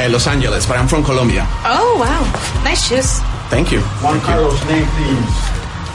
Uh, 0.00 0.08
Los 0.08 0.26
Angeles, 0.26 0.66
but 0.66 0.76
I'm 0.78 0.88
from 0.88 1.02
Colombia. 1.04 1.46
Oh, 1.64 1.96
wow. 1.98 2.24
Nice 2.64 2.86
shoes. 2.88 3.20
Thank 3.50 3.70
you. 3.70 3.80
Juan 4.02 4.18
Carlos, 4.20 4.58
name 4.66 4.86
please. 4.96 5.36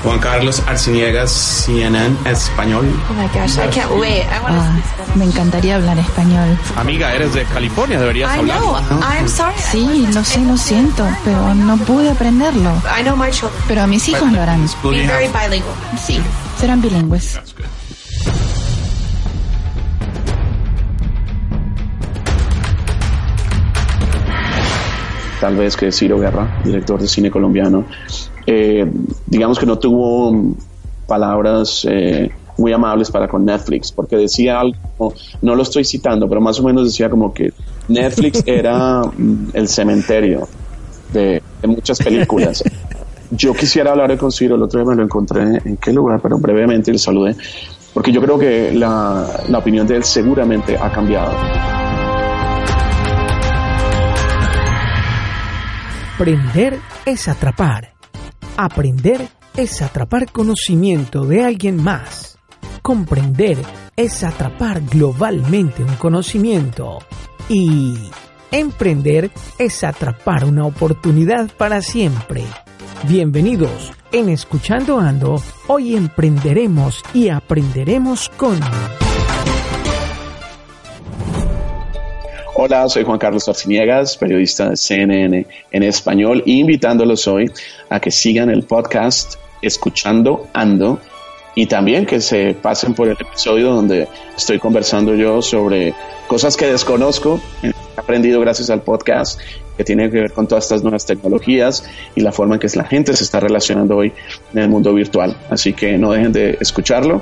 Juan 0.04 0.20
Carlos 0.20 0.62
Arciniegas, 0.68 1.32
CNN 1.32 2.16
Español. 2.26 2.86
Oh 3.10 3.14
my 3.14 3.28
gosh, 3.34 3.58
I 3.58 3.68
can't 3.72 3.90
wait. 4.00 4.22
I 4.30 4.40
want 4.44 4.54
Ah, 4.56 5.06
to 5.14 5.18
me 5.18 5.26
encantaría 5.26 5.78
hablar 5.78 5.98
español. 5.98 6.56
Amiga, 6.78 7.16
eres 7.16 7.34
de 7.34 7.44
California, 7.46 8.00
deberías 8.00 8.30
I 8.36 8.40
hablar. 8.40 8.60
know. 8.60 8.78
I'm 9.02 9.28
sorry. 9.28 9.56
Sí, 9.72 10.08
lo 10.14 10.24
sé, 10.24 10.42
lo 10.46 10.58
siento, 10.58 11.08
pero 11.24 11.56
no 11.56 11.76
pude 11.78 12.12
aprenderlo. 12.12 12.70
I 12.86 13.02
know 13.02 13.16
my 13.16 13.32
children. 13.32 13.60
Pero 13.68 13.82
a 13.82 13.88
mis 13.88 14.08
hijos 14.08 14.32
lo 14.32 14.40
harán. 14.42 14.68
Be 14.84 15.02
you 15.02 15.08
very 15.08 15.28
bilingual. 15.30 15.74
Sí, 16.06 16.20
serán 16.60 16.82
bilingües. 16.82 17.34
That's 17.34 17.54
good. 17.56 17.66
Tal 25.46 25.58
vez 25.58 25.78
que 25.78 25.92
Ciro 25.92 26.18
Guerra, 26.18 26.60
director 26.64 27.00
de 27.00 27.08
cine 27.08 27.30
colombiano, 27.30 27.86
eh, 28.48 28.84
digamos 29.28 29.60
que 29.60 29.68
no 29.68 29.78
tuvo 29.78 30.56
palabras 31.06 31.86
eh, 31.88 32.32
muy 32.58 32.74
amables 32.74 33.12
para 33.12 33.28
con 33.28 33.46
Netflix, 33.46 33.92
porque 33.92 34.16
decía 34.16 34.60
algo, 34.60 35.14
no 35.44 35.54
lo 35.54 35.62
estoy 35.62 35.86
citando, 35.86 36.28
pero 36.28 36.42
más 36.42 36.60
o 36.60 36.64
menos 36.64 36.86
decía 36.86 37.12
como 37.12 37.32
que 37.32 37.54
Netflix 37.90 38.42
era 38.48 39.04
mm, 39.04 39.50
el 39.54 39.68
cementerio 39.68 40.48
de, 41.14 41.44
de 41.62 41.68
muchas 41.68 42.00
películas. 42.00 42.64
Yo 43.30 43.54
quisiera 43.54 43.92
hablar 43.92 44.18
con 44.18 44.32
Ciro, 44.32 44.56
el 44.56 44.64
otro 44.64 44.80
día 44.80 44.90
me 44.90 44.96
lo 44.96 45.04
encontré 45.04 45.62
en 45.64 45.78
qué 45.78 45.94
lugar, 45.94 46.22
pero 46.24 46.40
brevemente 46.40 46.92
le 46.92 46.98
saludé, 46.98 47.36
porque 47.94 48.12
yo 48.12 48.20
creo 48.20 48.40
que 48.40 48.74
la, 48.74 49.44
la 49.48 49.60
opinión 49.60 49.86
de 49.86 49.98
él 49.98 50.04
seguramente 50.04 50.76
ha 50.76 50.92
cambiado. 50.92 51.75
Aprender 56.16 56.80
es 57.06 57.28
atrapar. 57.28 57.94
Aprender 58.56 59.28
es 59.58 59.82
atrapar 59.82 60.32
conocimiento 60.32 61.26
de 61.26 61.44
alguien 61.44 61.76
más. 61.76 62.38
Comprender 62.82 63.58
es 63.98 64.24
atrapar 64.24 64.80
globalmente 64.80 65.84
un 65.84 65.94
conocimiento. 65.98 67.00
Y 67.50 67.98
emprender 68.50 69.30
es 69.60 69.84
atrapar 69.84 70.46
una 70.46 70.66
oportunidad 70.66 71.52
para 71.58 71.82
siempre. 71.82 72.46
Bienvenidos 73.10 73.92
en 74.14 74.30
Escuchando 74.30 75.02
Ando. 75.02 75.44
Hoy 75.68 75.98
emprenderemos 75.98 77.04
y 77.14 77.28
aprenderemos 77.28 78.30
con... 78.38 78.58
Hola, 82.58 82.88
soy 82.88 83.04
Juan 83.04 83.20
Carlos 83.20 83.50
Arciniegas, 83.50 84.16
periodista 84.16 84.70
de 84.70 84.78
CNN 84.78 85.46
en 85.72 85.84
español, 85.84 86.42
invitándolos 86.46 87.28
hoy 87.28 87.52
a 87.90 88.00
que 88.00 88.12
sigan 88.12 88.50
el 88.50 88.64
podcast 88.64 89.36
Escuchando 89.62 90.48
Ando 90.54 91.02
y 91.54 91.66
también 91.66 92.06
que 92.06 92.22
se 92.22 92.54
pasen 92.54 92.94
por 92.94 93.10
el 93.10 93.18
episodio 93.20 93.72
donde 93.72 94.08
estoy 94.38 94.58
conversando 94.58 95.16
yo 95.16 95.42
sobre 95.42 95.94
cosas 96.28 96.56
que 96.56 96.68
desconozco, 96.68 97.42
he 97.62 97.74
aprendido 97.98 98.40
gracias 98.40 98.70
al 98.70 98.84
podcast, 98.84 99.38
que 99.76 99.84
tiene 99.84 100.10
que 100.10 100.22
ver 100.22 100.32
con 100.32 100.48
todas 100.48 100.64
estas 100.64 100.82
nuevas 100.82 101.06
tecnologías 101.06 101.84
y 102.16 102.22
la 102.22 102.32
forma 102.32 102.56
en 102.56 102.62
que 102.62 102.70
la 102.78 102.86
gente 102.86 103.18
se 103.18 103.26
está 103.26 103.42
relacionando 103.42 103.98
hoy 103.98 104.14
en 104.54 104.60
el 104.60 104.70
mundo 104.70 104.94
virtual. 104.94 105.36
Así 105.50 105.74
que 105.74 105.98
no 105.98 106.14
dejen 106.14 106.32
de 106.32 106.58
escucharlo 106.62 107.22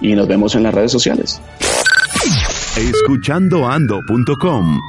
y 0.00 0.16
nos 0.16 0.26
vemos 0.26 0.56
en 0.56 0.64
las 0.64 0.74
redes 0.74 0.90
sociales. 0.90 1.40
escuchandoando.com. 2.76 4.80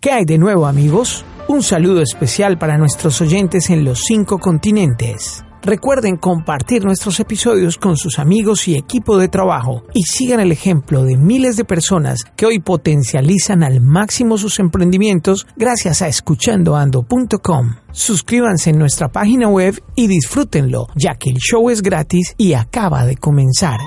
¿Qué 0.00 0.10
hay 0.10 0.24
de 0.24 0.38
nuevo 0.38 0.66
amigos? 0.66 1.24
Un 1.48 1.62
saludo 1.62 2.00
especial 2.00 2.58
para 2.58 2.78
nuestros 2.78 3.20
oyentes 3.20 3.68
en 3.68 3.84
los 3.84 4.04
cinco 4.04 4.38
continentes. 4.38 5.44
Recuerden 5.60 6.16
compartir 6.16 6.84
nuestros 6.84 7.20
episodios 7.20 7.76
con 7.76 7.96
sus 7.96 8.18
amigos 8.18 8.66
y 8.66 8.74
equipo 8.74 9.18
de 9.18 9.28
trabajo 9.28 9.84
y 9.94 10.04
sigan 10.04 10.40
el 10.40 10.50
ejemplo 10.50 11.04
de 11.04 11.16
miles 11.16 11.56
de 11.56 11.64
personas 11.64 12.24
que 12.36 12.46
hoy 12.46 12.58
potencializan 12.58 13.62
al 13.62 13.80
máximo 13.80 14.38
sus 14.38 14.58
emprendimientos 14.58 15.46
gracias 15.56 16.02
a 16.02 16.08
escuchandoando.com. 16.08 17.76
Suscríbanse 17.92 18.70
en 18.70 18.78
nuestra 18.78 19.12
página 19.12 19.48
web 19.48 19.80
y 19.94 20.08
disfrútenlo, 20.08 20.88
ya 20.96 21.14
que 21.14 21.30
el 21.30 21.36
show 21.36 21.70
es 21.70 21.82
gratis 21.82 22.34
y 22.38 22.54
acaba 22.54 23.04
de 23.04 23.16
comenzar. 23.16 23.78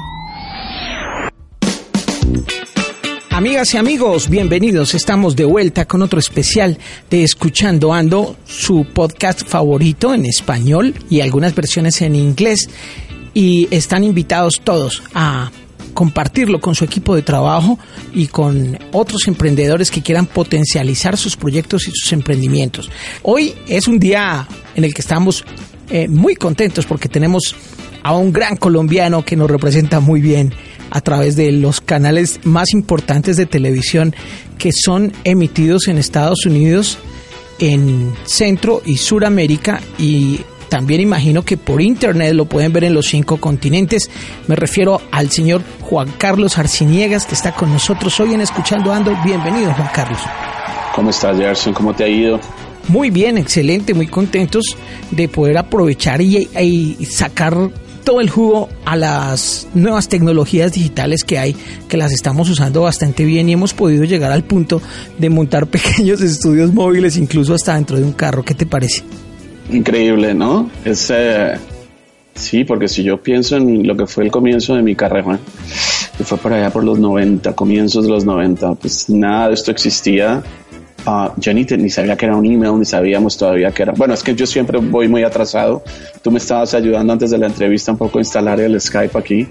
Amigas 3.36 3.74
y 3.74 3.78
amigos, 3.78 4.30
bienvenidos. 4.30 4.94
Estamos 4.94 5.36
de 5.36 5.44
vuelta 5.44 5.86
con 5.86 6.02
otro 6.02 6.20
especial 6.20 6.78
de 7.10 7.24
Escuchando 7.24 7.94
Ando, 7.94 8.38
su 8.46 8.86
podcast 8.86 9.46
favorito 9.46 10.14
en 10.14 10.26
español 10.26 10.96
y 11.10 11.20
algunas 11.20 11.54
versiones 11.54 12.02
en 12.02 12.16
inglés. 12.16 12.70
Y 13.34 13.68
están 13.72 14.06
invitados 14.06 14.62
todos 14.64 15.04
a 15.14 15.52
compartirlo 15.94 16.62
con 16.62 16.76
su 16.76 16.86
equipo 16.86 17.14
de 17.14 17.24
trabajo 17.24 17.78
y 18.14 18.28
con 18.28 18.80
otros 18.94 19.28
emprendedores 19.28 19.92
que 19.92 20.02
quieran 20.02 20.28
potencializar 20.28 21.18
sus 21.18 21.36
proyectos 21.36 21.88
y 21.88 21.92
sus 21.94 22.14
emprendimientos. 22.14 22.90
Hoy 23.22 23.54
es 23.68 23.90
un 23.90 24.00
día 24.00 24.48
en 24.76 24.86
el 24.86 24.94
que 24.94 25.02
estamos 25.02 25.44
eh, 25.90 26.08
muy 26.08 26.36
contentos 26.36 26.86
porque 26.86 27.10
tenemos 27.10 27.56
a 28.02 28.16
un 28.16 28.32
gran 28.32 28.56
colombiano 28.56 29.26
que 29.26 29.36
nos 29.36 29.50
representa 29.50 30.00
muy 30.00 30.22
bien 30.22 30.54
a 30.92 31.02
través 31.02 31.36
de 31.36 31.52
los 31.52 31.82
canales 31.82 32.40
más 32.44 32.74
importantes 32.74 33.38
de 33.38 33.46
televisión 33.46 34.16
que 34.58 34.72
son 34.72 35.12
emitidos 35.24 35.88
en 35.88 35.98
Estados 35.98 36.46
Unidos, 36.46 36.98
en 37.60 38.14
Centro 38.26 38.82
y 38.86 38.98
Suramérica 38.98 39.82
y 39.98 40.40
también 40.70 41.02
imagino 41.02 41.44
que 41.44 41.58
por 41.58 41.82
internet 41.82 42.34
lo 42.34 42.46
pueden 42.46 42.74
ver 42.74 42.86
en 42.86 42.94
los 42.94 43.08
cinco 43.08 43.38
continentes. 43.38 44.10
Me 44.48 44.56
refiero 44.56 45.02
al 45.12 45.30
señor 45.30 45.62
Juan 45.82 46.12
Carlos 46.18 46.58
Arciniegas 46.58 47.26
que 47.26 47.36
está 47.36 47.54
con 47.54 47.72
nosotros 47.72 48.20
hoy 48.20 48.34
en 48.34 48.42
Escuchando 48.42 48.92
Ando. 48.92 49.16
Bienvenido 49.24 49.74
Juan 49.74 49.90
Carlos. 49.94 50.20
¿Cómo 50.94 51.12
estás, 51.12 51.38
Gerson? 51.38 51.74
¿Cómo 51.74 51.94
te 51.94 52.04
ha 52.04 52.08
ido? 52.08 52.40
Muy 52.88 53.10
bien, 53.10 53.38
excelente, 53.38 53.94
muy 53.94 54.08
contentos 54.08 54.64
de 55.12 55.28
poder 55.28 55.58
aprovechar 55.58 56.22
y, 56.22 56.50
y 56.60 57.06
sacar 57.06 57.58
todo 58.06 58.22
el 58.22 58.30
jugo 58.30 58.70
a 58.86 58.96
las 58.96 59.68
nuevas 59.74 60.08
tecnologías 60.08 60.72
digitales 60.72 61.24
que 61.26 61.40
hay, 61.40 61.56
que 61.90 61.98
las 61.98 62.14
estamos 62.14 62.50
usando 62.50 62.84
bastante 62.84 63.26
bien 63.26 63.50
y 63.50 63.54
hemos 63.54 63.74
podido 63.74 64.06
llegar 64.06 64.32
al 64.32 64.44
punto 64.44 64.82
de 65.18 65.30
montar 65.30 65.68
pequeños 65.76 66.22
estudios 66.22 66.74
móviles, 66.74 67.18
incluso 67.18 67.56
hasta 67.56 67.76
dentro 67.76 67.98
de 67.98 68.04
un 68.04 68.14
carro. 68.14 68.44
¿Qué 68.44 68.54
te 68.54 68.66
parece? 68.66 69.04
Increíble, 69.72 70.34
¿no? 70.36 70.70
Es, 70.86 71.10
eh, 71.10 71.58
sí, 72.36 72.64
porque 72.64 72.88
si 72.88 73.04
yo 73.04 73.22
pienso 73.22 73.58
en 73.58 73.86
lo 73.86 73.98
que 73.98 74.06
fue 74.06 74.24
el 74.24 74.32
comienzo 74.32 74.76
de 74.76 74.84
mi 74.84 74.96
carrera, 74.96 75.40
que 76.16 76.24
fue 76.24 76.38
por 76.38 76.54
allá 76.54 76.70
por 76.70 76.84
los 76.84 77.00
90, 77.00 77.54
comienzos 77.54 78.06
de 78.06 78.12
los 78.12 78.24
90, 78.24 78.76
pues 78.76 79.10
nada 79.10 79.48
de 79.48 79.56
esto 79.56 79.72
existía. 79.72 80.44
Uh, 81.06 81.30
yo 81.38 81.54
ni, 81.54 81.66
te, 81.66 81.78
ni, 81.78 81.90
sabía 81.90 82.18
que 82.18 82.26
era 82.26 82.36
un 82.36 82.46
email, 82.46 82.80
ni 82.80 82.86
sabíamos 82.86 83.38
todavía 83.38 83.72
que 83.72 83.84
era. 83.84 83.94
Bueno, 83.94 84.16
es 84.16 84.24
que 84.24 84.34
yo 84.34 84.48
siempre 84.48 84.80
voy 84.80 85.08
muy 85.08 85.24
atrasado. 85.24 85.84
Tú 86.24 86.32
me 86.32 86.40
estabas 86.40 86.74
ayudando 86.74 87.14
antes 87.14 87.30
de 87.30 87.38
la 87.38 87.46
entrevista 87.46 87.92
un 87.92 87.98
poco 88.00 88.18
a 88.18 88.22
instalar 88.22 88.60
el 88.60 88.80
Skype 88.82 89.16
aquí, 89.16 89.48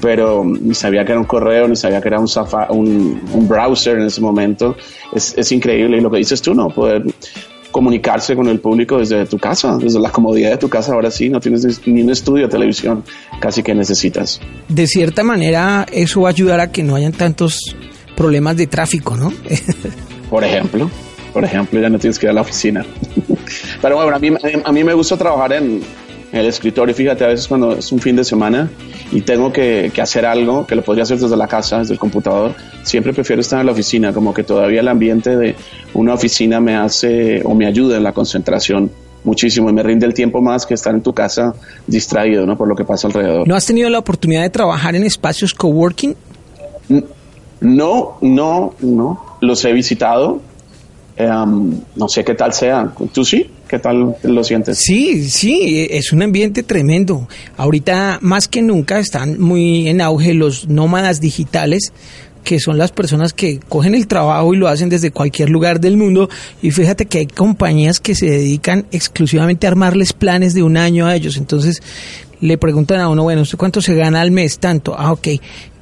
pero 0.00 0.44
ni 0.44 0.74
sabía 0.74 1.06
que 1.06 1.12
era 1.12 1.20
un 1.20 1.26
correo, 1.26 1.66
ni 1.66 1.76
sabía 1.76 2.02
que 2.02 2.08
era 2.08 2.20
un, 2.20 2.28
Safari, 2.28 2.74
un, 2.74 3.22
un 3.32 3.48
browser 3.48 3.98
en 3.98 4.04
ese 4.04 4.20
momento. 4.20 4.76
Es, 5.14 5.34
es, 5.38 5.50
increíble. 5.50 5.96
Y 5.96 6.00
lo 6.00 6.10
que 6.10 6.18
dices 6.18 6.42
tú, 6.42 6.52
¿no? 6.52 6.68
Poder 6.68 7.02
comunicarse 7.70 8.36
con 8.36 8.48
el 8.48 8.60
público 8.60 8.98
desde 8.98 9.24
tu 9.24 9.38
casa, 9.38 9.78
desde 9.78 10.00
la 10.00 10.10
comodidad 10.10 10.50
de 10.50 10.58
tu 10.58 10.68
casa. 10.68 10.92
Ahora 10.92 11.10
sí, 11.10 11.30
no 11.30 11.40
tienes 11.40 11.86
ni 11.86 12.02
un 12.02 12.10
estudio 12.10 12.44
de 12.44 12.50
televisión 12.50 13.02
casi 13.40 13.62
que 13.62 13.74
necesitas. 13.74 14.40
De 14.68 14.86
cierta 14.86 15.24
manera, 15.24 15.86
eso 15.90 16.22
va 16.22 16.28
a 16.28 16.32
ayudar 16.32 16.60
a 16.60 16.70
que 16.70 16.82
no 16.82 16.96
hayan 16.96 17.12
tantos 17.12 17.74
problemas 18.14 18.58
de 18.58 18.66
tráfico, 18.66 19.16
¿no? 19.16 19.32
por 20.30 20.44
ejemplo, 20.44 20.90
por 21.32 21.44
ejemplo, 21.44 21.80
ya 21.80 21.88
no 21.88 21.98
tienes 21.98 22.18
que 22.18 22.26
ir 22.26 22.30
a 22.30 22.34
la 22.34 22.40
oficina. 22.42 22.84
Pero 23.82 23.96
bueno, 23.96 24.16
a 24.16 24.18
mí, 24.18 24.30
a 24.64 24.72
mí 24.72 24.84
me 24.84 24.94
gusta 24.94 25.16
trabajar 25.16 25.52
en, 25.54 25.82
el 26.32 26.46
escritorio. 26.46 26.94
Fíjate, 26.94 27.24
a 27.24 27.28
veces 27.28 27.48
cuando 27.48 27.72
es 27.72 27.90
un 27.92 28.00
fin 28.00 28.16
de 28.16 28.24
semana 28.24 28.70
y 29.12 29.22
tengo 29.22 29.52
que, 29.52 29.90
que, 29.94 30.02
hacer 30.02 30.26
algo 30.26 30.66
que 30.66 30.74
lo 30.74 30.82
podría 30.82 31.04
hacer 31.04 31.18
desde 31.18 31.36
la 31.36 31.46
casa, 31.46 31.78
desde 31.78 31.94
el 31.94 31.98
computador, 31.98 32.54
siempre 32.82 33.12
prefiero 33.12 33.40
estar 33.40 33.60
en 33.60 33.66
la 33.66 33.72
oficina, 33.72 34.12
como 34.12 34.34
que 34.34 34.42
todavía 34.42 34.80
el 34.80 34.88
ambiente 34.88 35.36
de 35.36 35.54
una 35.94 36.14
oficina 36.14 36.60
me 36.60 36.76
hace 36.76 37.42
o 37.44 37.54
me 37.54 37.66
ayuda 37.66 37.96
en 37.96 38.04
la 38.04 38.12
concentración 38.12 38.90
muchísimo 39.24 39.68
y 39.68 39.72
me 39.72 39.82
rinde 39.82 40.06
el 40.06 40.14
tiempo 40.14 40.40
más 40.40 40.64
que 40.64 40.74
estar 40.74 40.94
en 40.94 41.02
tu 41.02 41.12
casa 41.12 41.54
distraído, 41.86 42.46
¿no? 42.46 42.56
Por 42.56 42.68
lo 42.68 42.74
que 42.74 42.84
pasa 42.84 43.08
alrededor. 43.08 43.46
¿No 43.46 43.56
has 43.56 43.66
tenido 43.66 43.90
la 43.90 43.98
oportunidad 43.98 44.42
de 44.42 44.50
trabajar 44.50 44.94
en 44.94 45.04
espacios 45.04 45.54
coworking? 45.54 46.14
No, 47.60 48.18
no, 48.20 48.74
no. 48.80 49.27
Los 49.40 49.64
he 49.64 49.72
visitado. 49.72 50.40
Um, 51.18 51.80
no 51.96 52.08
sé 52.08 52.24
qué 52.24 52.34
tal 52.34 52.52
sea. 52.52 52.92
¿Tú 53.12 53.24
sí? 53.24 53.50
¿Qué 53.66 53.78
tal 53.80 54.16
lo 54.22 54.44
sientes? 54.44 54.78
Sí, 54.78 55.28
sí, 55.28 55.86
es 55.90 56.12
un 56.12 56.22
ambiente 56.22 56.62
tremendo. 56.62 57.26
Ahorita 57.56 58.18
más 58.22 58.46
que 58.46 58.62
nunca 58.62 59.00
están 59.00 59.40
muy 59.40 59.88
en 59.88 60.00
auge 60.00 60.32
los 60.32 60.68
nómadas 60.68 61.20
digitales 61.20 61.92
que 62.44 62.60
son 62.60 62.78
las 62.78 62.92
personas 62.92 63.34
que 63.34 63.60
cogen 63.68 63.94
el 63.94 64.06
trabajo 64.06 64.54
y 64.54 64.56
lo 64.56 64.68
hacen 64.68 64.88
desde 64.88 65.10
cualquier 65.10 65.50
lugar 65.50 65.80
del 65.80 65.98
mundo. 65.98 66.30
Y 66.62 66.70
fíjate 66.70 67.04
que 67.04 67.18
hay 67.18 67.26
compañías 67.26 68.00
que 68.00 68.14
se 68.14 68.24
dedican 68.24 68.86
exclusivamente 68.90 69.66
a 69.66 69.70
armarles 69.70 70.14
planes 70.14 70.54
de 70.54 70.62
un 70.62 70.78
año 70.78 71.06
a 71.06 71.14
ellos. 71.14 71.36
Entonces 71.36 71.82
le 72.40 72.56
preguntan 72.56 73.00
a 73.00 73.08
uno, 73.10 73.24
bueno, 73.24 73.42
¿usted 73.42 73.58
cuánto 73.58 73.82
se 73.82 73.94
gana 73.94 74.22
al 74.22 74.30
mes? 74.30 74.58
Tanto. 74.58 74.94
Ah, 74.96 75.12
ok. 75.12 75.28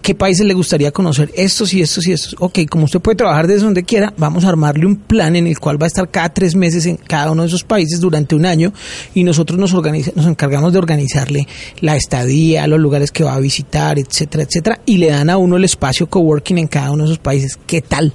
¿Qué 0.06 0.14
países 0.14 0.46
le 0.46 0.54
gustaría 0.54 0.92
conocer? 0.92 1.32
Estos 1.34 1.74
y 1.74 1.80
estos 1.80 2.06
y 2.06 2.12
estos. 2.12 2.36
Ok, 2.38 2.60
como 2.70 2.84
usted 2.84 3.00
puede 3.00 3.16
trabajar 3.16 3.48
desde 3.48 3.64
donde 3.64 3.82
quiera, 3.82 4.12
vamos 4.16 4.44
a 4.44 4.50
armarle 4.50 4.86
un 4.86 4.94
plan 4.94 5.34
en 5.34 5.48
el 5.48 5.58
cual 5.58 5.82
va 5.82 5.86
a 5.86 5.88
estar 5.88 6.08
cada 6.08 6.28
tres 6.28 6.54
meses 6.54 6.86
en 6.86 6.96
cada 6.96 7.32
uno 7.32 7.42
de 7.42 7.48
esos 7.48 7.64
países 7.64 7.98
durante 7.98 8.36
un 8.36 8.46
año 8.46 8.72
y 9.14 9.24
nosotros 9.24 9.58
nos, 9.58 9.74
organiza, 9.74 10.12
nos 10.14 10.26
encargamos 10.26 10.72
de 10.72 10.78
organizarle 10.78 11.48
la 11.80 11.96
estadía, 11.96 12.68
los 12.68 12.78
lugares 12.78 13.10
que 13.10 13.24
va 13.24 13.34
a 13.34 13.40
visitar, 13.40 13.98
etcétera, 13.98 14.44
etcétera, 14.44 14.80
y 14.86 14.98
le 14.98 15.08
dan 15.08 15.28
a 15.28 15.38
uno 15.38 15.56
el 15.56 15.64
espacio 15.64 16.08
coworking 16.08 16.58
en 16.58 16.68
cada 16.68 16.92
uno 16.92 17.02
de 17.02 17.08
esos 17.08 17.18
países. 17.18 17.58
¿Qué 17.66 17.80
tal? 17.80 18.12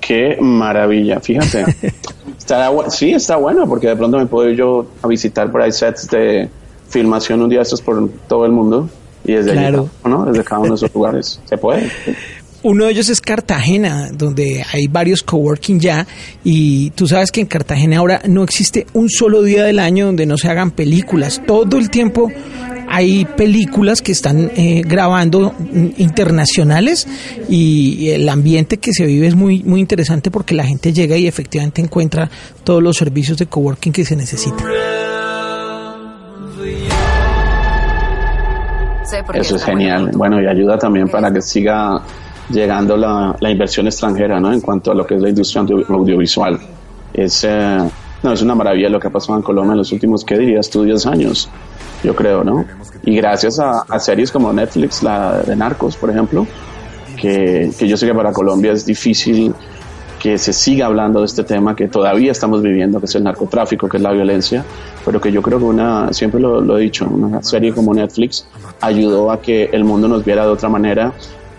Qué 0.00 0.38
maravilla, 0.40 1.18
fíjate. 1.18 1.64
está, 2.38 2.70
sí, 2.90 3.10
está 3.10 3.34
bueno 3.34 3.66
porque 3.68 3.88
de 3.88 3.96
pronto 3.96 4.18
me 4.18 4.26
puedo 4.26 4.48
ir 4.50 4.56
yo 4.56 4.86
a 5.02 5.08
visitar 5.08 5.50
por 5.50 5.62
ahí 5.62 5.72
sets 5.72 6.08
de 6.12 6.48
filmación 6.88 7.42
un 7.42 7.48
día 7.48 7.62
estos 7.62 7.82
por 7.82 8.08
todo 8.28 8.46
el 8.46 8.52
mundo 8.52 8.88
y 9.24 9.32
desde 9.32 9.52
Claro. 9.52 9.88
allí, 10.04 10.10
¿no? 10.14 10.24
Desde 10.26 10.44
cada 10.44 10.60
uno 10.60 10.70
de 10.70 10.74
esos 10.76 10.94
lugares. 10.94 11.40
Se 11.44 11.56
puede. 11.58 11.90
Uno 12.62 12.86
de 12.86 12.92
ellos 12.92 13.10
es 13.10 13.20
Cartagena, 13.20 14.10
donde 14.10 14.64
hay 14.72 14.86
varios 14.86 15.22
coworking 15.22 15.80
ya, 15.80 16.06
y 16.44 16.90
tú 16.92 17.06
sabes 17.06 17.30
que 17.30 17.42
en 17.42 17.46
Cartagena 17.46 17.98
ahora 17.98 18.22
no 18.26 18.42
existe 18.42 18.86
un 18.94 19.10
solo 19.10 19.42
día 19.42 19.64
del 19.64 19.78
año 19.78 20.06
donde 20.06 20.24
no 20.24 20.38
se 20.38 20.48
hagan 20.48 20.70
películas. 20.70 21.42
Todo 21.46 21.76
el 21.76 21.90
tiempo 21.90 22.32
hay 22.88 23.26
películas 23.26 24.00
que 24.00 24.12
están 24.12 24.50
eh, 24.56 24.82
grabando 24.86 25.54
internacionales 25.98 27.06
y 27.50 28.08
el 28.10 28.28
ambiente 28.28 28.78
que 28.78 28.92
se 28.92 29.04
vive 29.04 29.26
es 29.26 29.34
muy 29.34 29.62
muy 29.62 29.80
interesante 29.80 30.30
porque 30.30 30.54
la 30.54 30.64
gente 30.64 30.92
llega 30.92 31.16
y 31.16 31.26
efectivamente 31.26 31.82
encuentra 31.82 32.30
todos 32.62 32.82
los 32.82 32.96
servicios 32.96 33.36
de 33.36 33.46
coworking 33.46 33.92
que 33.92 34.04
se 34.04 34.16
necesitan. 34.16 34.66
Sé 39.16 39.22
por 39.22 39.34
qué 39.34 39.40
Eso 39.40 39.56
es 39.56 39.64
genial. 39.64 40.10
Bueno, 40.14 40.40
y 40.42 40.46
ayuda 40.46 40.78
también 40.78 41.08
para 41.08 41.32
que 41.32 41.40
siga 41.40 42.00
llegando 42.50 42.96
la, 42.96 43.34
la 43.40 43.50
inversión 43.50 43.86
extranjera, 43.86 44.40
¿no? 44.40 44.52
En 44.52 44.60
cuanto 44.60 44.90
a 44.90 44.94
lo 44.94 45.06
que 45.06 45.14
es 45.14 45.22
la 45.22 45.28
industria 45.28 45.62
audio- 45.62 45.84
audiovisual. 45.88 46.58
Es, 47.12 47.44
eh, 47.48 47.78
no, 48.22 48.32
es 48.32 48.42
una 48.42 48.54
maravilla 48.54 48.88
lo 48.88 48.98
que 48.98 49.06
ha 49.06 49.10
pasado 49.10 49.36
en 49.38 49.42
Colombia 49.42 49.72
en 49.72 49.78
los 49.78 49.92
últimos, 49.92 50.24
¿qué 50.24 50.36
dirías 50.38 50.68
tú? 50.68 50.82
10 50.82 51.06
años, 51.06 51.48
yo 52.02 52.14
creo, 52.14 52.42
¿no? 52.42 52.64
Y 53.04 53.14
gracias 53.16 53.58
a, 53.60 53.82
a 53.88 53.98
series 54.00 54.32
como 54.32 54.52
Netflix, 54.52 55.02
la 55.02 55.38
de 55.42 55.54
Narcos, 55.54 55.96
por 55.96 56.10
ejemplo, 56.10 56.46
que, 57.16 57.70
que 57.78 57.86
yo 57.86 57.96
sé 57.96 58.06
que 58.06 58.14
para 58.14 58.32
Colombia 58.32 58.72
es 58.72 58.84
difícil 58.84 59.54
que 60.24 60.38
se 60.38 60.54
siga 60.54 60.86
hablando 60.86 61.20
de 61.20 61.26
este 61.26 61.44
tema 61.44 61.76
que 61.76 61.86
todavía 61.86 62.32
estamos 62.32 62.62
viviendo, 62.62 62.98
que 62.98 63.04
es 63.04 63.14
el 63.14 63.24
narcotráfico, 63.24 63.90
que 63.90 63.98
es 63.98 64.02
la 64.02 64.10
violencia, 64.10 64.64
pero 65.04 65.20
que 65.20 65.30
yo 65.30 65.42
creo 65.42 65.58
que 65.58 65.64
una, 65.66 66.14
siempre 66.14 66.40
lo, 66.40 66.78
he 66.78 66.80
dicho, 66.80 67.06
una 67.06 67.42
serie 67.42 67.74
como 67.74 67.92
Netflix 67.92 68.46
ayudó 68.80 69.30
a 69.30 69.42
que 69.42 69.68
el 69.70 69.84
mundo 69.84 70.08
nos 70.08 70.24
viera 70.24 70.46
de 70.46 70.48
otra 70.52 70.70
manera, 70.70 71.12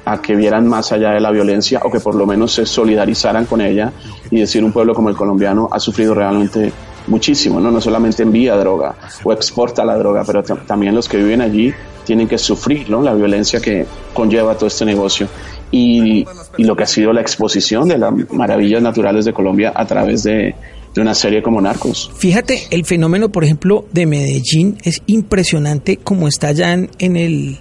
a 0.03 0.19
que 0.19 0.35
vieran 0.35 0.67
más 0.67 0.91
allá 0.91 1.11
de 1.11 1.19
la 1.19 1.29
violencia 1.29 1.79
o 1.83 1.91
que 1.91 1.99
por 1.99 2.15
lo 2.15 2.25
menos 2.25 2.53
se 2.53 2.65
solidarizaran 2.65 3.45
con 3.45 3.61
ella 3.61 3.91
y 4.31 4.39
decir 4.39 4.63
un 4.63 4.71
pueblo 4.71 4.95
como 4.95 5.09
el 5.09 5.15
colombiano 5.15 5.69
ha 5.71 5.79
sufrido 5.79 6.15
realmente 6.15 6.73
muchísimo, 7.05 7.59
¿no? 7.59 7.69
No 7.69 7.79
solamente 7.79 8.23
envía 8.23 8.55
droga 8.57 8.95
o 9.23 9.31
exporta 9.31 9.85
la 9.85 9.95
droga, 9.95 10.23
pero 10.25 10.43
tam- 10.43 10.65
también 10.65 10.95
los 10.95 11.07
que 11.07 11.17
viven 11.17 11.41
allí 11.41 11.71
tienen 12.03 12.27
que 12.27 12.39
sufrir, 12.39 12.89
¿no? 12.89 13.01
La 13.03 13.13
violencia 13.13 13.59
que 13.59 13.85
conlleva 14.13 14.55
todo 14.55 14.65
este 14.67 14.85
negocio 14.85 15.27
y, 15.75 16.25
lo 16.57 16.75
que 16.75 16.83
ha 16.83 16.87
sido 16.87 17.11
la 17.11 17.21
exposición 17.21 17.87
de 17.89 17.97
las 17.97 18.13
maravillas 18.31 18.81
naturales 18.81 19.25
de 19.25 19.33
Colombia 19.33 19.73
a 19.75 19.85
través 19.85 20.23
de, 20.23 20.55
una 20.97 21.13
serie 21.13 21.43
como 21.43 21.59
Narcos. 21.59 22.09
Fíjate, 22.15 22.67
el 22.71 22.85
fenómeno, 22.85 23.27
por 23.27 23.43
ejemplo, 23.43 23.85
de 23.91 24.05
Medellín 24.05 24.77
es 24.83 25.01
impresionante 25.07 25.97
como 25.97 26.29
está 26.29 26.53
ya 26.53 26.71
en, 26.71 26.89
el 27.17 27.57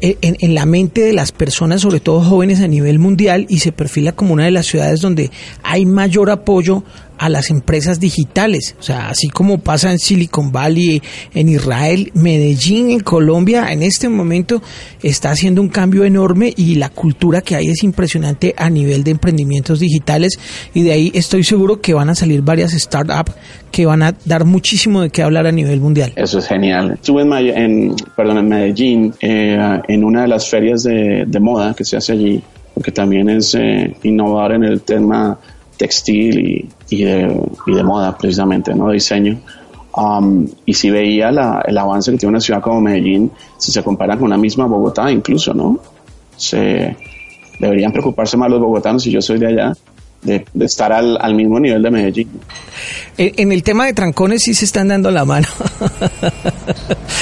en, 0.00 0.36
en 0.38 0.54
la 0.54 0.64
mente 0.64 1.00
de 1.00 1.12
las 1.12 1.32
personas, 1.32 1.80
sobre 1.80 1.98
todo 1.98 2.20
jóvenes 2.20 2.60
a 2.60 2.68
nivel 2.68 3.00
mundial, 3.00 3.46
y 3.48 3.58
se 3.58 3.72
perfila 3.72 4.12
como 4.12 4.34
una 4.34 4.44
de 4.44 4.52
las 4.52 4.66
ciudades 4.66 5.00
donde 5.00 5.32
hay 5.64 5.86
mayor 5.86 6.30
apoyo 6.30 6.84
a 7.22 7.28
las 7.28 7.50
empresas 7.50 8.00
digitales. 8.00 8.74
O 8.80 8.82
sea, 8.82 9.08
así 9.08 9.28
como 9.28 9.58
pasa 9.58 9.92
en 9.92 10.00
Silicon 10.00 10.50
Valley, 10.50 11.00
en 11.34 11.48
Israel, 11.48 12.10
Medellín, 12.14 12.90
en 12.90 12.98
Colombia, 12.98 13.68
en 13.70 13.84
este 13.84 14.08
momento 14.08 14.60
está 15.04 15.30
haciendo 15.30 15.62
un 15.62 15.68
cambio 15.68 16.02
enorme 16.02 16.52
y 16.56 16.74
la 16.74 16.88
cultura 16.88 17.40
que 17.40 17.54
hay 17.54 17.68
es 17.68 17.84
impresionante 17.84 18.56
a 18.58 18.68
nivel 18.68 19.04
de 19.04 19.12
emprendimientos 19.12 19.78
digitales 19.78 20.32
y 20.74 20.82
de 20.82 20.90
ahí 20.90 21.12
estoy 21.14 21.44
seguro 21.44 21.80
que 21.80 21.94
van 21.94 22.10
a 22.10 22.16
salir 22.16 22.42
varias 22.42 22.72
startups 22.72 23.32
que 23.70 23.86
van 23.86 24.02
a 24.02 24.16
dar 24.24 24.44
muchísimo 24.44 25.00
de 25.00 25.10
qué 25.10 25.22
hablar 25.22 25.46
a 25.46 25.52
nivel 25.52 25.80
mundial. 25.80 26.12
Eso 26.16 26.40
es 26.40 26.48
genial. 26.48 26.90
Estuve 26.94 27.22
en, 27.22 27.94
perdón, 28.16 28.38
en 28.38 28.48
Medellín 28.48 29.14
eh, 29.20 29.80
en 29.86 30.02
una 30.02 30.22
de 30.22 30.28
las 30.28 30.50
ferias 30.50 30.82
de, 30.82 31.22
de 31.24 31.40
moda 31.40 31.72
que 31.72 31.84
se 31.84 31.96
hace 31.96 32.14
allí, 32.14 32.42
porque 32.74 32.90
también 32.90 33.30
es 33.30 33.54
eh, 33.54 33.94
innovar 34.02 34.50
en 34.50 34.64
el 34.64 34.80
tema 34.80 35.38
textil 35.86 36.38
y, 36.38 36.68
y, 36.90 37.04
de, 37.04 37.40
y 37.66 37.74
de 37.74 37.82
moda 37.82 38.16
precisamente, 38.16 38.74
¿no? 38.74 38.88
De 38.88 38.94
diseño. 38.94 39.38
Um, 39.94 40.46
y 40.64 40.72
si 40.74 40.90
veía 40.90 41.30
la- 41.30 41.62
el 41.66 41.76
avance 41.76 42.10
que 42.12 42.16
tiene 42.18 42.30
una 42.30 42.40
ciudad 42.40 42.60
como 42.62 42.80
Medellín, 42.80 43.30
si 43.58 43.70
se 43.72 43.82
compara 43.82 44.16
con 44.16 44.30
la 44.30 44.36
misma 44.38 44.66
Bogotá 44.66 45.10
incluso, 45.10 45.52
¿no? 45.52 45.78
Se, 46.36 46.96
deberían 47.58 47.92
preocuparse 47.92 48.36
más 48.36 48.48
los 48.50 48.60
bogotanos, 48.60 49.02
si 49.02 49.10
yo 49.10 49.20
soy 49.20 49.38
de 49.38 49.46
allá, 49.48 49.72
de, 50.22 50.44
de 50.54 50.64
estar 50.64 50.92
al, 50.92 51.18
al 51.20 51.34
mismo 51.34 51.58
nivel 51.60 51.82
de 51.82 51.90
Medellín. 51.90 52.28
En, 53.18 53.52
el 53.52 53.62
tema 53.62 53.84
de 53.86 53.92
trancones 53.92 54.42
sí 54.44 54.54
se 54.54 54.64
están 54.64 54.88
dando 54.88 55.10
la 55.10 55.24
mano. 55.24 55.46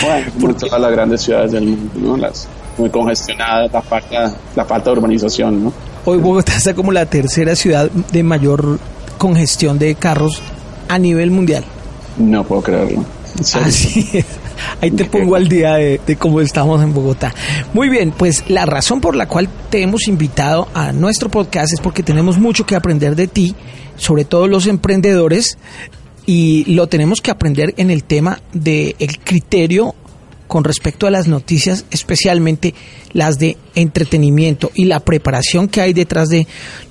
Bueno, 0.02 0.26
como 0.40 0.54
todas 0.54 0.80
las 0.80 0.92
grandes 0.92 1.20
ciudades 1.22 1.52
del 1.52 1.64
mundo, 1.66 1.92
¿no? 1.96 2.16
Las 2.16 2.48
muy 2.78 2.88
congestionadas, 2.88 3.70
la 3.72 3.82
falta, 3.82 4.32
la 4.56 4.64
falta 4.64 4.90
de 4.90 4.96
urbanización, 4.98 5.64
¿no? 5.64 5.72
Hoy 6.04 6.18
Bogotá 6.18 6.56
está 6.56 6.74
como 6.74 6.92
la 6.92 7.06
tercera 7.06 7.54
ciudad 7.54 7.90
de 7.90 8.22
mayor 8.22 8.78
congestión 9.18 9.78
de 9.78 9.94
carros 9.94 10.40
a 10.88 10.98
nivel 10.98 11.30
mundial. 11.30 11.64
No 12.16 12.42
puedo 12.44 12.62
creerlo. 12.62 13.04
Así 13.54 14.08
es. 14.12 14.24
Ahí 14.80 14.90
te 14.90 15.04
pongo 15.04 15.36
al 15.36 15.48
día 15.48 15.74
de, 15.74 16.00
de 16.06 16.16
cómo 16.16 16.40
estamos 16.40 16.82
en 16.82 16.92
Bogotá. 16.94 17.34
Muy 17.72 17.88
bien, 17.88 18.12
pues 18.12 18.44
la 18.48 18.66
razón 18.66 19.00
por 19.00 19.14
la 19.14 19.26
cual 19.26 19.48
te 19.70 19.82
hemos 19.82 20.08
invitado 20.08 20.68
a 20.74 20.92
nuestro 20.92 21.30
podcast 21.30 21.72
es 21.72 21.80
porque 21.80 22.02
tenemos 22.02 22.38
mucho 22.38 22.66
que 22.66 22.76
aprender 22.76 23.14
de 23.14 23.26
ti, 23.26 23.54
sobre 23.96 24.24
todo 24.24 24.48
los 24.48 24.66
emprendedores, 24.66 25.58
y 26.26 26.64
lo 26.74 26.86
tenemos 26.86 27.20
que 27.20 27.30
aprender 27.30 27.74
en 27.76 27.90
el 27.90 28.04
tema 28.04 28.40
del 28.52 29.18
criterio 29.24 29.94
con 30.50 30.64
respecto 30.64 31.06
a 31.06 31.12
las 31.12 31.28
noticias, 31.28 31.84
especialmente 31.92 32.74
las 33.12 33.38
de 33.38 33.56
entretenimiento 33.76 34.72
y 34.74 34.86
la 34.86 34.98
preparación 34.98 35.68
que 35.68 35.80
hay 35.80 35.92
detrás 35.92 36.28
de 36.28 36.44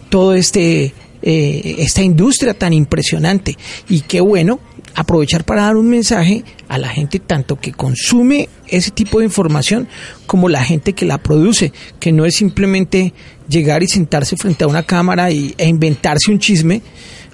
todo 0.09 0.33
este 0.33 0.93
eh, 1.21 1.75
esta 1.79 2.01
industria 2.01 2.53
tan 2.53 2.71
impresionante. 2.71 3.57
Y 3.89 3.99
qué 3.99 4.21
bueno 4.21 4.61
aprovechar 4.95 5.43
para 5.43 5.63
dar 5.63 5.75
un 5.75 5.89
mensaje 5.89 6.45
a 6.69 6.77
la 6.77 6.87
gente 6.87 7.19
tanto 7.19 7.59
que 7.59 7.73
consume 7.73 8.47
ese 8.65 8.91
tipo 8.91 9.19
de 9.19 9.25
información 9.25 9.89
como 10.25 10.47
la 10.47 10.63
gente 10.63 10.93
que 10.93 11.05
la 11.05 11.17
produce, 11.17 11.73
que 11.99 12.13
no 12.13 12.25
es 12.25 12.35
simplemente 12.35 13.13
llegar 13.49 13.83
y 13.83 13.89
sentarse 13.89 14.37
frente 14.37 14.63
a 14.63 14.67
una 14.67 14.83
cámara 14.83 15.31
y, 15.31 15.53
e 15.57 15.67
inventarse 15.67 16.31
un 16.31 16.39
chisme 16.39 16.81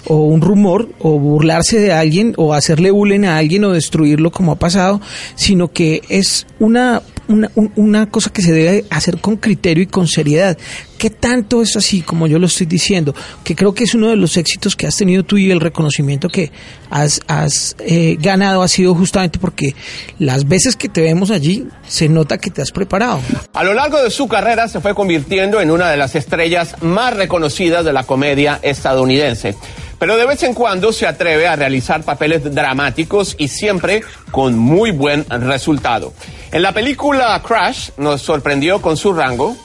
o 0.07 0.15
un 0.25 0.41
rumor 0.41 0.89
o 0.99 1.19
burlarse 1.19 1.79
de 1.79 1.91
alguien 1.91 2.33
o 2.37 2.53
hacerle 2.53 2.91
bullying 2.91 3.25
a 3.25 3.37
alguien 3.37 3.63
o 3.63 3.71
destruirlo 3.73 4.31
como 4.31 4.51
ha 4.51 4.55
pasado, 4.55 5.01
sino 5.35 5.69
que 5.69 6.01
es 6.09 6.47
una, 6.59 7.01
una, 7.27 7.49
un- 7.55 7.71
una 7.75 8.09
cosa 8.09 8.29
que 8.31 8.41
se 8.41 8.51
debe 8.51 8.85
hacer 8.89 9.19
con 9.19 9.37
criterio 9.37 9.83
y 9.83 9.87
con 9.87 10.07
seriedad. 10.07 10.57
¿Qué 10.97 11.09
tanto 11.09 11.61
es 11.61 11.75
así 11.75 12.01
como 12.01 12.25
yo 12.27 12.39
lo 12.39 12.47
estoy 12.47 12.65
diciendo? 12.67 13.13
Que 13.43 13.55
creo 13.55 13.73
que 13.73 13.83
es 13.83 13.93
uno 13.93 14.07
de 14.09 14.15
los 14.15 14.37
éxitos 14.37 14.75
que 14.75 14.87
has 14.87 14.95
tenido 14.95 15.23
tú 15.23 15.37
y 15.37 15.51
el 15.51 15.59
reconocimiento 15.59 16.29
que 16.29 16.51
has, 16.89 17.19
has 17.27 17.75
eh, 17.79 18.15
ganado 18.19 18.61
ha 18.63 18.67
sido 18.67 18.95
justamente 18.95 19.37
porque 19.37 19.75
las 20.19 20.47
veces 20.47 20.75
que 20.75 20.87
te 20.87 21.01
vemos 21.01 21.31
allí 21.31 21.67
se 21.87 22.07
nota 22.07 22.37
que 22.37 22.49
te 22.49 22.61
has 22.61 22.71
preparado. 22.71 23.19
A 23.53 23.63
lo 23.63 23.73
largo 23.73 24.01
de 24.01 24.09
su 24.09 24.27
carrera 24.27 24.67
se 24.69 24.79
fue 24.79 24.95
convirtiendo 24.95 25.59
en 25.59 25.69
una 25.71 25.89
de 25.91 25.97
las 25.97 26.15
estrellas 26.15 26.75
más 26.81 27.15
reconocidas 27.15 27.83
de 27.83 27.91
la 27.93 28.03
comedia 28.03 28.59
estadounidense. 28.63 29.55
Pero 29.99 30.17
de 30.17 30.25
vez 30.25 30.43
en 30.43 30.53
cuando 30.53 30.91
se 30.91 31.07
atreve 31.07 31.47
a 31.47 31.55
realizar 31.55 32.03
papeles 32.03 32.43
dramáticos 32.53 33.35
y 33.37 33.47
siempre 33.47 34.01
con 34.31 34.57
muy 34.57 34.91
buen 34.91 35.25
resultado. 35.29 36.13
En 36.55 36.61
la 36.61 36.71
película 36.71 37.37
Crash 37.45 37.89
nos 37.97 38.21
sorprendió 38.21 38.81
con 38.81 38.95
su 38.95 39.11
rango. 39.11 39.57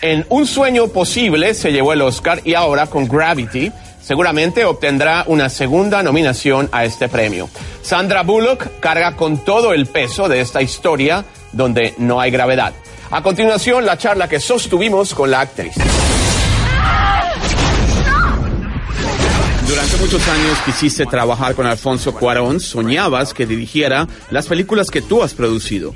En 0.00 0.24
Un 0.28 0.46
sueño 0.46 0.86
posible 0.86 1.52
se 1.52 1.72
llevó 1.72 1.92
el 1.92 2.00
Oscar 2.00 2.42
y 2.44 2.54
ahora 2.54 2.86
con 2.86 3.08
Gravity 3.08 3.72
seguramente 4.00 4.64
obtendrá 4.64 5.24
una 5.26 5.48
segunda 5.48 6.00
nominación 6.04 6.68
a 6.70 6.84
este 6.84 7.08
premio. 7.08 7.50
Sandra 7.82 8.22
Bullock 8.22 8.78
carga 8.78 9.16
con 9.16 9.38
todo 9.38 9.72
el 9.72 9.86
peso 9.86 10.28
de 10.28 10.40
esta 10.40 10.62
historia 10.62 11.24
donde 11.50 11.96
no 11.98 12.20
hay 12.20 12.30
gravedad. 12.30 12.72
A 13.10 13.20
continuación, 13.20 13.84
la 13.84 13.98
charla 13.98 14.28
que 14.28 14.38
sostuvimos 14.38 15.14
con 15.14 15.32
la 15.32 15.40
actriz. 15.40 15.74
Durante 19.66 19.96
muchos 19.96 20.28
años 20.28 20.58
quisiste 20.64 21.04
trabajar 21.04 21.56
con 21.56 21.66
Alfonso 21.66 22.14
Cuarón, 22.14 22.60
soñabas 22.60 23.34
que 23.34 23.44
dirigiera 23.44 24.06
las 24.30 24.46
películas 24.46 24.88
que 24.88 25.02
tú 25.02 25.20
has 25.24 25.34
producido. 25.34 25.92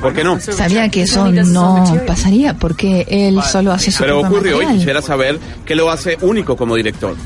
¿Por 0.00 0.12
qué 0.14 0.24
no? 0.24 0.40
Sabía 0.40 0.88
que 0.88 1.02
eso 1.02 1.30
no 1.30 2.00
pasaría 2.06 2.54
porque 2.54 3.06
él 3.08 3.40
solo 3.42 3.72
hace 3.72 3.90
su 3.90 4.02
Pero 4.02 4.20
ocurrió 4.20 4.62
y 4.62 4.66
quisiera 4.66 5.02
saber 5.02 5.38
qué 5.64 5.74
lo 5.74 5.90
hace 5.90 6.16
único 6.20 6.56
como 6.56 6.76
director. 6.76 7.16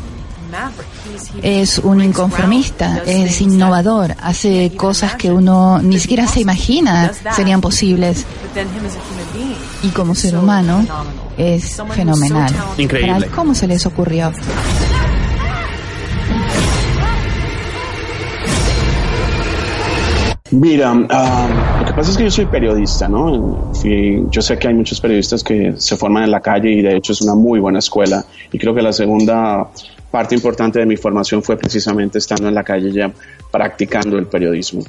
Es 1.42 1.78
un 1.78 2.02
inconformista, 2.02 3.02
es 3.06 3.40
innovador, 3.40 4.14
hace 4.20 4.72
cosas 4.76 5.14
que 5.14 5.30
uno 5.30 5.80
ni 5.80 5.98
siquiera 5.98 6.26
se 6.26 6.40
imagina 6.40 7.12
serían 7.34 7.60
posibles. 7.60 8.24
Y 9.82 9.88
como 9.88 10.14
ser 10.14 10.36
humano 10.36 10.84
es 11.36 11.80
fenomenal. 11.94 12.52
Increíble. 12.78 13.28
¿Cómo 13.34 13.54
se 13.54 13.66
les 13.66 13.86
ocurrió? 13.86 14.32
Mira, 20.52 20.92
ah, 21.10 21.76
lo 21.80 21.86
que 21.86 21.92
pasa 21.92 22.10
es 22.10 22.16
que 22.16 22.24
yo 22.24 22.30
soy 22.30 22.46
periodista, 22.46 23.08
¿no? 23.08 23.72
Fui- 23.74 24.24
yo 24.30 24.42
sé 24.42 24.58
que 24.58 24.68
hay 24.68 24.74
muchos 24.74 25.00
periodistas 25.00 25.44
que 25.44 25.74
se 25.76 25.96
forman 25.96 26.24
en 26.24 26.30
la 26.32 26.40
calle 26.40 26.70
y 26.72 26.82
de 26.82 26.96
hecho 26.96 27.12
es 27.12 27.20
una 27.22 27.34
muy 27.34 27.60
buena 27.60 27.78
escuela. 27.78 28.24
Y 28.52 28.58
creo 28.58 28.74
que 28.74 28.82
la 28.82 28.92
segunda 28.92 29.68
parte 30.10 30.34
importante 30.34 30.80
de 30.80 30.86
mi 30.86 30.96
formación 30.96 31.42
fue 31.42 31.56
precisamente 31.56 32.18
estando 32.18 32.48
en 32.48 32.54
la 32.54 32.64
calle 32.64 32.90
ya 32.90 33.12
practicando 33.50 34.18
el 34.18 34.26
periodismo. 34.26 34.82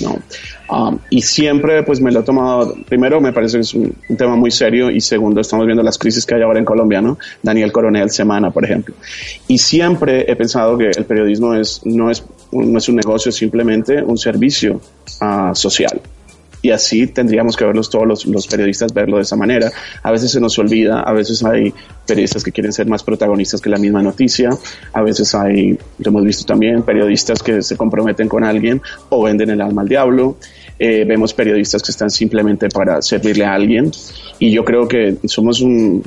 ¿no? 0.00 0.16
Um, 0.72 0.98
y 1.10 1.20
siempre 1.22 1.82
pues 1.82 2.00
me 2.00 2.12
lo 2.12 2.20
he 2.20 2.22
tomado, 2.22 2.76
primero 2.88 3.20
me 3.20 3.32
parece 3.32 3.56
que 3.56 3.62
es 3.62 3.74
un, 3.74 3.92
un 4.08 4.16
tema 4.16 4.36
muy 4.36 4.52
serio 4.52 4.88
y 4.88 5.00
segundo 5.00 5.40
estamos 5.40 5.66
viendo 5.66 5.82
las 5.82 5.98
crisis 5.98 6.24
que 6.24 6.36
hay 6.36 6.42
ahora 6.42 6.60
en 6.60 6.64
Colombia, 6.64 7.02
¿no? 7.02 7.18
Daniel 7.42 7.72
Coronel 7.72 8.08
Semana, 8.10 8.52
por 8.52 8.64
ejemplo. 8.64 8.94
Y 9.48 9.58
siempre 9.58 10.30
he 10.30 10.36
pensado 10.36 10.78
que 10.78 10.90
el 10.96 11.04
periodismo 11.04 11.54
es, 11.54 11.80
no, 11.84 12.08
es, 12.08 12.24
no 12.52 12.78
es 12.78 12.88
un 12.88 12.96
negocio, 12.96 13.30
es 13.30 13.36
simplemente 13.36 14.02
un 14.02 14.18
servicio 14.18 14.80
ah, 15.20 15.52
social. 15.54 16.00
Y 16.62 16.70
así 16.70 17.06
tendríamos 17.06 17.56
que 17.56 17.64
verlos 17.64 17.88
todos 17.88 18.06
los, 18.06 18.26
los 18.26 18.46
periodistas, 18.46 18.92
verlo 18.92 19.16
de 19.16 19.22
esa 19.22 19.36
manera. 19.36 19.70
A 20.02 20.10
veces 20.10 20.30
se 20.30 20.40
nos 20.40 20.58
olvida, 20.58 21.00
a 21.00 21.12
veces 21.12 21.42
hay 21.42 21.72
periodistas 22.06 22.44
que 22.44 22.52
quieren 22.52 22.72
ser 22.72 22.86
más 22.86 23.02
protagonistas 23.02 23.60
que 23.60 23.70
la 23.70 23.78
misma 23.78 24.02
noticia, 24.02 24.50
a 24.92 25.02
veces 25.02 25.34
hay, 25.34 25.78
lo 25.98 26.08
hemos 26.10 26.24
visto 26.24 26.44
también, 26.44 26.82
periodistas 26.82 27.42
que 27.42 27.62
se 27.62 27.76
comprometen 27.76 28.28
con 28.28 28.44
alguien 28.44 28.82
o 29.08 29.22
venden 29.22 29.50
el 29.50 29.60
alma 29.60 29.82
al 29.82 29.88
diablo. 29.88 30.36
Eh, 30.78 31.04
vemos 31.06 31.32
periodistas 31.32 31.82
que 31.82 31.92
están 31.92 32.10
simplemente 32.10 32.68
para 32.68 33.00
servirle 33.00 33.44
a 33.44 33.54
alguien. 33.54 33.90
Y 34.38 34.50
yo 34.50 34.64
creo 34.64 34.86
que 34.86 35.16
somos 35.24 35.62
un, 35.62 36.02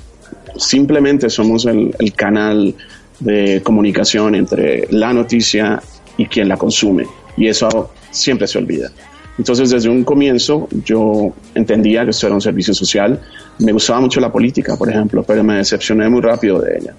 simplemente 0.55 1.29
somos 1.29 1.65
el, 1.65 1.95
el 1.97 2.13
canal 2.13 2.75
de 3.19 3.61
comunicación 3.63 4.35
entre 4.35 4.87
la 4.91 5.13
noticia 5.13 5.81
y 6.17 6.25
quien 6.25 6.47
la 6.47 6.57
consume. 6.57 7.05
Y 7.37 7.47
eso 7.47 7.91
siempre 8.11 8.47
se 8.47 8.57
olvida. 8.57 8.91
Entonces, 9.37 9.71
desde 9.71 9.89
un 9.89 10.03
comienzo, 10.03 10.67
yo 10.85 11.33
entendía 11.55 12.03
que 12.03 12.11
esto 12.11 12.27
era 12.27 12.35
un 12.35 12.41
servicio 12.41 12.73
social. 12.73 13.19
Me 13.59 13.71
gustaba 13.71 13.99
mucho 13.99 14.19
la 14.19 14.31
política, 14.31 14.75
por 14.77 14.89
ejemplo, 14.89 15.23
pero 15.23 15.43
me 15.43 15.55
decepcioné 15.55 16.07
muy 16.07 16.21
rápido 16.21 16.59
de 16.59 16.77
ella. 16.77 16.93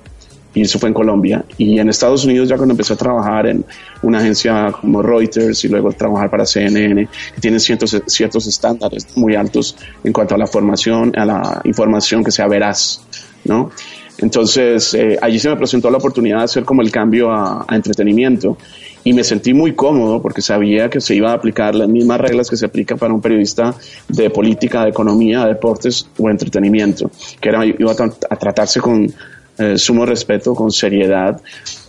Y 0.52 0.62
eso 0.62 0.78
fue 0.78 0.88
en 0.88 0.94
Colombia. 0.94 1.44
Y 1.58 1.78
en 1.78 1.88
Estados 1.88 2.24
Unidos, 2.24 2.48
ya 2.48 2.56
cuando 2.56 2.72
empecé 2.72 2.94
a 2.94 2.96
trabajar 2.96 3.46
en 3.46 3.64
una 4.02 4.18
agencia 4.18 4.72
como 4.80 5.02
Reuters 5.02 5.64
y 5.64 5.68
luego 5.68 5.92
trabajar 5.92 6.30
para 6.30 6.44
CNN, 6.44 7.08
que 7.34 7.40
tienen 7.40 7.60
ciertos, 7.60 8.00
ciertos 8.06 8.46
estándares 8.46 9.16
muy 9.16 9.34
altos 9.34 9.76
en 10.02 10.12
cuanto 10.12 10.34
a 10.34 10.38
la 10.38 10.46
formación, 10.46 11.12
a 11.16 11.24
la 11.24 11.60
información 11.64 12.22
que 12.22 12.30
sea 12.30 12.46
veraz, 12.46 13.00
¿no? 13.44 13.70
Entonces, 14.18 14.94
eh, 14.94 15.18
allí 15.20 15.40
se 15.40 15.48
me 15.48 15.56
presentó 15.56 15.90
la 15.90 15.98
oportunidad 15.98 16.38
de 16.38 16.44
hacer 16.44 16.64
como 16.64 16.82
el 16.82 16.90
cambio 16.92 17.32
a, 17.32 17.64
a 17.66 17.74
entretenimiento 17.74 18.56
y 19.04 19.12
me 19.12 19.22
sentí 19.22 19.52
muy 19.54 19.74
cómodo 19.74 20.20
porque 20.20 20.42
sabía 20.42 20.88
que 20.88 21.00
se 21.00 21.14
iba 21.14 21.30
a 21.30 21.34
aplicar 21.34 21.74
las 21.74 21.88
mismas 21.88 22.20
reglas 22.20 22.48
que 22.48 22.56
se 22.56 22.66
aplican 22.66 22.98
para 22.98 23.12
un 23.12 23.20
periodista 23.20 23.74
de 24.08 24.30
política, 24.30 24.82
de 24.82 24.90
economía, 24.90 25.42
de 25.42 25.48
deportes 25.50 26.08
o 26.18 26.30
entretenimiento, 26.30 27.10
que 27.40 27.50
era, 27.50 27.64
iba 27.66 27.92
a, 27.92 27.96
tra- 27.96 28.26
a 28.28 28.36
tratarse 28.36 28.80
con 28.80 29.12
eh, 29.58 29.78
sumo 29.78 30.04
respeto, 30.04 30.54
con 30.54 30.72
seriedad. 30.72 31.40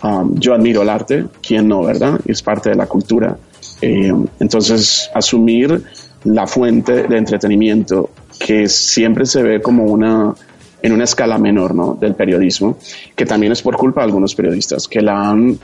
Um, 0.04 0.38
yo 0.38 0.54
admiro 0.54 0.84
el 0.84 0.90
arte, 0.90 1.26
¿quién 1.42 1.68
no, 1.68 1.84
verdad? 1.84 2.20
Es 2.28 2.44
parte 2.44 2.70
de 2.70 2.76
la 2.76 2.86
cultura. 2.86 3.38
Eh, 3.82 4.14
entonces, 4.40 5.10
asumir 5.14 5.82
la 6.26 6.46
fuente 6.46 7.04
de 7.08 7.18
entretenimiento 7.18 8.10
que 8.40 8.68
siempre 8.68 9.26
se 9.26 9.42
ve 9.42 9.62
como 9.62 9.86
una 9.86 10.34
en 10.82 10.92
una 10.92 11.06
escala 11.06 11.40
menor 11.40 11.74
¿no? 11.74 11.98
del 12.00 12.14
periodismo, 12.14 12.78
que 13.16 13.26
también 13.26 13.52
es 13.52 13.62
por 13.64 13.76
culpa 13.76 14.02
de 14.02 14.06
algunos 14.06 14.36
periodistas 14.36 14.88
que 14.88 15.02
la 15.02 15.30
han, 15.30 15.58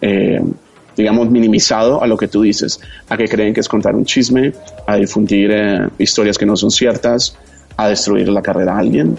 eh, 0.00 0.40
digamos, 0.98 1.30
minimizado 1.30 2.02
a 2.02 2.06
lo 2.06 2.16
que 2.18 2.28
tú 2.28 2.42
dices, 2.42 2.78
a 3.08 3.16
que 3.16 3.24
creen 3.26 3.54
que 3.54 3.60
es 3.60 3.68
contar 3.68 3.94
un 3.94 4.04
chisme, 4.04 4.52
a 4.86 4.96
difundir 4.96 5.50
eh, 5.50 5.88
historias 5.98 6.36
que 6.36 6.44
no 6.44 6.56
son 6.56 6.70
ciertas, 6.70 7.34
a 7.76 7.88
destruir 7.88 8.28
la 8.28 8.42
carrera 8.42 8.74
a 8.74 8.78
alguien. 8.80 9.16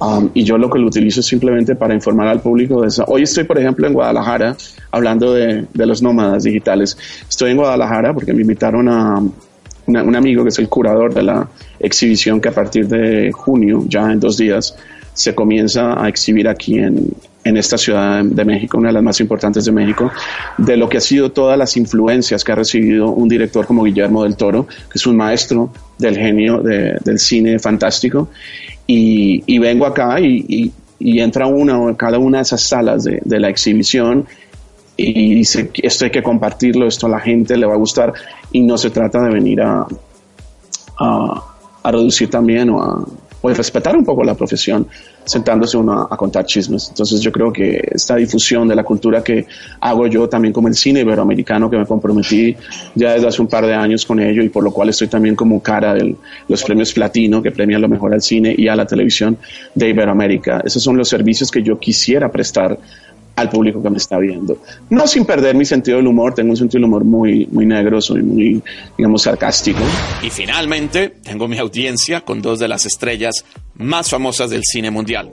Um, 0.00 0.30
y 0.34 0.42
yo 0.42 0.58
lo 0.58 0.68
que 0.68 0.80
lo 0.80 0.88
utilizo 0.88 1.20
es 1.20 1.26
simplemente 1.26 1.76
para 1.76 1.94
informar 1.94 2.26
al 2.26 2.40
público 2.40 2.82
de 2.82 2.88
eso. 2.88 3.04
Hoy 3.06 3.22
estoy, 3.22 3.44
por 3.44 3.56
ejemplo, 3.56 3.86
en 3.86 3.92
Guadalajara 3.94 4.56
hablando 4.90 5.32
de, 5.32 5.64
los 5.74 6.02
nómadas 6.02 6.42
digitales. 6.42 6.98
Estoy 7.28 7.52
en 7.52 7.58
Guadalajara 7.58 8.12
porque 8.12 8.32
me 8.32 8.40
invitaron 8.42 8.88
a 8.88 9.22
una- 9.86 10.02
un 10.02 10.16
amigo 10.16 10.42
que 10.42 10.48
es 10.48 10.58
el 10.58 10.68
curador 10.68 11.14
de 11.14 11.22
la 11.22 11.48
exhibición 11.78 12.40
que 12.40 12.48
a 12.48 12.52
partir 12.52 12.88
de 12.88 13.30
junio, 13.32 13.84
ya 13.86 14.10
en 14.10 14.18
dos 14.18 14.36
días, 14.36 14.76
se 15.14 15.34
comienza 15.34 16.02
a 16.02 16.08
exhibir 16.08 16.48
aquí 16.48 16.78
en, 16.78 17.12
en 17.44 17.56
esta 17.56 17.76
ciudad 17.76 18.24
de 18.24 18.44
México, 18.44 18.78
una 18.78 18.88
de 18.88 18.94
las 18.94 19.02
más 19.02 19.20
importantes 19.20 19.64
de 19.64 19.72
México, 19.72 20.10
de 20.58 20.76
lo 20.76 20.88
que 20.88 20.98
ha 20.98 21.00
sido 21.00 21.32
todas 21.32 21.58
las 21.58 21.76
influencias 21.76 22.44
que 22.44 22.52
ha 22.52 22.54
recibido 22.54 23.10
un 23.10 23.28
director 23.28 23.66
como 23.66 23.82
Guillermo 23.84 24.22
del 24.22 24.36
Toro, 24.36 24.66
que 24.66 24.96
es 24.98 25.06
un 25.06 25.16
maestro 25.16 25.70
del 25.98 26.16
genio 26.16 26.58
de- 26.62 26.98
del 27.04 27.18
cine 27.18 27.58
fantástico. 27.58 28.28
Y, 28.86 29.58
vengo 29.58 29.86
acá 29.86 30.20
y, 30.20 30.72
entra 30.98 31.46
una 31.46 31.80
o 31.80 31.96
cada 31.96 32.18
una 32.18 32.38
de 32.38 32.42
esas 32.42 32.62
salas 32.62 33.04
de, 33.04 33.40
la 33.40 33.48
exhibición 33.48 34.26
y 34.96 35.34
dice 35.34 35.70
esto 35.82 36.04
hay 36.04 36.10
que 36.10 36.22
compartirlo, 36.22 36.86
esto 36.86 37.06
a 37.06 37.10
la 37.10 37.18
gente 37.20 37.56
le 37.56 37.66
va 37.66 37.74
a 37.74 37.76
gustar 37.76 38.12
y 38.52 38.60
no 38.60 38.76
se 38.76 38.90
trata 38.90 39.20
de 39.22 39.30
venir 39.32 39.62
a, 39.62 39.86
a, 40.98 41.44
a 41.82 41.90
reducir 41.90 42.28
también 42.30 42.70
o 42.70 42.82
a 42.82 43.04
de 43.48 43.54
respetar 43.54 43.96
un 43.96 44.04
poco 44.04 44.24
la 44.24 44.34
profesión 44.34 44.86
sentándose 45.24 45.76
uno 45.76 45.92
a, 45.92 46.08
a 46.10 46.16
contar 46.16 46.44
chismes. 46.44 46.88
Entonces 46.88 47.20
yo 47.20 47.30
creo 47.30 47.52
que 47.52 47.80
esta 47.92 48.16
difusión 48.16 48.68
de 48.68 48.74
la 48.74 48.84
cultura 48.84 49.22
que 49.22 49.46
hago 49.80 50.06
yo 50.06 50.28
también 50.28 50.52
como 50.52 50.68
el 50.68 50.74
cine 50.74 51.00
iberoamericano 51.00 51.70
que 51.70 51.76
me 51.76 51.86
comprometí 51.86 52.56
ya 52.94 53.12
desde 53.14 53.28
hace 53.28 53.42
un 53.42 53.48
par 53.48 53.66
de 53.66 53.74
años 53.74 54.04
con 54.04 54.20
ello 54.20 54.42
y 54.42 54.48
por 54.48 54.64
lo 54.64 54.70
cual 54.70 54.88
estoy 54.88 55.08
también 55.08 55.34
como 55.34 55.62
cara 55.62 55.94
de 55.94 56.14
los 56.48 56.62
premios 56.64 56.92
platino 56.92 57.42
que 57.42 57.50
premian 57.50 57.80
lo 57.80 57.88
mejor 57.88 58.12
al 58.14 58.22
cine 58.22 58.54
y 58.56 58.68
a 58.68 58.76
la 58.76 58.86
televisión 58.86 59.36
de 59.74 59.88
Iberoamérica. 59.88 60.62
Esos 60.64 60.82
son 60.82 60.96
los 60.96 61.08
servicios 61.08 61.50
que 61.50 61.62
yo 61.62 61.78
quisiera 61.78 62.30
prestar 62.30 62.78
al 63.36 63.48
público 63.48 63.82
que 63.82 63.90
me 63.90 63.98
está 63.98 64.18
viendo. 64.18 64.58
No 64.90 65.06
sin 65.06 65.24
perder 65.24 65.54
mi 65.54 65.64
sentido 65.64 65.96
del 65.96 66.06
humor, 66.06 66.34
tengo 66.34 66.50
un 66.50 66.56
sentido 66.56 66.80
del 66.80 66.84
humor 66.84 67.04
muy, 67.04 67.46
muy 67.50 67.66
negro, 67.66 68.00
soy 68.00 68.22
muy, 68.22 68.62
digamos, 68.96 69.22
sarcástico. 69.22 69.80
Y 70.22 70.30
finalmente, 70.30 71.08
tengo 71.22 71.48
mi 71.48 71.58
audiencia 71.58 72.20
con 72.22 72.42
dos 72.42 72.58
de 72.58 72.68
las 72.68 72.86
estrellas 72.86 73.44
más 73.76 74.10
famosas 74.10 74.50
del 74.50 74.62
cine 74.64 74.90
mundial. 74.90 75.30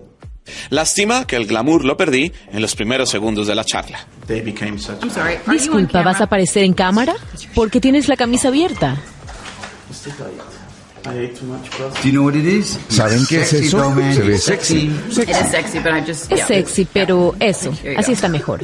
Lástima 0.69 1.27
que 1.27 1.35
el 1.35 1.45
glamour 1.45 1.85
lo 1.85 1.95
perdí 1.95 2.31
en 2.51 2.61
los 2.61 2.75
primeros 2.75 3.09
segundos 3.09 3.47
de 3.47 3.55
la 3.55 3.63
charla. 3.63 4.07
Disculpa, 5.47 6.01
¿vas 6.01 6.21
a 6.21 6.23
aparecer 6.23 6.63
en 6.63 6.73
cámara? 6.73 7.15
¿Por 7.53 7.69
qué 7.69 7.79
tienes 7.79 8.07
la 8.07 8.15
camisa 8.15 8.47
abierta? 8.47 8.97
I 11.05 11.25
ate 11.25 11.35
too 11.35 11.45
much 11.45 11.69
crust. 11.71 12.01
Do 12.01 12.09
you 12.09 12.13
know 12.13 12.25
what 12.25 12.35
it 12.35 12.45
is? 12.45 12.79
¿Saben 12.89 13.25
qué 13.27 13.41
es 13.41 13.49
Sexy, 13.49 13.67
eso? 13.67 13.95
Se 14.13 14.21
ve 14.21 14.37
sexy. 14.37 14.91
It 15.21 15.29
is 15.29 15.37
sexy, 15.51 15.79
but 15.79 15.93
I 15.93 16.01
just. 16.01 16.31
Es 16.31 16.39
yeah. 16.39 16.47
sexy, 16.47 16.85
pero 16.85 17.35
eso, 17.39 17.71
así 17.97 18.11
está 18.11 18.27
mejor. 18.27 18.61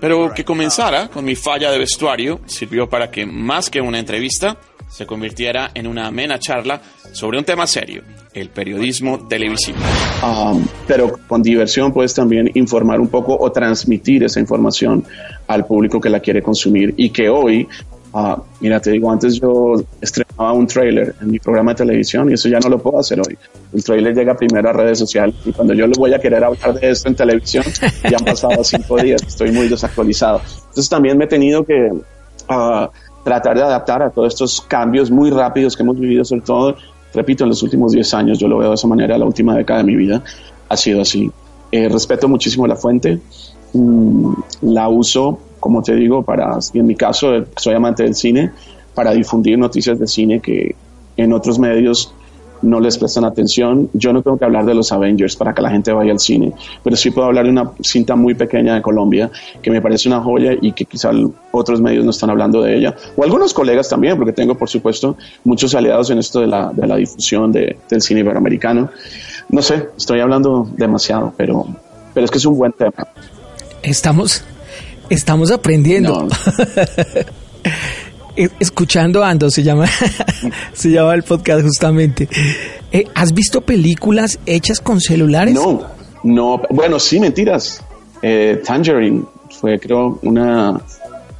Pero 0.00 0.32
que 0.34 0.44
comenzara 0.44 1.08
con 1.08 1.24
mi 1.24 1.34
falla 1.34 1.70
de 1.70 1.78
vestuario 1.78 2.40
sirvió 2.46 2.88
para 2.88 3.10
que 3.10 3.24
más 3.24 3.70
que 3.70 3.80
una 3.80 3.98
entrevista 3.98 4.58
se 4.88 5.06
convirtiera 5.06 5.70
en 5.74 5.86
una 5.86 6.06
amena 6.06 6.38
charla 6.38 6.80
sobre 7.12 7.38
un 7.38 7.44
tema 7.44 7.66
serio, 7.66 8.02
el 8.34 8.50
periodismo 8.50 9.26
televisivo. 9.26 9.78
Um, 10.22 10.66
pero 10.86 11.18
con 11.26 11.42
diversión 11.42 11.92
puedes 11.92 12.14
también 12.14 12.50
informar 12.54 13.00
un 13.00 13.08
poco 13.08 13.36
o 13.38 13.50
transmitir 13.50 14.24
esa 14.24 14.38
información 14.38 15.04
al 15.48 15.66
público 15.66 16.00
que 16.00 16.10
la 16.10 16.20
quiere 16.20 16.42
consumir 16.42 16.94
y 16.96 17.10
que 17.10 17.28
hoy, 17.28 17.66
ah, 18.18 18.42
mira, 18.60 18.80
te 18.80 18.92
digo, 18.92 19.10
antes 19.10 19.38
yo 19.40 19.74
estrenaba 20.00 20.52
un 20.52 20.66
trailer 20.66 21.14
en 21.20 21.30
mi 21.30 21.38
programa 21.38 21.72
de 21.72 21.76
televisión 21.76 22.30
y 22.30 22.34
eso 22.34 22.48
ya 22.48 22.58
no 22.60 22.68
lo 22.68 22.78
puedo 22.78 22.98
hacer 22.98 23.20
hoy. 23.20 23.36
El 23.72 23.84
trailer 23.84 24.14
llega 24.14 24.34
primero 24.34 24.70
a 24.70 24.72
redes 24.72 24.98
sociales 24.98 25.34
y 25.44 25.52
cuando 25.52 25.74
yo 25.74 25.86
le 25.86 25.94
voy 25.98 26.14
a 26.14 26.18
querer 26.18 26.42
hablar 26.42 26.80
de 26.80 26.90
esto 26.90 27.08
en 27.08 27.14
televisión, 27.14 27.64
ya 28.10 28.16
han 28.18 28.24
pasado 28.24 28.64
cinco 28.64 28.96
días, 28.96 29.22
estoy 29.26 29.52
muy 29.52 29.68
desactualizado. 29.68 30.40
Entonces 30.40 30.88
también 30.88 31.18
me 31.18 31.24
he 31.24 31.28
tenido 31.28 31.64
que 31.64 31.90
ah, 32.48 32.90
tratar 33.24 33.56
de 33.56 33.62
adaptar 33.62 34.02
a 34.02 34.10
todos 34.10 34.32
estos 34.32 34.60
cambios 34.62 35.10
muy 35.10 35.30
rápidos 35.30 35.76
que 35.76 35.82
hemos 35.82 35.98
vivido, 35.98 36.24
sobre 36.24 36.42
todo 36.42 36.76
repito, 37.16 37.44
en 37.44 37.50
los 37.50 37.62
últimos 37.62 37.92
10 37.92 38.14
años, 38.14 38.38
yo 38.38 38.46
lo 38.46 38.58
veo 38.58 38.68
de 38.68 38.74
esa 38.74 38.86
manera, 38.86 39.18
la 39.18 39.24
última 39.24 39.56
década 39.56 39.80
de 39.80 39.86
mi 39.86 39.96
vida 39.96 40.22
ha 40.68 40.76
sido 40.76 41.00
así. 41.00 41.30
Eh, 41.72 41.88
respeto 41.88 42.28
muchísimo 42.28 42.66
la 42.66 42.76
fuente, 42.76 43.18
mm, 43.72 44.32
la 44.62 44.88
uso, 44.88 45.38
como 45.60 45.82
te 45.82 45.94
digo, 45.94 46.22
para, 46.22 46.58
en 46.74 46.86
mi 46.86 46.94
caso, 46.94 47.44
soy 47.56 47.74
amante 47.74 48.02
del 48.02 48.14
cine, 48.14 48.50
para 48.94 49.12
difundir 49.12 49.58
noticias 49.58 49.98
de 49.98 50.06
cine 50.06 50.40
que 50.40 50.74
en 51.16 51.32
otros 51.32 51.58
medios 51.58 52.12
no 52.62 52.80
les 52.80 52.98
prestan 52.98 53.24
atención. 53.24 53.90
Yo 53.92 54.12
no 54.12 54.22
tengo 54.22 54.38
que 54.38 54.44
hablar 54.44 54.64
de 54.64 54.74
los 54.74 54.92
Avengers 54.92 55.36
para 55.36 55.54
que 55.54 55.62
la 55.62 55.70
gente 55.70 55.92
vaya 55.92 56.12
al 56.12 56.18
cine, 56.18 56.52
pero 56.82 56.96
sí 56.96 57.10
puedo 57.10 57.28
hablar 57.28 57.44
de 57.44 57.50
una 57.50 57.70
cinta 57.80 58.16
muy 58.16 58.34
pequeña 58.34 58.74
de 58.74 58.82
Colombia 58.82 59.30
que 59.62 59.70
me 59.70 59.80
parece 59.80 60.08
una 60.08 60.20
joya 60.20 60.52
y 60.60 60.72
que 60.72 60.84
quizá 60.84 61.10
otros 61.50 61.80
medios 61.80 62.04
no 62.04 62.10
están 62.10 62.30
hablando 62.30 62.62
de 62.62 62.76
ella, 62.76 62.94
o 63.16 63.22
algunos 63.22 63.54
colegas 63.54 63.88
también, 63.88 64.16
porque 64.16 64.32
tengo, 64.32 64.54
por 64.54 64.68
supuesto, 64.68 65.16
muchos 65.44 65.74
aliados 65.74 66.10
en 66.10 66.18
esto 66.18 66.40
de 66.40 66.46
la, 66.46 66.72
de 66.72 66.86
la 66.86 66.96
difusión 66.96 67.52
de, 67.52 67.76
del 67.88 68.00
cine 68.02 68.20
iberoamericano. 68.20 68.90
No 69.48 69.62
sé, 69.62 69.88
estoy 69.96 70.20
hablando 70.20 70.68
demasiado, 70.76 71.32
pero, 71.36 71.66
pero 72.12 72.24
es 72.24 72.30
que 72.30 72.38
es 72.38 72.46
un 72.46 72.58
buen 72.58 72.72
tema. 72.72 73.06
Estamos, 73.82 74.44
estamos 75.10 75.50
aprendiendo. 75.50 76.28
Escuchando 78.60 79.24
Ando 79.24 79.50
se 79.50 79.62
llama 79.62 79.86
se 80.74 80.90
llama 80.90 81.14
el 81.14 81.22
podcast 81.22 81.62
justamente. 81.62 82.28
Eh, 82.92 83.06
¿Has 83.14 83.32
visto 83.32 83.62
películas 83.62 84.38
hechas 84.44 84.80
con 84.80 85.00
celulares? 85.00 85.54
No, 85.54 85.82
no. 86.22 86.60
Bueno, 86.68 86.98
sí, 87.00 87.18
mentiras. 87.18 87.82
Eh, 88.20 88.60
Tangerine 88.64 89.22
fue 89.58 89.78
creo 89.78 90.18
una 90.22 90.80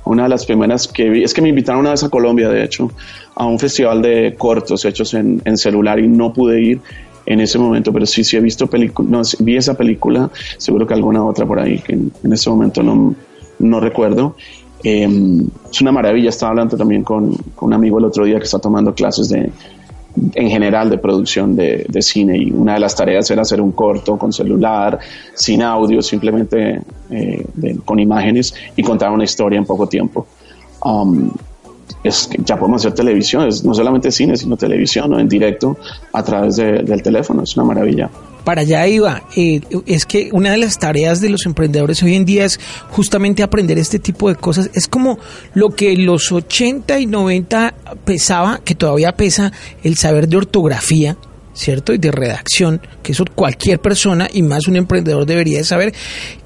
una 0.04 0.22
de 0.22 0.28
las 0.28 0.46
primeras 0.46 0.88
que 0.88 1.10
vi. 1.10 1.22
Es 1.22 1.34
que 1.34 1.42
me 1.42 1.50
invitaron 1.50 1.80
una 1.80 1.90
vez 1.90 2.02
a 2.02 2.08
Colombia, 2.08 2.48
de 2.48 2.64
hecho, 2.64 2.90
a 3.34 3.44
un 3.44 3.58
festival 3.58 4.00
de 4.00 4.34
cortos 4.38 4.84
hechos 4.84 5.12
en, 5.14 5.42
en 5.44 5.58
celular 5.58 5.98
y 5.98 6.08
no 6.08 6.32
pude 6.32 6.62
ir 6.62 6.80
en 7.26 7.40
ese 7.40 7.58
momento, 7.58 7.92
pero 7.92 8.06
sí, 8.06 8.24
sí 8.24 8.36
he 8.36 8.40
visto 8.40 8.68
películas, 8.68 9.10
no, 9.10 9.44
vi 9.44 9.56
esa 9.56 9.74
película, 9.74 10.30
seguro 10.58 10.86
que 10.86 10.94
alguna 10.94 11.24
otra 11.24 11.44
por 11.44 11.58
ahí 11.58 11.80
que 11.80 11.92
en, 11.92 12.12
en 12.22 12.32
ese 12.32 12.48
momento 12.48 12.84
no, 12.84 13.16
no 13.58 13.80
recuerdo. 13.80 14.36
Eh, 14.84 15.08
es 15.70 15.80
una 15.80 15.92
maravilla. 15.92 16.28
Estaba 16.28 16.50
hablando 16.50 16.76
también 16.76 17.02
con, 17.02 17.34
con, 17.54 17.68
un 17.68 17.72
amigo 17.74 17.98
el 17.98 18.04
otro 18.04 18.24
día 18.24 18.38
que 18.38 18.44
está 18.44 18.58
tomando 18.58 18.94
clases 18.94 19.28
de, 19.28 19.50
en 20.34 20.48
general 20.48 20.90
de 20.90 20.98
producción 20.98 21.56
de, 21.56 21.86
de, 21.88 22.02
cine 22.02 22.38
y 22.38 22.50
una 22.50 22.74
de 22.74 22.80
las 22.80 22.94
tareas 22.94 23.30
era 23.30 23.42
hacer 23.42 23.60
un 23.60 23.72
corto 23.72 24.16
con 24.16 24.32
celular, 24.32 24.98
sin 25.34 25.62
audio, 25.62 26.02
simplemente 26.02 26.80
eh, 27.10 27.44
de, 27.54 27.76
con 27.84 27.98
imágenes 27.98 28.54
y 28.76 28.82
contar 28.82 29.10
una 29.10 29.24
historia 29.24 29.58
en 29.58 29.64
poco 29.64 29.86
tiempo. 29.86 30.26
Um, 30.84 31.30
es 32.02 32.28
que 32.28 32.40
ya 32.44 32.56
podemos 32.56 32.82
hacer 32.82 32.94
televisión, 32.94 33.48
es 33.48 33.64
no 33.64 33.74
solamente 33.74 34.10
cine, 34.10 34.36
sino 34.36 34.56
televisión, 34.56 35.10
¿no? 35.10 35.18
en 35.18 35.28
directo 35.28 35.76
a 36.12 36.22
través 36.22 36.56
de, 36.56 36.82
del 36.82 37.02
teléfono, 37.02 37.42
es 37.42 37.56
una 37.56 37.66
maravilla 37.66 38.08
para 38.46 38.60
allá 38.60 38.86
iba. 38.86 39.24
Eh, 39.34 39.60
es 39.86 40.06
que 40.06 40.28
una 40.30 40.52
de 40.52 40.58
las 40.58 40.78
tareas 40.78 41.20
de 41.20 41.28
los 41.28 41.46
emprendedores 41.46 42.00
hoy 42.04 42.14
en 42.14 42.24
día 42.24 42.44
es 42.44 42.60
justamente 42.90 43.42
aprender 43.42 43.76
este 43.76 43.98
tipo 43.98 44.28
de 44.28 44.36
cosas. 44.36 44.70
Es 44.72 44.86
como 44.86 45.18
lo 45.54 45.70
que 45.70 45.96
los 45.96 46.30
80 46.30 47.00
y 47.00 47.06
90 47.06 47.74
pesaba, 48.04 48.60
que 48.64 48.76
todavía 48.76 49.16
pesa, 49.16 49.52
el 49.82 49.96
saber 49.96 50.28
de 50.28 50.36
ortografía. 50.36 51.16
¿Cierto? 51.54 51.94
Y 51.94 51.98
de 51.98 52.12
redacción, 52.12 52.82
que 53.02 53.12
eso 53.12 53.24
cualquier 53.34 53.80
persona 53.80 54.28
y 54.30 54.42
más 54.42 54.68
un 54.68 54.76
emprendedor 54.76 55.24
debería 55.24 55.56
de 55.56 55.64
saber, 55.64 55.94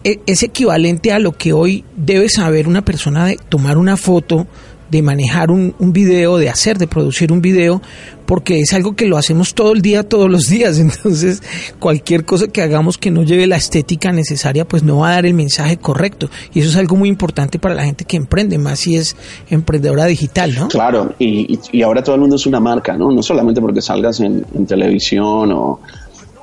e, 0.05 0.21
es 0.25 0.45
equivalente 0.45 1.11
a 1.11 1.19
lo 1.19 1.33
que 1.33 1.53
hoy 1.53 1.85
debe 1.97 2.29
saber 2.29 2.69
una 2.69 2.85
persona 2.85 3.27
de 3.27 3.37
tomar 3.49 3.77
una 3.77 3.97
foto, 3.97 4.47
de 4.91 5.03
manejar 5.03 5.51
un, 5.51 5.75
un, 5.79 5.93
video, 5.93 6.37
de 6.39 6.49
hacer, 6.49 6.79
de 6.79 6.87
producir 6.87 7.33
un 7.33 7.41
video, 7.41 7.81
porque 8.27 8.61
es 8.61 8.73
algo 8.73 8.95
que 8.95 9.07
lo 9.07 9.17
hacemos 9.17 9.55
todo 9.55 9.73
el 9.73 9.83
día, 9.83 10.03
todos 10.03 10.31
los 10.31 10.49
días. 10.49 10.79
Entonces, 10.81 11.43
cualquier 11.79 12.25
cosa 12.25 12.49
que 12.49 12.63
hagamos 12.63 12.99
que 12.99 13.11
no 13.11 13.23
lleve 13.23 13.47
la 13.47 13.57
estética 13.57 14.13
necesaria, 14.13 14.65
pues 14.65 14.83
no 14.83 14.99
va 14.99 15.11
a 15.11 15.13
dar 15.13 15.27
el 15.27 15.35
mensaje 15.35 15.77
correcto. 15.77 16.29
Y 16.53 16.61
eso 16.61 16.69
es 16.69 16.77
algo 16.77 16.97
muy 16.97 17.09
importante 17.09 17.59
para 17.59 17.75
la 17.75 17.85
gente 17.85 18.05
que 18.05 18.17
emprende, 18.17 18.59
más 18.59 18.81
si 18.81 18.97
es 18.97 19.17
emprendedora 19.49 20.07
digital, 20.07 20.55
¿no? 20.55 20.69
Claro, 20.69 21.15
y, 21.19 21.59
y 21.73 21.83
ahora 21.83 22.03
todo 22.03 22.15
el 22.15 22.21
mundo 22.21 22.37
es 22.37 22.47
una 22.47 22.61
marca, 22.61 22.97
¿no? 22.97 23.11
No 23.11 23.23
solamente 23.23 23.61
porque 23.61 23.81
salgas 23.81 24.21
en, 24.21 24.45
televisión 24.67 25.53
o, 25.53 25.81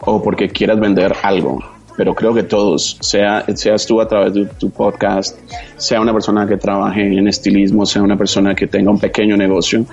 o 0.01 0.21
porque 0.21 0.49
quieras 0.49 0.79
vender 0.79 1.13
algo 1.23 1.59
pero 1.97 2.13
creo 2.13 2.33
que 2.33 2.43
todos, 2.43 2.97
sea, 3.01 3.43
seas 3.55 3.85
tú 3.85 3.99
a 3.99 4.07
través 4.07 4.33
de 4.33 4.45
tu 4.45 4.69
podcast, 4.69 5.37
sea 5.75 5.99
una 5.99 6.13
persona 6.13 6.47
que 6.47 6.55
trabaje 6.55 7.01
en 7.01 7.27
estilismo, 7.27 7.85
sea 7.85 8.03
una 8.03 8.15
persona 8.15 8.53
que 8.53 8.67
tenga 8.67 8.91
un 8.91 8.99
pequeño 8.99 9.35
negocio, 9.35 9.83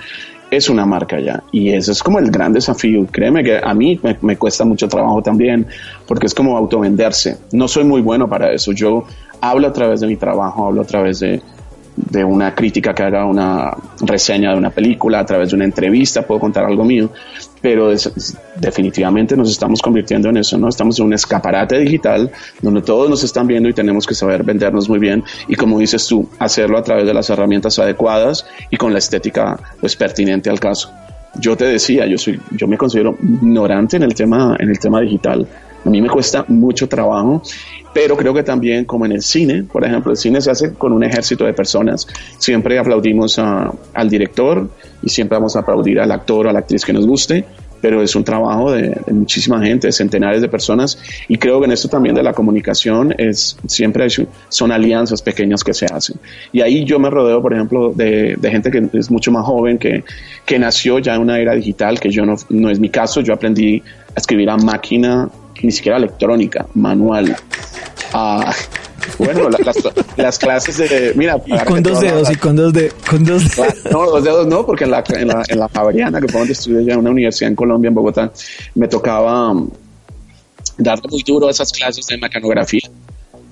es 0.51 0.69
una 0.69 0.85
marca 0.85 1.19
ya. 1.19 1.43
Y 1.51 1.69
ese 1.69 1.91
es 1.91 2.03
como 2.03 2.19
el 2.19 2.29
gran 2.29 2.53
desafío. 2.53 3.07
Créeme 3.11 3.43
que 3.43 3.59
a 3.61 3.73
mí 3.73 3.99
me, 4.03 4.15
me 4.21 4.37
cuesta 4.37 4.63
mucho 4.63 4.87
trabajo 4.87 5.21
también, 5.23 5.65
porque 6.07 6.27
es 6.27 6.35
como 6.35 6.55
autovenderse. 6.55 7.37
No 7.51 7.67
soy 7.67 7.83
muy 7.83 8.01
bueno 8.01 8.29
para 8.29 8.53
eso. 8.53 8.71
Yo 8.71 9.05
hablo 9.41 9.67
a 9.67 9.73
través 9.73 10.01
de 10.01 10.07
mi 10.07 10.15
trabajo, 10.15 10.67
hablo 10.67 10.81
a 10.81 10.85
través 10.85 11.19
de, 11.19 11.41
de 11.95 12.23
una 12.23 12.53
crítica 12.53 12.93
que 12.93 13.03
haga 13.03 13.25
una 13.25 13.71
reseña 14.01 14.51
de 14.51 14.57
una 14.57 14.69
película, 14.69 15.19
a 15.19 15.25
través 15.25 15.49
de 15.49 15.55
una 15.55 15.65
entrevista, 15.65 16.21
puedo 16.23 16.39
contar 16.39 16.65
algo 16.65 16.83
mío, 16.83 17.09
pero 17.65 17.91
es, 17.91 18.37
definitivamente 18.57 19.35
nos 19.35 19.49
estamos 19.49 19.81
convirtiendo 19.81 20.29
en 20.29 20.37
eso, 20.37 20.55
¿no? 20.55 20.69
Estamos 20.69 20.99
en 20.99 21.07
un 21.07 21.13
escaparate 21.13 21.79
digital 21.79 22.29
donde 22.61 22.83
todos 22.83 23.09
nos 23.09 23.23
están 23.23 23.47
viendo 23.47 23.67
y 23.67 23.73
tenemos 23.73 24.05
que 24.05 24.13
saber 24.13 24.43
vendernos 24.43 24.87
muy 24.87 24.99
bien 24.99 25.23
y 25.47 25.55
como 25.55 25.79
dices 25.79 26.05
tú, 26.05 26.29
hacerlo 26.37 26.77
a 26.77 26.83
través 26.83 27.07
de 27.07 27.13
las 27.15 27.27
herramientas 27.31 27.79
adecuadas 27.79 28.45
y 28.69 28.77
con 28.77 28.93
la 28.93 28.99
estética 28.99 29.59
pues 29.79 29.95
pertinente 29.95 30.47
al 30.51 30.59
caso. 30.59 30.91
Yo 31.39 31.57
te 31.57 31.65
decía, 31.65 32.05
yo 32.05 32.19
soy 32.19 32.39
yo 32.51 32.67
me 32.67 32.77
considero 32.77 33.17
ignorante 33.19 33.97
en 33.97 34.03
el 34.03 34.13
tema 34.13 34.55
en 34.59 34.69
el 34.69 34.77
tema 34.77 35.01
digital. 35.01 35.47
A 35.83 35.89
mí 35.89 36.03
me 36.03 36.09
cuesta 36.09 36.45
mucho 36.47 36.87
trabajo 36.87 37.41
pero 37.95 38.17
creo 38.17 38.33
que 38.33 38.43
también 38.43 38.83
como 38.83 39.05
en 39.05 39.13
el 39.13 39.21
cine, 39.21 39.63
por 39.63 39.85
ejemplo, 39.85 40.11
el 40.11 40.17
cine 40.17 40.41
se 40.41 40.51
hace 40.51 40.73
con 40.73 40.91
un 40.91 41.01
ejército 41.05 41.45
de 41.45 41.53
personas. 41.53 42.05
Siempre 42.37 42.77
aplaudimos 42.77 43.39
a, 43.39 43.71
al 43.93 44.09
director 44.09 44.69
y 45.05 45.09
siempre 45.09 45.37
vamos 45.37 45.55
a 45.55 45.59
aplaudir 45.59 45.99
al 45.99 46.11
actor 46.11 46.47
o 46.47 46.49
a 46.49 46.53
la 46.53 46.59
actriz 46.59 46.83
que 46.83 46.91
nos 46.91 47.07
guste, 47.07 47.45
pero 47.79 48.01
es 48.01 48.15
un 48.15 48.23
trabajo 48.23 48.71
de, 48.71 48.99
de, 49.05 49.13
muchísima 49.13 49.63
gente, 49.63 49.87
de 49.87 49.93
centenares 49.93 50.41
de 50.41 50.49
personas 50.49 50.97
y 51.27 51.37
creo 51.37 51.59
que 51.59 51.65
en 51.65 51.71
esto 51.71 51.87
también 51.87 52.15
de 52.15 52.23
la 52.23 52.33
comunicación 52.33 53.13
es 53.17 53.57
siempre 53.67 54.07
son 54.49 54.71
alianzas 54.71 55.21
pequeñas 55.21 55.63
que 55.63 55.73
se 55.73 55.85
hacen. 55.85 56.17
Y 56.51 56.61
ahí 56.61 56.83
yo 56.83 56.97
me 56.97 57.09
rodeo, 57.09 57.41
por 57.41 57.53
ejemplo, 57.53 57.93
de, 57.93 58.37
gente 58.41 58.71
que 58.71 58.89
es 58.93 59.11
mucho 59.11 59.31
más 59.31 59.45
joven, 59.45 59.77
que, 59.77 60.03
que 60.45 60.57
nació 60.57 60.99
ya 60.99 61.15
en 61.15 61.21
una 61.21 61.37
era 61.37 61.53
digital, 61.53 61.99
que 61.99 62.09
yo 62.09 62.25
no, 62.25 62.35
no 62.49 62.69
es 62.69 62.79
mi 62.79 62.89
caso, 62.89 63.21
yo 63.21 63.33
aprendí 63.33 63.83
a 64.15 64.19
escribir 64.19 64.49
a 64.49 64.57
máquina, 64.57 65.29
ni 65.61 65.71
siquiera 65.71 65.97
electrónica, 65.97 66.65
manual. 66.73 67.35
Bueno, 69.17 69.49
la, 69.49 69.57
las, 69.63 69.77
las, 70.17 70.39
clases 70.39 70.77
de. 70.77 71.13
Mira, 71.15 71.41
y 71.45 71.57
con 71.65 71.83
dos 71.83 72.01
dedos, 72.01 72.29
y 72.31 72.35
con 72.35 72.55
dos 72.55 72.73
dedos. 72.73 72.93
Con 73.09 73.23
dos 73.23 73.55
dedos. 73.55 73.75
No, 73.91 74.05
dos 74.05 74.23
dedos 74.23 74.47
no, 74.47 74.65
porque 74.65 74.85
en 74.85 74.91
la, 74.91 75.03
en 75.09 75.27
la, 75.27 75.43
en 75.47 75.59
la 75.59 75.69
Javeriana, 75.69 76.21
que 76.21 76.27
fue 76.27 76.39
donde 76.39 76.53
estudié 76.53 76.85
ya 76.85 76.93
en 76.93 76.99
una 76.99 77.11
universidad 77.11 77.49
en 77.49 77.55
Colombia, 77.55 77.89
en 77.89 77.95
Bogotá, 77.95 78.31
me 78.75 78.87
tocaba 78.87 79.51
um, 79.51 79.69
darle 80.77 81.09
muy 81.09 81.23
duro 81.23 81.47
a 81.47 81.51
esas 81.51 81.71
clases 81.71 82.05
de 82.07 82.17
mecanografía. 82.17 82.89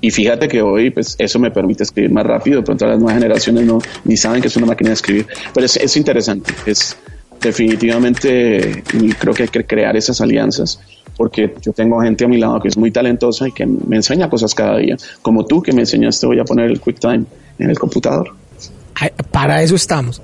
Y 0.01 0.11
fíjate 0.11 0.49
que 0.49 0.61
hoy, 0.61 0.89
pues, 0.89 1.15
eso 1.17 1.39
me 1.39 1.49
permite 1.49 1.83
escribir 1.83 2.11
más 2.11 2.25
rápido. 2.25 2.57
De 2.57 2.63
pronto 2.63 2.85
las 2.85 2.99
nuevas 2.99 3.15
generaciones 3.15 3.63
no 3.63 3.79
ni 4.03 4.17
saben 4.17 4.41
que 4.41 4.49
es 4.49 4.57
una 4.57 4.65
máquina 4.65 4.89
de 4.89 4.95
escribir. 4.95 5.27
Pero 5.53 5.65
es, 5.65 5.77
es 5.77 5.95
interesante. 5.95 6.53
Es 6.65 6.97
definitivamente, 7.39 8.83
creo 9.19 9.33
que 9.33 9.43
hay 9.43 9.49
que 9.49 9.65
crear 9.65 9.95
esas 9.95 10.19
alianzas 10.21 10.79
porque 11.17 11.53
yo 11.61 11.71
tengo 11.73 12.01
gente 12.01 12.25
a 12.25 12.27
mi 12.27 12.37
lado 12.37 12.59
que 12.59 12.67
es 12.67 12.77
muy 12.77 12.91
talentosa 12.91 13.47
y 13.47 13.51
que 13.51 13.65
me 13.65 13.95
enseña 13.97 14.29
cosas 14.29 14.53
cada 14.53 14.77
día, 14.77 14.97
como 15.21 15.45
tú 15.45 15.61
que 15.61 15.71
me 15.71 15.81
enseñaste 15.81 16.27
voy 16.27 16.39
a 16.39 16.43
poner 16.43 16.69
el 16.69 16.79
QuickTime 16.79 17.25
en 17.59 17.69
el 17.69 17.77
computador. 17.77 18.33
Para 19.31 19.61
eso 19.63 19.75
estamos. 19.75 20.21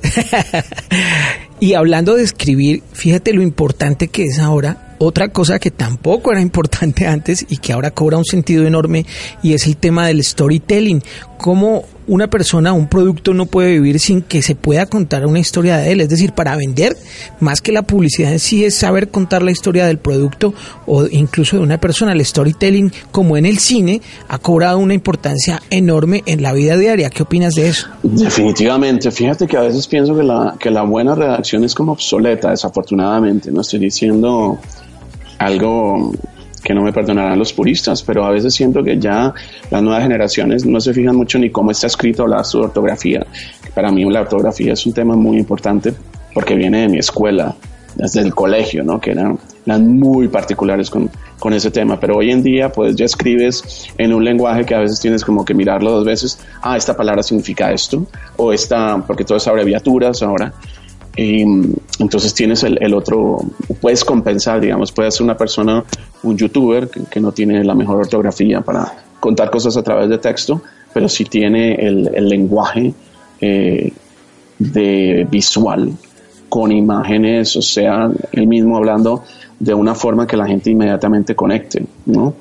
y 1.60 1.74
hablando 1.74 2.16
de 2.16 2.24
escribir, 2.24 2.84
fíjate 2.94 3.34
lo 3.34 3.42
importante 3.42 4.08
que 4.08 4.26
es 4.26 4.40
ahora 4.40 4.90
otra 5.00 5.30
cosa 5.30 5.60
que 5.60 5.72
tampoco 5.72 6.32
era 6.32 6.42
importante 6.42 7.08
antes 7.08 7.46
y 7.50 7.58
que 7.58 7.74
ahora 7.74 7.92
cobra 7.92 8.18
un 8.18 8.26
sentido 8.26 8.68
enorme 8.68 9.06
y 9.42 9.54
es 9.54 9.66
el 9.66 9.78
tema 9.78 10.06
del 10.08 10.24
storytelling. 10.24 11.02
Cómo 11.40 11.86
una 12.06 12.28
persona, 12.28 12.74
un 12.74 12.88
producto 12.88 13.34
no 13.34 13.46
puede 13.46 13.72
vivir 13.72 14.00
sin 14.00 14.22
que 14.22 14.42
se 14.42 14.56
pueda 14.56 14.88
contar 14.88 15.26
una 15.26 15.40
historia 15.40 15.78
de 15.78 15.92
él. 15.92 16.02
Es 16.02 16.10
decir, 16.10 16.34
para 16.34 16.56
vender, 16.58 16.98
más 17.40 17.62
que 17.62 17.72
la 17.72 17.84
publicidad 17.84 18.32
en 18.34 18.40
sí 18.40 18.66
es 18.66 18.76
saber 18.76 19.10
contar 19.10 19.42
la 19.42 19.52
historia 19.52 19.86
del 19.86 20.00
producto 20.00 20.54
o 20.86 21.06
incluso 21.06 21.58
de 21.58 21.64
una 21.64 21.80
persona. 21.80 22.12
El 22.12 22.26
storytelling, 22.26 22.92
como 23.12 23.38
en 23.38 23.46
el 23.46 23.60
cine, 23.60 24.02
ha 24.28 24.38
cobrado 24.40 24.80
una 24.80 24.94
importancia 24.94 25.62
enorme 25.70 26.24
en 26.26 26.42
la 26.42 26.52
vida 26.52 26.76
diaria. 26.76 27.10
¿Qué 27.10 27.24
opinas 27.24 27.54
de 27.54 27.70
eso? 27.70 27.88
Definitivamente. 28.04 29.10
Fíjate 29.10 29.48
que 29.48 29.56
a 29.56 29.62
veces 29.62 29.88
pienso 29.88 30.16
que 30.16 30.24
la, 30.24 30.56
que 30.60 30.72
la 30.72 30.82
buena 30.82 31.16
redacción 31.16 31.64
es 31.64 31.74
como 31.74 31.94
obsoleta, 31.94 32.50
desafortunadamente. 32.50 33.52
No 33.52 33.62
estoy 33.62 33.80
diciendo 33.80 34.60
algo 35.38 36.12
que 36.64 36.74
no 36.74 36.84
me 36.84 36.94
perdonarán 36.94 37.38
los 37.40 37.54
puristas, 37.54 38.04
pero 38.04 38.26
a 38.26 38.32
veces 38.32 38.54
siento 38.54 38.84
que 38.84 39.00
ya 39.00 39.34
las 39.70 39.82
nuevas 39.82 40.04
generaciones 40.04 40.66
no 40.66 40.80
se 40.80 40.94
fijan 40.94 41.16
mucho 41.16 41.40
ni 41.40 41.50
cómo 41.50 41.72
está 41.72 41.88
escrito 41.88 42.28
la 42.28 42.44
su 42.44 42.60
ortografía. 42.60 43.26
Para 43.74 43.92
mí 43.92 44.04
la 44.10 44.22
ortografía 44.22 44.74
es 44.74 44.86
un 44.86 44.94
tema 44.94 45.16
muy 45.16 45.38
importante 45.38 45.94
porque 46.34 46.56
viene 46.56 46.82
de 46.82 46.90
mi 46.90 46.98
escuela, 46.98 47.56
desde 47.96 48.22
el 48.22 48.34
colegio, 48.34 48.84
¿no? 48.84 49.00
Que 49.00 49.12
eran, 49.12 49.38
muy 49.68 50.28
particulares 50.28 50.90
con, 50.90 51.12
con 51.38 51.54
ese 51.54 51.70
tema, 51.70 52.00
pero 52.00 52.18
hoy 52.18 52.32
en 52.32 52.42
día 52.42 52.72
pues 52.72 52.96
ya 52.96 53.06
escribes 53.06 53.88
en 54.00 54.14
un 54.14 54.24
lenguaje 54.26 54.66
que 54.66 54.74
a 54.74 54.80
veces 54.80 55.00
tienes 55.00 55.24
como 55.24 55.46
que 55.46 55.54
mirarlo 55.54 55.92
dos 55.92 56.06
veces, 56.06 56.40
ah, 56.64 56.76
esta 56.76 56.98
palabra 56.98 57.22
significa 57.22 57.72
esto, 57.72 58.08
o 58.38 58.52
esta, 58.52 59.04
porque 59.06 59.24
todo 59.24 59.38
es 59.38 59.48
abreviaturas 59.48 60.24
ahora, 60.24 60.54
y, 61.20 61.42
entonces 62.00 62.34
tienes 62.34 62.64
el, 62.64 62.94
otro, 62.94 63.40
puedes 63.82 64.06
compensar, 64.06 64.62
digamos, 64.62 64.92
puedes 64.92 65.16
ser 65.16 65.26
una 65.26 65.36
persona, 65.36 65.84
un 66.24 66.38
youtuber 66.38 66.90
que, 66.90 67.20
no 67.20 67.34
tiene 67.34 67.62
la 67.64 67.76
mejor 67.76 67.98
ortografía 67.98 68.62
para 68.62 68.94
contar 69.20 69.50
cosas 69.52 69.76
a 69.76 69.84
través 69.84 70.10
de 70.10 70.18
texto, 70.18 70.62
pero 70.94 71.10
sí 71.10 71.26
tiene 71.26 71.76
el, 71.76 72.30
lenguaje 72.30 72.94
eh, 73.42 73.92
de 74.60 75.28
visual 75.30 75.92
con 76.48 76.72
imágenes, 76.72 77.56
o 77.58 77.62
sea, 77.62 78.10
él 78.32 78.48
mismo 78.48 78.78
hablando 78.78 79.24
de 79.60 79.74
una 79.74 79.96
forma 79.96 80.26
que 80.26 80.38
la 80.38 80.48
gente 80.48 80.72
inmediatamente 80.72 81.36
conecte, 81.36 81.86
¿no? 82.06 82.34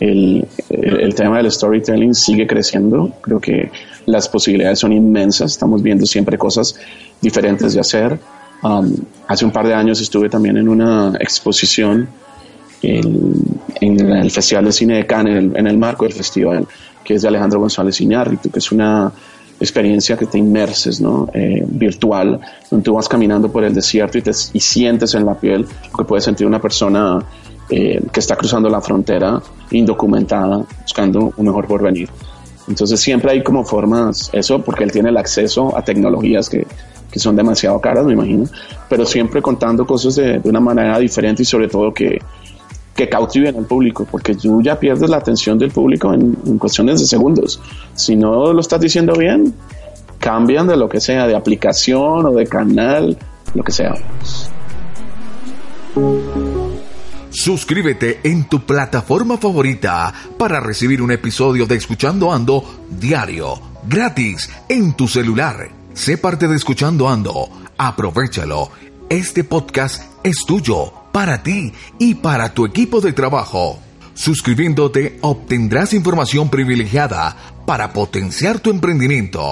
El, 0.00 0.46
el, 0.68 1.14
tema 1.14 1.38
del 1.38 1.50
storytelling 1.50 2.14
sigue 2.14 2.46
creciendo, 2.46 3.12
creo 3.22 3.40
que 3.40 3.70
las 4.06 4.28
posibilidades 4.28 4.78
son 4.78 4.92
inmensas, 4.92 5.52
estamos 5.52 5.82
viendo 5.82 6.06
siempre 6.06 6.38
cosas 6.38 6.76
diferentes 7.20 7.74
de 7.74 7.80
hacer. 7.80 8.18
Um, 8.62 8.94
hace 9.28 9.44
un 9.44 9.50
par 9.50 9.66
de 9.66 9.74
años 9.74 10.00
estuve 10.00 10.28
también 10.28 10.56
en 10.56 10.68
una 10.68 11.12
exposición 11.20 12.08
en, 12.82 13.44
el 13.80 14.30
Festival 14.30 14.64
de 14.66 14.72
Cine 14.72 14.96
de 14.96 15.06
Cannes, 15.06 15.52
en 15.54 15.66
el, 15.66 15.78
marco 15.78 16.04
del 16.04 16.14
festival, 16.14 16.66
que 17.04 17.14
es 17.14 17.22
de 17.22 17.28
Alejandro 17.28 17.60
González 17.60 18.00
Iñárritu, 18.00 18.50
que 18.50 18.58
es 18.58 18.72
una 18.72 19.12
experiencia 19.58 20.16
que 20.16 20.26
te 20.26 20.38
inmerses, 20.38 21.00
¿no? 21.00 21.28
Eh, 21.32 21.64
virtual, 21.66 22.40
donde 22.70 22.84
tú 22.84 22.94
vas 22.94 23.08
caminando 23.08 23.50
por 23.50 23.64
el 23.64 23.74
desierto 23.74 24.18
y 24.18 24.60
sientes 24.60 25.14
en 25.14 25.24
la 25.24 25.34
piel 25.34 25.62
lo 25.62 25.96
que 25.96 26.04
puede 26.04 26.20
sentir 26.20 26.46
una 26.46 26.60
persona 26.60 27.18
eh, 27.70 28.02
que 28.12 28.20
está 28.20 28.36
cruzando 28.36 28.68
la 28.68 28.80
frontera 28.80 29.40
indocumentada, 29.70 30.64
buscando 30.82 31.32
un 31.36 31.46
mejor 31.46 31.66
porvenir. 31.66 32.08
Entonces 32.68 33.00
siempre 33.00 33.32
hay 33.32 33.42
como 33.42 33.64
formas, 33.64 34.30
eso 34.32 34.60
porque 34.60 34.84
él 34.84 34.92
tiene 34.92 35.10
el 35.10 35.16
acceso 35.16 35.76
a 35.76 35.82
tecnologías 35.82 36.48
que, 36.48 36.66
que 37.10 37.18
son 37.18 37.36
demasiado 37.36 37.80
caras, 37.80 38.04
me 38.04 38.14
imagino, 38.14 38.46
pero 38.88 39.06
siempre 39.06 39.40
contando 39.40 39.86
cosas 39.86 40.16
de, 40.16 40.40
de 40.40 40.48
una 40.48 40.60
manera 40.60 40.98
diferente 40.98 41.42
y 41.42 41.44
sobre 41.44 41.68
todo 41.68 41.94
que, 41.94 42.18
que 42.94 43.08
cautiven 43.08 43.56
al 43.56 43.66
público, 43.66 44.06
porque 44.10 44.34
tú 44.34 44.62
ya 44.62 44.80
pierdes 44.80 45.08
la 45.08 45.18
atención 45.18 45.58
del 45.58 45.70
público 45.70 46.12
en, 46.12 46.36
en, 46.46 46.58
cuestiones 46.58 46.98
de 46.98 47.06
segundos. 47.06 47.60
Si 47.94 48.16
no 48.16 48.52
lo 48.52 48.60
estás 48.60 48.80
diciendo 48.80 49.14
bien, 49.14 49.54
cambian 50.18 50.66
de 50.66 50.76
lo 50.76 50.88
que 50.88 51.00
sea, 51.00 51.26
de 51.26 51.36
aplicación 51.36 52.26
o 52.26 52.32
de 52.32 52.46
canal, 52.46 53.16
lo 53.54 53.62
que 53.62 53.72
sea. 53.72 53.94
Suscríbete 57.36 58.20
en 58.24 58.44
tu 58.44 58.64
plataforma 58.64 59.36
favorita 59.36 60.12
para 60.38 60.58
recibir 60.58 61.02
un 61.02 61.12
episodio 61.12 61.66
de 61.66 61.76
Escuchando 61.76 62.32
Ando 62.32 62.86
diario, 62.88 63.60
gratis, 63.86 64.48
en 64.70 64.94
tu 64.94 65.06
celular. 65.06 65.68
Sé 65.92 66.16
parte 66.16 66.48
de 66.48 66.56
Escuchando 66.56 67.10
Ando. 67.10 67.50
Aprovechalo. 67.76 68.70
Este 69.10 69.44
podcast 69.44 70.02
es 70.24 70.46
tuyo, 70.46 70.90
para 71.12 71.42
ti 71.42 71.74
y 71.98 72.14
para 72.14 72.54
tu 72.54 72.64
equipo 72.64 73.02
de 73.02 73.12
trabajo. 73.12 73.80
Suscribiéndote 74.14 75.18
obtendrás 75.20 75.92
información 75.92 76.48
privilegiada 76.48 77.36
para 77.66 77.92
potenciar 77.92 78.60
tu 78.60 78.70
emprendimiento. 78.70 79.42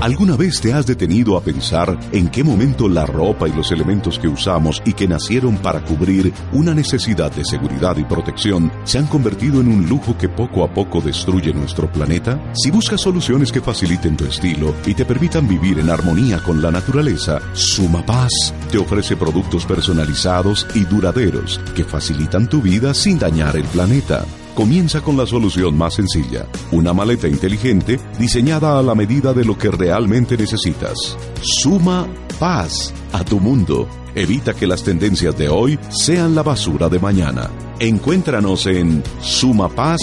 ¿Alguna 0.00 0.34
vez 0.34 0.62
te 0.62 0.72
has 0.72 0.86
detenido 0.86 1.36
a 1.36 1.42
pensar 1.42 2.00
en 2.12 2.28
qué 2.28 2.42
momento 2.42 2.88
la 2.88 3.04
ropa 3.04 3.46
y 3.46 3.52
los 3.52 3.70
elementos 3.70 4.18
que 4.18 4.28
usamos 4.28 4.80
y 4.86 4.94
que 4.94 5.06
nacieron 5.06 5.58
para 5.58 5.84
cubrir 5.84 6.32
una 6.52 6.72
necesidad 6.72 7.30
de 7.30 7.44
seguridad 7.44 7.98
y 7.98 8.04
protección 8.04 8.72
se 8.84 8.96
han 8.96 9.06
convertido 9.06 9.60
en 9.60 9.68
un 9.68 9.86
lujo 9.90 10.16
que 10.16 10.30
poco 10.30 10.64
a 10.64 10.72
poco 10.72 11.02
destruye 11.02 11.52
nuestro 11.52 11.92
planeta? 11.92 12.40
Si 12.54 12.70
buscas 12.70 13.02
soluciones 13.02 13.52
que 13.52 13.60
faciliten 13.60 14.16
tu 14.16 14.24
estilo 14.24 14.74
y 14.86 14.94
te 14.94 15.04
permitan 15.04 15.46
vivir 15.46 15.78
en 15.78 15.90
armonía 15.90 16.42
con 16.42 16.62
la 16.62 16.70
naturaleza, 16.70 17.38
Suma 17.52 18.02
Paz 18.06 18.54
te 18.72 18.78
ofrece 18.78 19.16
productos 19.16 19.66
personalizados 19.66 20.66
y 20.74 20.86
duraderos 20.86 21.60
que 21.76 21.84
facilitan 21.84 22.48
tu 22.48 22.62
vida 22.62 22.94
sin 22.94 23.18
dañar 23.18 23.54
el 23.54 23.64
planeta. 23.64 24.24
Comienza 24.60 25.00
con 25.00 25.16
la 25.16 25.24
solución 25.24 25.74
más 25.74 25.94
sencilla, 25.94 26.44
una 26.70 26.92
maleta 26.92 27.26
inteligente 27.26 27.98
diseñada 28.18 28.78
a 28.78 28.82
la 28.82 28.94
medida 28.94 29.32
de 29.32 29.42
lo 29.42 29.56
que 29.56 29.70
realmente 29.70 30.36
necesitas. 30.36 31.16
Suma 31.40 32.06
paz 32.38 32.92
a 33.12 33.24
tu 33.24 33.40
mundo. 33.40 33.88
Evita 34.14 34.52
que 34.52 34.66
las 34.66 34.82
tendencias 34.82 35.34
de 35.38 35.48
hoy 35.48 35.78
sean 35.88 36.34
la 36.34 36.42
basura 36.42 36.90
de 36.90 36.98
mañana. 36.98 37.48
Encuéntranos 37.78 38.66
en 38.66 39.02
sumapaz.in. 39.22 39.96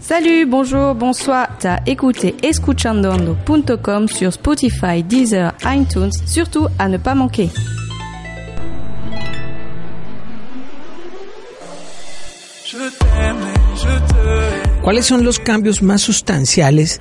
Salut, 0.00 0.44
bonjour, 0.48 0.96
bonsoir. 0.96 1.56
T'as 1.60 1.82
écouté 1.86 2.34
escuchandoando.com 2.42 4.08
sur 4.08 4.32
Spotify, 4.32 5.04
Deezer, 5.04 5.54
iTunes, 5.64 6.10
surtout 6.26 6.66
à 6.80 6.88
ne 6.88 6.96
pas 6.96 7.14
manquer. 7.14 7.48
¿Cuáles 14.82 15.06
son 15.06 15.24
los 15.24 15.38
cambios 15.38 15.82
más 15.82 16.00
sustanciales 16.00 17.00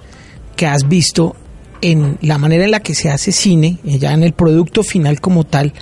que 0.56 0.66
has 0.66 0.88
visto 0.88 1.36
en 1.82 2.18
la 2.22 2.38
manera 2.38 2.66
en 2.66 2.72
la 2.72 2.80
que 2.80 2.96
se 2.96 3.10
hace 3.10 3.32
cine, 3.32 3.78
ya 3.84 4.14
en 4.14 4.24
el 4.24 4.34
producto 4.34 4.84
final 4.84 5.22
como 5.22 5.44
tal, 5.44 5.74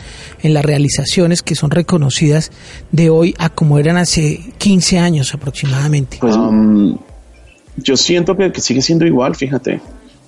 en 0.44 0.54
las 0.54 0.66
realizaciones 0.66 1.42
que 1.42 1.56
son 1.56 1.72
reconocidas 1.72 2.52
de 2.92 3.10
hoy 3.10 3.34
a 3.40 3.50
como 3.50 3.80
eran 3.80 3.98
hace 3.98 4.40
15 4.58 5.00
años 5.00 5.34
aproximadamente? 5.34 6.18
Pues, 6.20 6.36
um, 6.36 6.98
yo 7.78 7.98
siento 7.98 8.36
que 8.36 8.62
sigue 8.62 8.82
siendo 8.82 9.06
igual, 9.06 9.36
fíjate 9.36 9.82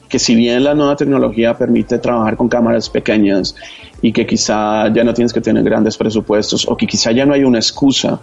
que 0.07 0.19
si 0.19 0.35
bien 0.35 0.63
la 0.63 0.73
nueva 0.73 0.95
tecnología 0.95 1.57
permite 1.57 1.99
trabajar 1.99 2.37
con 2.37 2.47
cámaras 2.47 2.89
pequeñas 2.89 3.55
y 4.01 4.11
que 4.11 4.25
quizá 4.25 4.91
ya 4.93 5.03
no 5.03 5.13
tienes 5.13 5.33
que 5.33 5.41
tener 5.41 5.63
grandes 5.63 5.97
presupuestos 5.97 6.67
o 6.67 6.75
que 6.77 6.85
quizá 6.85 7.11
ya 7.11 7.25
no 7.25 7.33
hay 7.33 7.43
una 7.43 7.57
excusa 7.57 8.19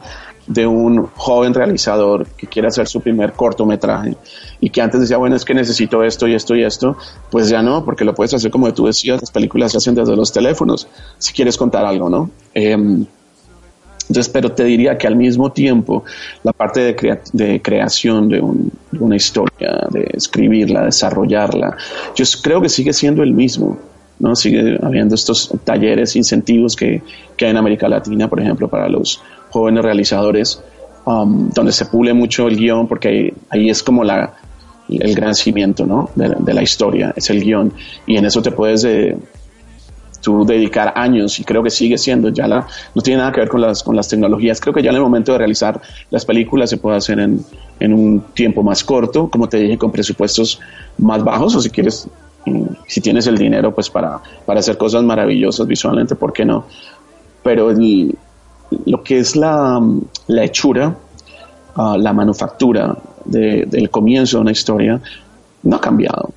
de 0.46 0.66
un 0.66 1.06
joven 1.06 1.54
realizador 1.54 2.26
que 2.36 2.46
quiere 2.46 2.68
hacer 2.68 2.86
su 2.86 3.00
primer 3.00 3.32
cortometraje 3.32 4.16
y 4.60 4.70
que 4.70 4.82
antes 4.82 5.00
decía, 5.00 5.16
bueno, 5.16 5.36
es 5.36 5.44
que 5.44 5.54
necesito 5.54 6.02
esto 6.02 6.28
y 6.28 6.34
esto 6.34 6.54
y 6.54 6.62
esto, 6.62 6.96
pues 7.30 7.48
ya 7.48 7.62
no, 7.62 7.84
porque 7.84 8.04
lo 8.04 8.14
puedes 8.14 8.34
hacer 8.34 8.50
como 8.50 8.72
tú 8.72 8.86
decías, 8.86 9.20
las 9.20 9.30
películas 9.30 9.72
se 9.72 9.78
hacen 9.78 9.94
desde 9.94 10.14
los 10.14 10.32
teléfonos, 10.32 10.86
si 11.18 11.32
quieres 11.32 11.56
contar 11.56 11.84
algo, 11.84 12.08
¿no? 12.10 12.30
Eh, 12.54 12.76
entonces, 14.08 14.30
pero 14.30 14.52
te 14.52 14.64
diría 14.64 14.98
que 14.98 15.06
al 15.06 15.16
mismo 15.16 15.50
tiempo 15.52 16.04
la 16.42 16.52
parte 16.52 16.80
de, 16.80 16.94
crea 16.94 17.20
de 17.32 17.62
creación 17.62 18.28
de, 18.28 18.40
un, 18.40 18.70
de, 18.90 18.98
una 18.98 19.16
historia, 19.16 19.86
de 19.90 20.10
escribirla, 20.12 20.84
desarrollarla, 20.84 21.76
yo 22.14 22.24
creo 22.42 22.60
que 22.60 22.68
sigue 22.68 22.92
siendo 22.92 23.22
el 23.22 23.32
mismo. 23.32 23.78
¿No? 24.18 24.34
Sigue 24.36 24.78
habiendo 24.82 25.14
estos 25.14 25.52
talleres, 25.64 26.16
incentivos 26.16 26.76
que, 26.76 27.02
que 27.36 27.44
hay 27.44 27.50
en 27.50 27.56
América 27.56 27.88
Latina, 27.88 28.28
por 28.28 28.40
ejemplo, 28.40 28.68
para 28.68 28.88
los 28.88 29.20
jóvenes 29.50 29.82
realizadores, 29.84 30.62
um, 31.04 31.50
donde 31.50 31.72
se 31.72 31.86
pule 31.86 32.14
mucho 32.14 32.46
el 32.48 32.56
guion, 32.56 32.88
porque 32.88 33.08
ahí, 33.08 33.34
ahí 33.50 33.70
es 33.70 33.82
como 33.82 34.04
la, 34.04 34.34
el 34.88 35.14
gran 35.14 35.34
cimiento 35.34 35.86
¿no? 35.86 36.10
de, 36.14 36.34
de, 36.38 36.54
la 36.54 36.62
historia, 36.62 37.12
es 37.16 37.30
el 37.30 37.42
guion, 37.42 37.72
y 38.06 38.16
en 38.16 38.24
eso 38.26 38.42
te 38.42 38.50
puedes... 38.50 38.86
Tú 40.22 40.42
dedicar 40.46 40.94
años 40.96 41.38
y 41.38 41.44
creo 41.44 41.62
que 41.62 41.68
sigue 41.68 41.98
siendo, 41.98 42.30
ya 42.30 42.48
la, 42.48 42.66
no 42.94 43.02
tiene 43.02 43.18
nada 43.18 43.30
que 43.30 43.40
ver 43.40 43.48
con 43.50 43.60
las, 43.60 43.82
con 43.82 43.94
las 43.94 44.08
tecnologías, 44.08 44.58
creo 44.58 44.72
que 44.72 44.82
ya 44.82 44.88
en 44.88 44.96
el 44.96 45.02
momento 45.02 45.32
de 45.32 45.36
realizar 45.36 45.78
las 46.08 46.24
películas 46.24 46.70
se 46.70 46.78
puede 46.78 46.96
hacer 46.96 47.20
en, 47.20 47.44
en 47.78 47.92
un 47.92 48.22
tiempo 48.32 48.62
más 48.62 48.82
corto, 48.84 49.28
como 49.28 49.50
te 49.50 49.58
dije, 49.58 49.76
con 49.76 49.92
presupuestos 49.92 50.60
más 50.96 51.22
bajos 51.22 51.56
o 51.56 51.60
si 51.60 51.68
quieres, 51.68 52.08
si 52.86 53.00
tienes 53.00 53.26
el 53.26 53.36
dinero 53.36 53.74
pues 53.74 53.90
para, 53.90 54.20
para 54.44 54.60
hacer 54.60 54.76
cosas 54.76 55.02
maravillosas 55.02 55.66
visualmente, 55.66 56.14
¿por 56.14 56.32
qué 56.32 56.44
no? 56.44 56.66
Pero 57.42 57.70
el, 57.70 58.14
lo 58.86 59.02
que 59.02 59.18
es 59.18 59.36
la, 59.36 59.80
la 60.28 60.44
hechura, 60.44 60.96
uh, 61.76 61.96
la 61.96 62.12
manufactura 62.12 62.96
de, 63.24 63.66
del 63.66 63.90
comienzo 63.90 64.38
de 64.38 64.42
una 64.42 64.52
historia, 64.52 65.00
no 65.62 65.76
ha 65.76 65.80
cambiado. 65.80 66.30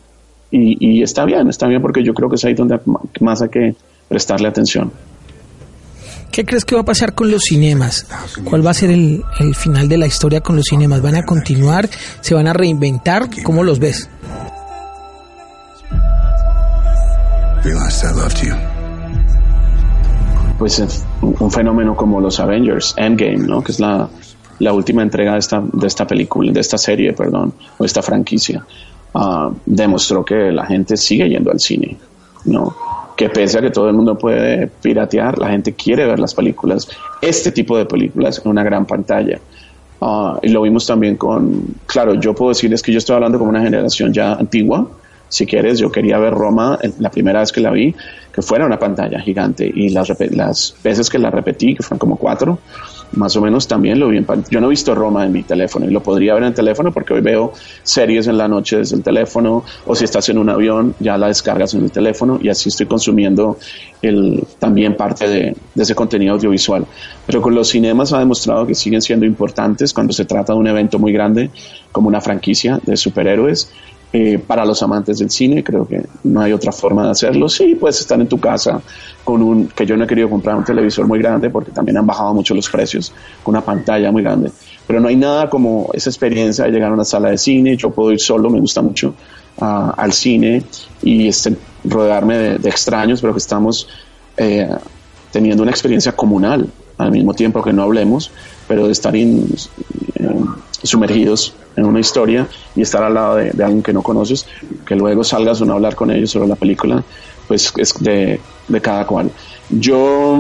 Y, 0.50 0.78
y, 0.80 1.04
está 1.04 1.26
bien, 1.26 1.50
está 1.50 1.68
bien 1.68 1.82
porque 1.82 2.04
yo 2.04 2.14
creo 2.14 2.30
que 2.30 2.36
es 2.36 2.46
ahí 2.46 2.54
donde 2.54 2.80
más 3.20 3.42
hay 3.42 3.50
que 3.50 3.76
prestarle 4.08 4.48
atención. 4.48 4.92
¿Qué 6.32 6.46
crees 6.46 6.66
que 6.66 6.76
va 6.76 6.82
a 6.82 6.86
pasar 6.86 7.16
con 7.16 7.32
los 7.32 7.44
cinemas? 7.44 8.08
¿Cuál 8.44 8.66
va 8.66 8.72
a 8.72 8.74
ser 8.74 8.92
el, 8.92 9.24
el, 9.40 9.56
final 9.56 9.90
de 9.90 9.98
la 9.98 10.08
historia 10.08 10.42
con 10.42 10.56
los 10.56 10.66
cinemas? 10.66 11.02
¿Van 11.02 11.16
a 11.16 11.24
continuar? 11.24 11.90
¿Se 12.22 12.36
van 12.36 12.48
a 12.48 12.54
reinventar? 12.54 13.30
¿Cómo 13.44 13.64
los 13.64 13.80
ves? 13.80 14.10
Pues 20.58 21.04
un 21.22 21.52
fenómeno 21.52 21.96
como 21.96 22.20
los 22.20 22.40
Avengers, 22.40 22.96
Endgame, 22.98 23.40
¿no? 23.40 23.64
Que 23.64 23.72
es 23.72 23.80
la, 23.80 24.10
la 24.60 24.74
última 24.74 25.04
entrega 25.04 25.34
de 25.34 25.40
esta, 25.40 25.62
de 25.62 25.88
esta 25.88 26.08
película, 26.08 26.52
de 26.52 26.60
esta 26.60 26.78
serie, 26.78 27.14
perdón, 27.14 27.54
o 27.78 27.86
esta 27.86 28.02
franquicia 28.02 28.66
uh, 29.14 29.54
demostró 29.66 30.26
que 30.26 30.52
la 30.52 30.66
gente 30.66 30.98
sigue 30.98 31.30
yendo 31.30 31.52
al 31.52 31.60
cine. 31.60 31.98
¿no? 32.48 32.76
Que 33.16 33.30
pese 33.30 33.60
a 33.60 33.62
que 33.62 33.72
todo 33.72 33.90
el 33.90 33.96
mundo 33.96 34.18
puede 34.18 34.68
piratear, 34.68 35.38
la 35.38 35.50
gente 35.50 35.74
quiere 35.74 36.06
ver 36.06 36.20
las 36.20 36.34
películas, 36.34 36.88
este 37.22 37.52
tipo 37.52 37.78
de 37.78 37.86
películas 37.86 38.42
en 38.44 38.52
una 38.52 38.64
gran 38.64 38.86
pantalla. 38.86 39.40
Ah, 40.00 40.40
y 40.42 40.50
lo 40.50 40.62
vimos 40.62 40.86
también 40.86 41.18
con, 41.18 41.66
claro, 41.88 42.14
yo 42.16 42.34
puedo 42.36 42.50
decirles 42.50 42.82
que 42.82 42.92
yo 42.92 43.00
estoy 43.00 43.16
hablando 43.16 43.40
como 43.40 43.50
una 43.50 43.62
generación 43.62 44.14
ya 44.14 44.34
antigua. 44.34 44.88
Si 45.30 45.46
quieres, 45.46 45.80
yo 45.80 45.92
quería 45.92 46.18
ver 46.20 46.34
Roma 46.34 46.80
la 47.00 47.12
primera 47.12 47.42
vez 47.42 47.52
que 47.52 47.62
la 47.62 47.72
vi, 47.72 47.94
que 48.32 48.42
fuera 48.42 48.66
una 48.66 48.80
pantalla 48.80 49.20
gigante. 49.20 49.70
Y 49.74 49.90
las, 49.90 50.12
las 50.32 50.76
veces 50.84 51.10
que 51.10 51.20
la 51.20 51.30
repetí, 51.30 51.76
que 51.76 51.84
fueron 51.84 52.00
como 52.00 52.18
cuatro, 52.18 52.60
más 53.14 53.36
o 53.36 53.42
menos 53.42 53.68
también 53.68 54.00
lo 54.00 54.10
vi 54.10 54.18
en 54.18 54.28
Yo 54.50 54.60
no 54.60 54.68
he 54.68 54.70
visto 54.72 54.94
Roma 54.94 55.26
en 55.26 55.32
mi 55.32 55.44
teléfono 55.44 55.86
y 55.86 55.92
lo 55.92 56.04
podría 56.04 56.34
ver 56.34 56.44
en 56.44 56.50
el 56.50 56.54
teléfono 56.54 56.92
porque 56.92 57.14
hoy 57.14 57.22
veo 57.22 57.54
series 57.84 58.28
en 58.28 58.38
la 58.38 58.48
noche 58.48 58.78
desde 58.78 58.98
el 58.98 59.04
teléfono 59.04 59.64
o 59.86 59.96
si 59.96 60.04
estás 60.04 60.28
en 60.30 60.38
un 60.38 60.50
avión 60.50 60.94
ya 61.00 61.18
la 61.18 61.28
descargas 61.28 61.74
en 61.74 61.84
el 61.84 61.92
teléfono 61.92 62.40
y 62.42 62.50
así 62.50 62.70
estoy 62.70 62.86
consumiendo 62.86 63.58
el, 64.02 64.44
también 64.60 64.96
parte 64.96 65.28
de, 65.28 65.56
de 65.74 65.84
ese 65.84 65.96
contenido 65.96 66.34
audiovisual. 66.34 66.86
Pero 67.26 67.42
con 67.42 67.56
los 67.56 67.70
cinemas 67.70 68.14
ha 68.14 68.20
demostrado 68.20 68.68
que 68.68 68.76
siguen 68.76 69.02
siendo 69.02 69.26
importantes 69.26 69.94
cuando 69.94 70.14
se 70.14 70.26
trata 70.26 70.54
de 70.54 70.60
un 70.60 70.68
evento 70.68 71.00
muy 71.00 71.14
grande 71.14 71.50
como 71.92 72.10
una 72.10 72.22
franquicia 72.22 72.80
de 72.84 72.98
superhéroes 72.98 73.72
eh, 74.14 74.40
para 74.40 74.66
los 74.66 74.82
amantes 74.82 75.20
del 75.20 75.30
cine, 75.30 75.64
creo 75.64 75.86
que 75.86 76.02
no 76.24 76.42
hay 76.42 76.54
otra 76.54 76.72
forma 76.72 77.04
de 77.04 77.12
hacerlo. 77.12 77.50
Sí, 77.50 77.76
puedes 77.76 78.00
estar 78.00 78.20
en 78.20 78.28
tu 78.28 78.40
casa 78.40 78.82
con 79.24 79.42
un, 79.42 79.68
que 79.68 79.86
yo 79.86 79.98
no 79.98 80.06
he 80.06 80.08
querido 80.08 80.30
comprar 80.30 80.56
un 80.56 80.64
televisor 80.64 81.06
muy 81.06 81.20
grande 81.20 81.50
porque 81.50 81.72
también 81.72 81.98
han 81.98 82.08
bajado 82.08 82.34
mucho 82.34 82.56
los 82.56 82.70
precios, 82.70 83.12
con 83.44 83.54
una 83.54 83.66
pantalla 83.66 84.12
muy 84.12 84.24
grande. 84.24 84.52
Pero 84.88 85.02
no 85.02 85.10
hay 85.10 85.18
nada 85.18 85.50
como 85.50 85.90
esa 85.94 86.10
experiencia 86.10 86.66
de 86.66 86.72
llegar 86.72 86.92
a 86.92 86.94
una 86.94 87.04
sala 87.04 87.32
de 87.32 87.38
cine, 87.38 87.76
yo 87.76 87.90
puedo 87.90 88.12
ir 88.12 88.20
solo, 88.22 88.50
me 88.50 88.62
gusta 88.62 88.82
mucho 88.82 89.14
uh, 89.60 89.92
al 89.98 90.14
cine 90.14 90.64
y 91.04 91.28
este, 91.28 91.58
rodearme 91.84 92.38
de, 92.38 92.58
de, 92.60 92.70
extraños, 92.70 93.20
pero 93.20 93.34
que 93.34 93.40
estamos 93.40 93.90
eh, 94.38 94.70
teniendo 95.32 95.64
una 95.64 95.72
experiencia 95.72 96.14
comunal 96.14 96.70
al 96.98 97.12
mismo 97.12 97.34
tiempo 97.34 97.62
que 97.64 97.74
no 97.74 97.84
hablemos, 97.84 98.32
pero 98.68 98.86
de 98.86 98.92
estar 98.92 99.16
in, 99.16 99.48
eh, 100.16 100.30
sumergidos 100.84 101.54
en 101.76 101.86
una 101.86 102.00
historia 102.00 102.48
y 102.76 102.82
estar 102.82 103.04
al 103.04 103.14
lado 103.14 103.36
de, 103.36 103.50
alguien 103.64 103.84
que 103.84 103.94
no 103.94 104.02
conoces, 104.02 104.46
que 104.86 104.96
luego 104.96 105.24
salgas 105.24 105.62
a 105.62 105.72
hablar 105.72 105.96
con 105.96 106.12
ellos 106.12 106.32
sobre 106.32 106.48
la 106.48 106.56
película, 106.56 107.04
pues 107.48 107.72
es 107.78 107.94
de, 108.00 108.40
de 108.68 108.82
cada 108.82 109.06
cual. 109.06 109.32
Yo 109.70 110.38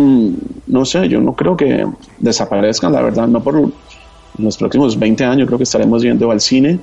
no 0.67 0.85
sé, 0.85 1.07
yo 1.07 1.21
no 1.21 1.33
creo 1.33 1.55
que 1.55 1.85
desaparezcan, 2.19 2.93
la 2.93 3.01
verdad, 3.01 3.27
no 3.27 3.41
por 3.43 3.69
los 4.37 4.57
próximos 4.57 4.97
20 4.97 5.25
años 5.25 5.47
creo 5.47 5.57
que 5.57 5.63
estaremos 5.63 6.01
yendo 6.01 6.31
al 6.31 6.41
cine. 6.41 6.79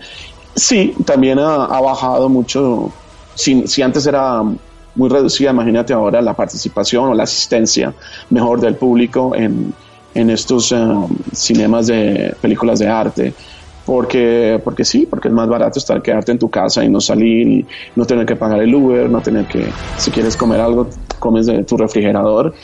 Sí, 0.55 0.95
también 1.05 1.39
ha, 1.39 1.65
ha 1.65 1.81
bajado 1.81 2.29
mucho, 2.29 2.93
si, 3.35 3.67
si 3.67 3.83
antes 3.83 4.07
era 4.07 4.43
muy 4.95 5.09
reducida, 5.09 5.51
imagínate 5.51 5.93
ahora 5.93 6.23
la 6.23 6.35
participación 6.35 7.09
o 7.09 7.15
la 7.15 7.25
asistencia 7.25 7.95
mejor 8.31 8.61
del 8.61 8.77
público 8.77 9.35
en, 9.35 9.73
en 10.15 10.31
estos 10.31 10.73
um, 10.73 11.09
cinemas 11.33 11.89
de 11.89 12.35
películas 12.41 12.79
de 12.79 12.89
arte. 12.89 13.35
Porque, 13.85 14.59
porque 14.65 14.83
sí, 14.83 15.07
porque 15.09 15.29
es 15.29 15.35
más 15.35 15.47
barato 15.47 15.79
estar 15.79 16.01
quedarte 16.01 16.33
en 16.33 16.39
tu 16.39 16.49
casa 16.49 16.83
y 16.83 16.89
no 16.89 17.03
salir 17.03 17.67
no 17.95 18.07
tener 18.07 18.25
que 18.25 18.35
pagar 18.35 18.63
el 18.63 18.75
Uber, 18.75 19.11
no 19.11 19.21
tener 19.21 19.45
que, 19.45 19.67
si 19.99 20.11
quieres 20.11 20.39
comer 20.39 20.59
algo, 20.59 20.89
comes 21.19 21.45
de 21.45 21.65
tu 21.65 21.77
refrigerador 21.77 22.55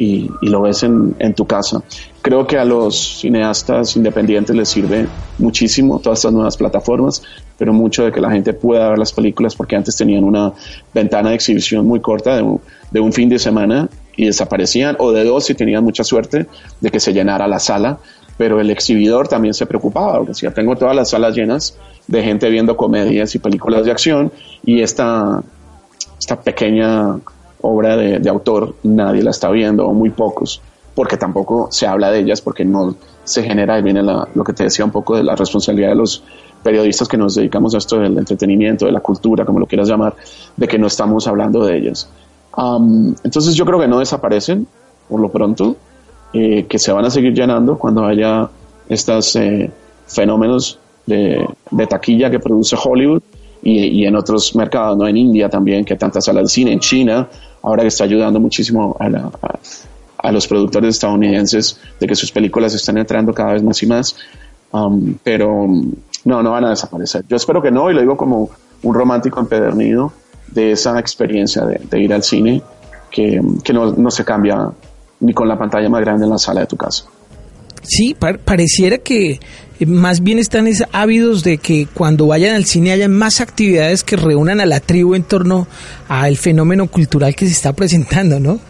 y, 0.00 0.30
y, 0.40 0.48
lo 0.48 0.62
ves 0.62 0.82
en, 0.82 1.14
en, 1.18 1.34
tu 1.34 1.44
casa. 1.44 1.82
Creo 2.22 2.46
que 2.46 2.56
a 2.56 2.64
los 2.64 3.20
cineastas 3.20 3.96
independientes 3.96 4.56
les 4.56 4.70
sirve 4.70 5.06
muchísimo 5.36 5.98
todas 5.98 6.20
estas 6.20 6.32
nuevas 6.32 6.56
plataformas, 6.56 7.22
pero 7.58 7.74
mucho 7.74 8.04
de 8.04 8.10
que 8.10 8.18
la 8.18 8.30
gente 8.30 8.54
pueda 8.54 8.88
ver 8.88 8.98
las 8.98 9.12
películas 9.12 9.54
porque 9.54 9.76
antes 9.76 9.94
tenían 9.94 10.24
una 10.24 10.54
ventana 10.94 11.28
de 11.28 11.34
exhibición 11.34 11.86
muy 11.86 12.00
corta 12.00 12.34
de 12.34 12.42
un, 12.42 12.62
de 12.90 13.00
un 13.00 13.12
fin 13.12 13.28
de 13.28 13.38
semana 13.38 13.90
y 14.16 14.24
desaparecían, 14.24 14.96
o 14.98 15.12
de 15.12 15.22
dos 15.22 15.44
si 15.44 15.54
tenían 15.54 15.84
mucha 15.84 16.02
suerte 16.02 16.46
de 16.80 16.90
que 16.90 16.98
se 16.98 17.12
llenara 17.12 17.46
la 17.46 17.58
sala, 17.58 17.98
pero 18.38 18.58
el 18.58 18.70
exhibidor 18.70 19.28
también 19.28 19.52
se 19.52 19.66
preocupaba, 19.66 20.16
porque 20.16 20.30
decía, 20.30 20.54
tengo 20.54 20.76
todas 20.76 20.96
las 20.96 21.10
salas 21.10 21.36
llenas 21.36 21.76
de 22.06 22.22
gente 22.22 22.48
viendo 22.48 22.74
comedias 22.74 23.34
y 23.34 23.38
películas 23.38 23.84
de 23.84 23.90
acción 23.90 24.32
y 24.64 24.80
esta, 24.80 25.42
esta 26.18 26.40
pequeña 26.40 27.18
obra 27.62 27.96
de, 27.96 28.18
de 28.18 28.30
autor 28.30 28.74
nadie 28.82 29.22
la 29.22 29.30
está 29.30 29.50
viendo, 29.50 29.86
o 29.86 29.92
muy 29.92 30.10
pocos, 30.10 30.60
porque 30.94 31.16
tampoco 31.16 31.68
se 31.70 31.86
habla 31.86 32.10
de 32.10 32.20
ellas, 32.20 32.40
porque 32.40 32.64
no 32.64 32.94
se 33.24 33.42
genera, 33.42 33.78
y 33.78 33.82
viene 33.82 34.02
la, 34.02 34.28
lo 34.34 34.44
que 34.44 34.52
te 34.52 34.64
decía 34.64 34.84
un 34.84 34.90
poco 34.90 35.16
de 35.16 35.22
la 35.22 35.36
responsabilidad 35.36 35.90
de 35.90 35.96
los 35.96 36.22
periodistas 36.62 37.08
que 37.08 37.16
nos 37.16 37.34
dedicamos 37.34 37.74
a 37.74 37.78
esto 37.78 37.98
del 37.98 38.18
entretenimiento, 38.18 38.86
de 38.86 38.92
la 38.92 39.00
cultura, 39.00 39.44
como 39.44 39.60
lo 39.60 39.66
quieras 39.66 39.88
llamar, 39.88 40.14
de 40.56 40.68
que 40.68 40.78
no 40.78 40.86
estamos 40.86 41.26
hablando 41.26 41.64
de 41.64 41.76
ellas. 41.76 42.08
Entonces 43.24 43.54
yo 43.54 43.64
creo 43.64 43.78
que 43.78 43.88
no 43.88 43.98
desaparecen 43.98 44.66
por 45.08 45.20
lo 45.20 45.28
pronto, 45.30 45.76
eh, 46.32 46.66
que 46.68 46.78
se 46.78 46.92
van 46.92 47.04
a 47.04 47.10
seguir 47.10 47.34
llenando 47.34 47.76
cuando 47.76 48.04
haya 48.04 48.48
estos 48.88 49.34
eh, 49.36 49.70
fenómenos 50.06 50.78
de, 51.06 51.46
taquilla 51.88 52.30
que 52.30 52.38
produce 52.38 52.76
Hollywood 52.80 53.22
y, 53.62 53.78
y, 53.86 54.06
en 54.06 54.14
otros 54.14 54.54
mercados, 54.54 54.96
¿no? 54.96 55.08
En 55.08 55.16
India 55.16 55.48
también, 55.48 55.84
que 55.84 55.96
tantas 55.96 56.24
salas 56.24 56.44
de 56.44 56.48
cine, 56.48 56.72
en 56.72 56.78
China, 56.78 57.28
ahora 57.62 57.82
que 57.82 57.88
está 57.88 58.04
ayudando 58.04 58.40
muchísimo 58.40 58.96
a, 58.98 59.08
la, 59.08 59.30
a, 59.42 59.58
a 60.18 60.32
los 60.32 60.46
productores 60.46 60.96
estadounidenses 60.96 61.78
de 61.98 62.06
que 62.06 62.14
sus 62.14 62.30
películas 62.30 62.74
están 62.74 62.98
entrando 62.98 63.32
cada 63.32 63.52
vez 63.52 63.62
más 63.62 63.82
y 63.82 63.86
más. 63.86 64.16
Um, 64.72 65.16
pero 65.24 65.66
no, 66.24 66.42
no 66.42 66.50
van 66.52 66.64
a 66.64 66.70
desaparecer. 66.70 67.24
Yo 67.28 67.36
espero 67.36 67.60
que 67.60 67.70
no, 67.70 67.90
y 67.90 67.94
lo 67.94 68.00
digo 68.00 68.16
como 68.16 68.50
un 68.82 68.94
romántico 68.94 69.40
empedernido 69.40 70.12
de 70.46 70.72
esa 70.72 70.98
experiencia 70.98 71.64
de, 71.64 71.80
de 71.90 72.00
ir 72.00 72.12
al 72.12 72.22
cine 72.22 72.62
que, 73.10 73.40
que 73.64 73.72
no, 73.72 73.92
no, 73.92 74.10
se 74.10 74.24
cambia 74.24 74.70
ni 75.20 75.34
con 75.34 75.48
la 75.48 75.58
pantalla 75.58 75.88
más 75.88 76.00
grande 76.00 76.24
en 76.24 76.30
la 76.30 76.38
sala 76.38 76.60
de 76.60 76.66
tu 76.66 76.76
casa. 76.76 77.04
Sí, 77.82 78.14
par 78.14 78.38
pareciera 78.38 78.98
que 78.98 79.40
más 79.86 80.22
bien 80.22 80.38
están 80.38 80.68
ávidos 80.92 81.42
de 81.42 81.58
que 81.58 81.86
cuando 81.92 82.26
vayan 82.26 82.54
al 82.54 82.64
cine 82.64 82.92
haya 82.92 83.08
más 83.08 83.40
actividades 83.40 84.04
que 84.04 84.16
reúnan 84.16 84.60
a 84.60 84.66
la 84.66 84.80
tribu 84.80 85.14
en 85.14 85.22
torno 85.22 85.66
al 86.08 86.36
fenómeno 86.36 86.86
cultural 86.88 87.34
que 87.34 87.46
se 87.46 87.52
está 87.52 87.72
presentando, 87.72 88.38
¿no? 88.38 88.60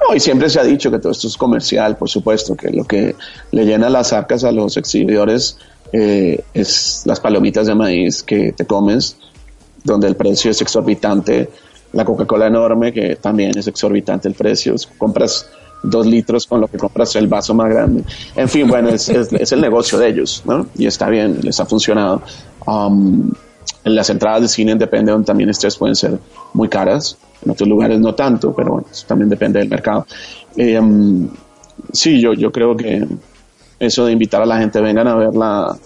No, 0.00 0.14
y 0.14 0.20
siempre 0.20 0.50
se 0.50 0.60
ha 0.60 0.64
dicho 0.64 0.90
que 0.90 0.98
todo 0.98 1.12
esto 1.12 1.28
es 1.28 1.36
comercial, 1.36 1.96
por 1.96 2.08
supuesto, 2.08 2.54
que 2.54 2.70
lo 2.70 2.84
que 2.84 3.14
le 3.50 3.64
llena 3.64 3.88
las 3.88 4.12
arcas 4.12 4.44
a 4.44 4.52
los 4.52 4.76
exhibidores 4.76 5.56
eh, 5.92 6.42
es 6.54 7.02
las 7.04 7.20
palomitas 7.20 7.66
de 7.66 7.74
maíz 7.74 8.22
que 8.22 8.52
te 8.52 8.66
comes, 8.66 9.16
donde 9.84 10.08
el 10.08 10.16
precio 10.16 10.50
es 10.50 10.60
exorbitante, 10.60 11.50
la 11.92 12.04
Coca-Cola 12.04 12.46
enorme, 12.46 12.92
que 12.92 13.16
también 13.16 13.56
es 13.56 13.66
exorbitante 13.66 14.28
el 14.28 14.34
precio, 14.34 14.74
compras 14.98 15.46
dos 15.82 16.06
litros 16.06 16.46
con 16.46 16.60
lo 16.60 16.68
que 16.68 16.78
compras 16.78 17.14
el 17.16 17.26
vaso 17.26 17.54
más 17.54 17.70
grande. 17.70 18.04
En 18.36 18.48
fin, 18.48 18.68
bueno, 18.68 18.88
es, 18.90 19.08
el 19.08 19.60
negocio 19.60 19.98
de 19.98 20.08
ellos, 20.08 20.42
¿no? 20.46 20.66
Y 20.76 20.86
está 20.86 21.08
bien, 21.08 21.40
les 21.42 21.58
ha 21.60 21.66
funcionado. 21.66 22.22
Um, 22.66 23.30
las 23.84 24.10
entradas 24.10 24.42
de 24.42 24.48
cine, 24.48 24.74
depende 24.76 25.12
donde 25.12 25.26
también 25.26 25.50
estés, 25.50 25.76
pueden 25.76 25.96
ser 25.96 26.18
muy 26.54 26.68
caras. 26.68 27.16
En 27.44 27.50
otros 27.50 27.68
lugares 27.68 27.98
no 27.98 28.14
tanto, 28.14 28.54
pero 28.54 28.72
bueno, 28.72 28.86
eso 28.90 29.04
también 29.06 29.28
depende 29.28 29.58
del 29.58 29.68
mercado. 29.68 30.06
Um, 30.56 31.28
sí, 31.92 32.20
yo, 32.20 32.32
yo 32.34 32.52
creo 32.52 32.76
que 32.76 33.04
eso 33.80 34.06
de 34.06 34.12
invitar 34.12 34.42
a 34.42 34.46
la 34.46 34.58
gente, 34.58 34.80
vengan 34.80 35.08
a 35.08 35.16
ver 35.16 35.34
la, 35.34 35.76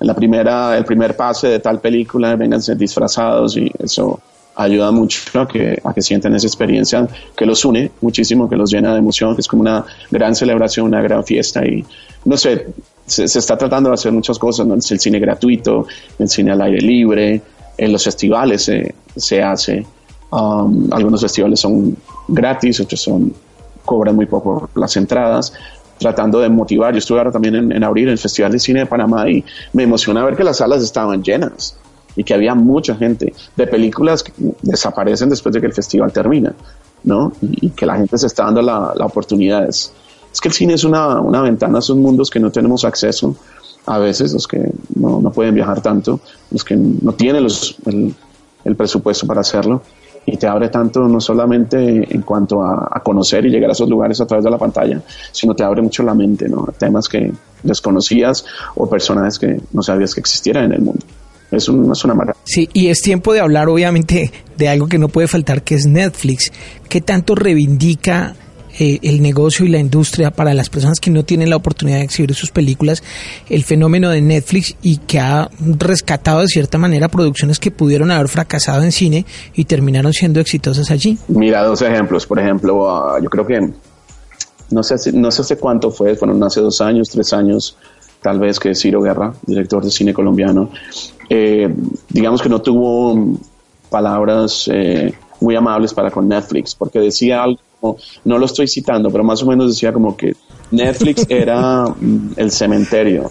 la 0.00 0.14
primera, 0.14 0.76
el 0.76 0.84
primer 0.84 1.16
pase 1.16 1.48
de 1.48 1.58
tal 1.60 1.80
película, 1.80 2.36
vengan 2.36 2.60
disfrazados 2.76 3.56
y 3.56 3.70
eso 3.78 4.20
ayuda 4.56 4.90
mucho 4.90 5.40
a 5.40 5.46
que, 5.46 5.80
a 5.84 5.92
que 5.92 6.02
sientan 6.02 6.34
esa 6.34 6.46
experiencia 6.46 7.06
que 7.36 7.46
los 7.46 7.64
une 7.64 7.90
muchísimo, 8.00 8.48
que 8.48 8.56
los 8.56 8.70
llena 8.70 8.92
de 8.92 8.98
emoción, 8.98 9.34
que 9.34 9.42
es 9.42 9.48
como 9.48 9.60
una 9.60 9.84
gran 10.10 10.34
celebración, 10.34 10.86
una 10.86 11.02
gran 11.02 11.22
fiesta 11.24 11.64
y 11.64 11.84
no 12.24 12.36
sé, 12.36 12.66
se, 13.04 13.24
está 13.24 13.56
tratando 13.56 13.90
de 13.90 13.94
hacer 13.94 14.12
muchas 14.12 14.38
cosas, 14.38 14.66
¿no? 14.66 14.74
el 14.74 14.82
cine 14.82 15.20
gratuito, 15.20 15.86
el 16.18 16.28
cine 16.28 16.52
al 16.52 16.62
aire 16.62 16.80
libre, 16.80 17.40
en 17.78 17.92
los 17.92 18.02
festivales 18.02 18.62
se, 18.64 18.94
se 19.14 19.42
hace, 19.42 19.86
um, 20.30 20.92
algunos 20.92 21.20
festivales 21.20 21.60
son 21.60 21.96
gratis, 22.26 22.80
otros 22.80 23.00
son 23.00 23.32
cobran 23.84 24.16
muy 24.16 24.26
poco 24.26 24.68
las 24.74 24.96
entradas, 24.96 25.52
tratando 25.98 26.40
de 26.40 26.48
motivar. 26.48 26.92
Yo 26.92 26.98
estuve 26.98 27.18
ahora 27.18 27.30
también 27.30 27.54
en, 27.54 27.72
en 27.72 27.84
abrir 27.84 28.08
el 28.08 28.18
Festival 28.18 28.50
de 28.50 28.58
Cine 28.58 28.80
de 28.80 28.86
Panamá 28.86 29.30
y 29.30 29.44
me 29.74 29.84
emociona 29.84 30.24
ver 30.24 30.36
que 30.36 30.42
las 30.42 30.56
salas 30.56 30.82
estaban 30.82 31.22
llenas 31.22 31.78
y 32.16 32.24
que 32.24 32.34
había 32.34 32.54
mucha 32.54 32.96
gente 32.96 33.32
de 33.54 33.66
películas 33.66 34.22
que 34.22 34.32
desaparecen 34.62 35.28
después 35.28 35.54
de 35.54 35.60
que 35.60 35.66
el 35.66 35.72
festival 35.72 36.12
termina, 36.12 36.54
¿no? 37.04 37.32
Y, 37.40 37.70
que 37.70 37.86
la 37.86 37.96
gente 37.96 38.16
se 38.18 38.26
está 38.26 38.44
dando 38.44 38.62
la, 38.62 38.92
la 38.96 39.06
oportunidad. 39.06 39.68
Es, 39.68 39.92
que 40.40 40.48
el 40.48 40.54
cine 40.54 40.74
es 40.74 40.84
una, 40.84 41.20
una 41.20 41.40
ventana 41.40 41.78
a 41.78 41.80
esos 41.80 41.96
mundos 41.96 42.30
que 42.30 42.38
no 42.38 42.50
tenemos 42.50 42.84
acceso 42.84 43.34
a 43.86 43.98
veces, 43.98 44.32
los 44.32 44.46
que 44.46 44.70
no, 44.94 45.20
no 45.20 45.30
pueden 45.30 45.54
viajar 45.54 45.80
tanto, 45.80 46.20
los 46.50 46.62
que 46.62 46.76
no 46.76 47.12
tienen 47.12 47.46
el, 47.86 48.14
el 48.64 48.76
presupuesto 48.76 49.26
para 49.26 49.40
hacerlo 49.40 49.82
y 50.26 50.36
te 50.36 50.46
abre 50.48 50.68
tanto 50.68 51.06
no 51.06 51.20
solamente 51.20 51.78
en 52.12 52.22
cuanto 52.22 52.60
a, 52.62 52.88
a, 52.90 53.00
conocer 53.00 53.46
y 53.46 53.50
llegar 53.50 53.70
a 53.70 53.72
esos 53.72 53.88
lugares 53.88 54.20
a 54.20 54.26
través 54.26 54.44
de 54.44 54.50
la 54.50 54.58
pantalla, 54.58 55.00
sino 55.30 55.54
te 55.54 55.62
abre 55.62 55.80
mucho 55.80 56.02
la 56.02 56.14
mente, 56.14 56.48
¿no? 56.48 56.66
Temas 56.76 57.08
que 57.08 57.32
desconocías 57.62 58.44
o 58.74 58.90
personajes 58.90 59.38
que 59.38 59.60
no 59.72 59.82
sabías 59.82 60.14
que 60.14 60.20
existieran 60.20 60.64
en 60.64 60.72
el 60.72 60.80
mundo. 60.82 61.06
Es, 61.50 61.68
un, 61.68 61.90
es 61.90 62.04
una 62.04 62.14
maravilla. 62.14 62.42
Sí, 62.44 62.68
y 62.72 62.88
es 62.88 63.00
tiempo 63.00 63.32
de 63.32 63.40
hablar 63.40 63.68
obviamente 63.68 64.32
de 64.56 64.68
algo 64.68 64.88
que 64.88 64.98
no 64.98 65.08
puede 65.08 65.28
faltar, 65.28 65.62
que 65.62 65.74
es 65.74 65.86
Netflix. 65.86 66.52
¿Qué 66.88 67.00
tanto 67.00 67.34
reivindica 67.34 68.34
eh, 68.78 68.98
el 69.02 69.22
negocio 69.22 69.64
y 69.64 69.70
la 69.70 69.78
industria 69.78 70.30
para 70.30 70.52
las 70.52 70.68
personas 70.68 71.00
que 71.00 71.10
no 71.10 71.24
tienen 71.24 71.48
la 71.48 71.56
oportunidad 71.56 71.96
de 71.98 72.04
exhibir 72.04 72.34
sus 72.34 72.50
películas, 72.50 73.02
el 73.48 73.64
fenómeno 73.64 74.10
de 74.10 74.20
Netflix 74.20 74.76
y 74.82 74.98
que 74.98 75.18
ha 75.18 75.48
rescatado 75.58 76.40
de 76.40 76.48
cierta 76.48 76.76
manera 76.76 77.08
producciones 77.08 77.58
que 77.58 77.70
pudieron 77.70 78.10
haber 78.10 78.28
fracasado 78.28 78.82
en 78.82 78.92
cine 78.92 79.24
y 79.54 79.64
terminaron 79.64 80.12
siendo 80.12 80.40
exitosas 80.40 80.90
allí. 80.90 81.16
Mira 81.28 81.62
dos 81.62 81.80
ejemplos, 81.80 82.26
por 82.26 82.38
ejemplo, 82.38 82.74
uh, 82.76 83.22
yo 83.22 83.30
creo 83.30 83.46
que 83.46 83.72
no 84.70 84.82
sé, 84.82 85.12
no 85.12 85.30
sé 85.30 85.42
hace 85.42 85.56
cuánto 85.56 85.90
fue, 85.90 86.14
fueron 86.14 86.42
hace 86.44 86.60
dos 86.60 86.82
años, 86.82 87.08
tres 87.08 87.32
años, 87.32 87.78
tal 88.26 88.40
vez 88.40 88.58
que 88.58 88.74
Ciro 88.74 89.00
Guerra, 89.00 89.32
director 89.46 89.84
de 89.84 89.90
cine 89.92 90.12
colombiano, 90.12 90.68
eh, 91.30 91.72
digamos 92.08 92.42
que 92.42 92.48
no 92.48 92.60
tuvo 92.60 93.14
mm, 93.14 93.38
palabras 93.88 94.68
eh, 94.72 95.14
muy 95.40 95.54
amables 95.54 95.94
para 95.94 96.10
con 96.10 96.26
Netflix, 96.26 96.74
porque 96.74 96.98
decía 96.98 97.44
algo, 97.44 97.60
no 98.24 98.36
lo 98.36 98.46
estoy 98.46 98.66
citando, 98.66 99.12
pero 99.12 99.22
más 99.22 99.44
o 99.44 99.46
menos 99.46 99.68
decía 99.68 99.92
como 99.92 100.16
que 100.16 100.34
Netflix 100.72 101.24
era 101.28 101.84
mm, 101.84 102.32
el 102.34 102.50
cementerio 102.50 103.30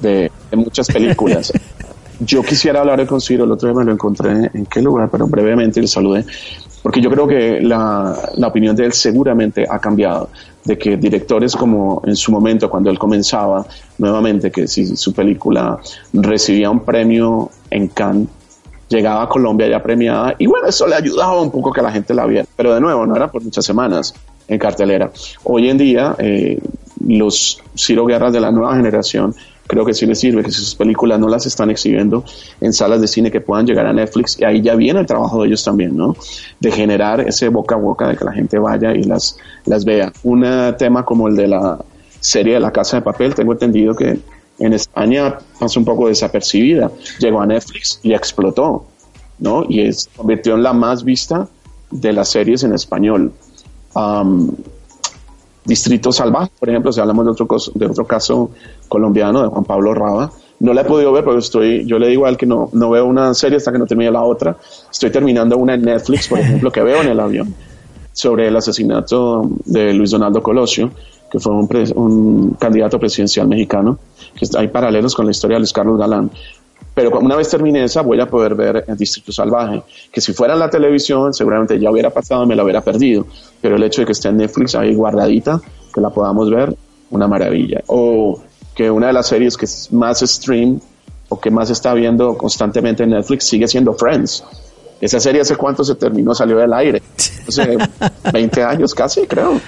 de 0.00 0.30
muchas 0.52 0.86
películas. 0.86 1.52
Yo 2.24 2.42
quisiera 2.42 2.80
hablar 2.80 3.04
con 3.06 3.20
Ciro, 3.20 3.44
el 3.44 3.52
otro 3.52 3.68
día 3.68 3.78
me 3.78 3.84
lo 3.84 3.92
encontré 3.92 4.50
en 4.52 4.66
qué 4.66 4.80
lugar, 4.80 5.08
pero 5.10 5.26
brevemente 5.26 5.80
le 5.80 5.88
saludé, 5.88 6.24
porque 6.82 7.00
yo 7.00 7.10
creo 7.10 7.26
que 7.26 7.60
la, 7.60 8.16
la 8.36 8.48
opinión 8.48 8.76
de 8.76 8.84
él 8.84 8.92
seguramente 8.92 9.66
ha 9.68 9.78
cambiado, 9.78 10.28
de 10.64 10.78
que 10.78 10.96
directores 10.96 11.56
como 11.56 12.02
en 12.06 12.14
su 12.14 12.30
momento, 12.30 12.70
cuando 12.70 12.90
él 12.90 12.98
comenzaba 12.98 13.66
nuevamente, 13.98 14.50
que 14.52 14.68
si 14.68 14.96
su 14.96 15.12
película 15.12 15.78
recibía 16.12 16.70
un 16.70 16.80
premio 16.80 17.50
en 17.70 17.88
Cannes, 17.88 18.28
llegaba 18.88 19.22
a 19.22 19.28
Colombia 19.28 19.66
ya 19.66 19.82
premiada, 19.82 20.34
y 20.38 20.46
bueno, 20.46 20.68
eso 20.68 20.86
le 20.86 20.94
ayudaba 20.94 21.40
un 21.40 21.50
poco 21.50 21.72
que 21.72 21.82
la 21.82 21.90
gente 21.90 22.14
la 22.14 22.26
viera, 22.26 22.46
pero 22.54 22.74
de 22.74 22.80
nuevo, 22.80 23.04
no 23.06 23.16
era 23.16 23.32
por 23.32 23.42
muchas 23.42 23.64
semanas 23.64 24.14
en 24.46 24.58
cartelera. 24.58 25.10
Hoy 25.44 25.70
en 25.70 25.78
día, 25.78 26.14
eh, 26.18 26.60
los 27.04 27.60
Ciro 27.76 28.06
Guerras 28.06 28.32
de 28.32 28.40
la 28.40 28.52
nueva 28.52 28.76
generación 28.76 29.34
creo 29.72 29.86
que 29.86 29.94
sí 29.94 30.04
les 30.04 30.20
sirve 30.20 30.42
que 30.42 30.52
si 30.52 30.58
sus 30.58 30.74
películas 30.74 31.18
no 31.18 31.28
las 31.28 31.46
están 31.46 31.70
exhibiendo 31.70 32.24
en 32.60 32.74
salas 32.74 33.00
de 33.00 33.08
cine 33.08 33.30
que 33.30 33.40
puedan 33.40 33.66
llegar 33.66 33.86
a 33.86 33.92
Netflix 33.94 34.38
y 34.38 34.44
ahí 34.44 34.60
ya 34.60 34.74
viene 34.74 35.00
el 35.00 35.06
trabajo 35.06 35.40
de 35.40 35.48
ellos 35.48 35.64
también, 35.64 35.96
¿no? 35.96 36.14
De 36.60 36.70
generar 36.70 37.22
ese 37.22 37.48
boca 37.48 37.74
a 37.76 37.78
boca 37.78 38.06
de 38.06 38.14
que 38.14 38.22
la 38.22 38.32
gente 38.34 38.58
vaya 38.58 38.92
y 38.92 39.04
las, 39.04 39.38
las 39.64 39.86
vea. 39.86 40.12
Un 40.24 40.44
eh, 40.44 40.74
tema 40.76 41.06
como 41.06 41.26
el 41.26 41.36
de 41.36 41.48
la 41.48 41.78
serie 42.20 42.52
de 42.52 42.60
La 42.60 42.70
Casa 42.70 42.98
de 42.98 43.02
Papel, 43.02 43.34
tengo 43.34 43.52
entendido 43.52 43.94
que 43.94 44.18
en 44.58 44.72
España 44.74 45.38
pasó 45.58 45.80
un 45.80 45.86
poco 45.86 46.08
desapercibida, 46.08 46.90
llegó 47.18 47.40
a 47.40 47.46
Netflix 47.46 47.98
y 48.02 48.12
explotó, 48.12 48.84
¿no? 49.38 49.64
Y 49.66 49.90
se 49.90 50.10
convirtió 50.14 50.54
en 50.54 50.64
la 50.64 50.74
más 50.74 51.02
vista 51.02 51.48
de 51.90 52.12
las 52.12 52.28
series 52.28 52.62
en 52.62 52.74
español. 52.74 53.32
Distrito 55.64 56.10
Salvaje, 56.12 56.50
por 56.58 56.68
ejemplo, 56.68 56.92
si 56.92 57.00
hablamos 57.00 57.24
de 57.24 57.30
otro, 57.30 57.46
cos- 57.46 57.72
de 57.74 57.86
otro 57.86 58.04
caso 58.06 58.50
colombiano, 58.88 59.42
de 59.42 59.48
Juan 59.48 59.64
Pablo 59.64 59.94
Raba, 59.94 60.30
no 60.60 60.72
la 60.72 60.82
he 60.82 60.84
podido 60.84 61.12
ver 61.12 61.24
porque 61.24 61.38
estoy, 61.40 61.86
yo 61.86 61.98
le 61.98 62.08
digo 62.08 62.26
a 62.26 62.28
él 62.28 62.36
que 62.36 62.46
no, 62.46 62.68
no 62.72 62.90
veo 62.90 63.04
una 63.06 63.32
serie 63.34 63.56
hasta 63.58 63.72
que 63.72 63.78
no 63.78 63.86
termine 63.86 64.10
la 64.10 64.22
otra. 64.22 64.56
Estoy 64.90 65.10
terminando 65.10 65.56
una 65.56 65.74
en 65.74 65.82
Netflix, 65.82 66.28
por 66.28 66.38
ejemplo, 66.38 66.70
que 66.70 66.82
veo 66.82 67.02
en 67.02 67.08
el 67.08 67.18
avión, 67.20 67.54
sobre 68.12 68.48
el 68.48 68.56
asesinato 68.56 69.48
de 69.64 69.92
Luis 69.94 70.10
Donaldo 70.10 70.42
Colosio, 70.42 70.90
que 71.30 71.38
fue 71.40 71.52
un, 71.52 71.68
pres- 71.68 71.92
un 71.94 72.50
candidato 72.60 72.98
presidencial 73.00 73.48
mexicano, 73.48 73.98
que 74.34 74.46
hay 74.56 74.68
paralelos 74.68 75.14
con 75.14 75.24
la 75.26 75.30
historia 75.30 75.56
de 75.56 75.60
Luis 75.60 75.72
Carlos 75.72 75.98
Galán. 75.98 76.30
Pero 76.94 77.18
una 77.18 77.36
vez 77.36 77.48
termine 77.48 77.84
esa, 77.84 78.02
voy 78.02 78.20
a 78.20 78.26
poder 78.26 78.54
ver 78.54 78.84
el 78.86 78.96
Distrito 78.96 79.32
Salvaje, 79.32 79.82
que 80.12 80.20
si 80.20 80.34
fuera 80.34 80.52
en 80.54 80.60
la 80.60 80.68
televisión, 80.68 81.32
seguramente 81.32 81.78
ya 81.80 81.90
hubiera 81.90 82.10
pasado, 82.10 82.44
me 82.46 82.54
la 82.54 82.64
hubiera 82.64 82.82
perdido. 82.82 83.26
Pero 83.60 83.76
el 83.76 83.82
hecho 83.82 84.02
de 84.02 84.06
que 84.06 84.12
esté 84.12 84.28
en 84.28 84.36
Netflix 84.36 84.74
ahí 84.74 84.94
guardadita, 84.94 85.60
que 85.92 86.00
la 86.00 86.10
podamos 86.10 86.50
ver, 86.50 86.74
una 87.10 87.26
maravilla. 87.26 87.82
O 87.86 88.40
que 88.74 88.90
una 88.90 89.06
de 89.08 89.12
las 89.14 89.26
series 89.26 89.56
que 89.56 89.64
es 89.64 89.92
más 89.92 90.20
stream 90.20 90.80
o 91.28 91.40
que 91.40 91.50
más 91.50 91.70
está 91.70 91.94
viendo 91.94 92.36
constantemente 92.36 93.04
en 93.04 93.10
Netflix 93.10 93.44
sigue 93.44 93.66
siendo 93.68 93.94
Friends. 93.94 94.44
Esa 95.00 95.18
serie 95.18 95.40
hace 95.40 95.56
cuánto 95.56 95.82
se 95.84 95.94
terminó, 95.94 96.34
salió 96.34 96.58
del 96.58 96.72
aire. 96.74 97.02
Hace 97.48 97.76
20 98.32 98.62
años 98.62 98.94
casi, 98.94 99.26
creo. 99.26 99.60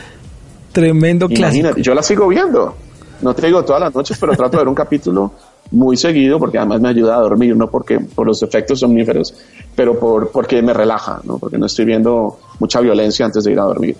Tremendo 0.72 1.26
clásico. 1.26 1.48
Imagínate, 1.48 1.82
yo 1.82 1.94
la 1.94 2.02
sigo 2.02 2.28
viendo. 2.28 2.74
No 3.22 3.34
te 3.34 3.46
digo 3.46 3.64
todas 3.64 3.80
las 3.80 3.94
noches, 3.94 4.16
pero 4.20 4.36
trato 4.36 4.52
de 4.52 4.58
ver 4.58 4.68
un 4.68 4.74
capítulo 4.74 5.32
muy 5.74 5.96
seguido 5.96 6.38
porque 6.38 6.58
además 6.58 6.80
me 6.80 6.88
ayuda 6.88 7.16
a 7.16 7.20
dormir, 7.20 7.56
no 7.56 7.68
porque 7.68 7.98
por 8.00 8.26
los 8.26 8.42
efectos 8.42 8.80
somníferos, 8.80 9.34
pero 9.74 9.98
por, 9.98 10.30
porque 10.30 10.62
me 10.62 10.72
relaja, 10.72 11.20
¿no? 11.24 11.38
porque 11.38 11.58
no 11.58 11.66
estoy 11.66 11.84
viendo 11.84 12.38
mucha 12.60 12.80
violencia 12.80 13.26
antes 13.26 13.44
de 13.44 13.52
ir 13.52 13.58
a 13.58 13.64
dormir. 13.64 13.96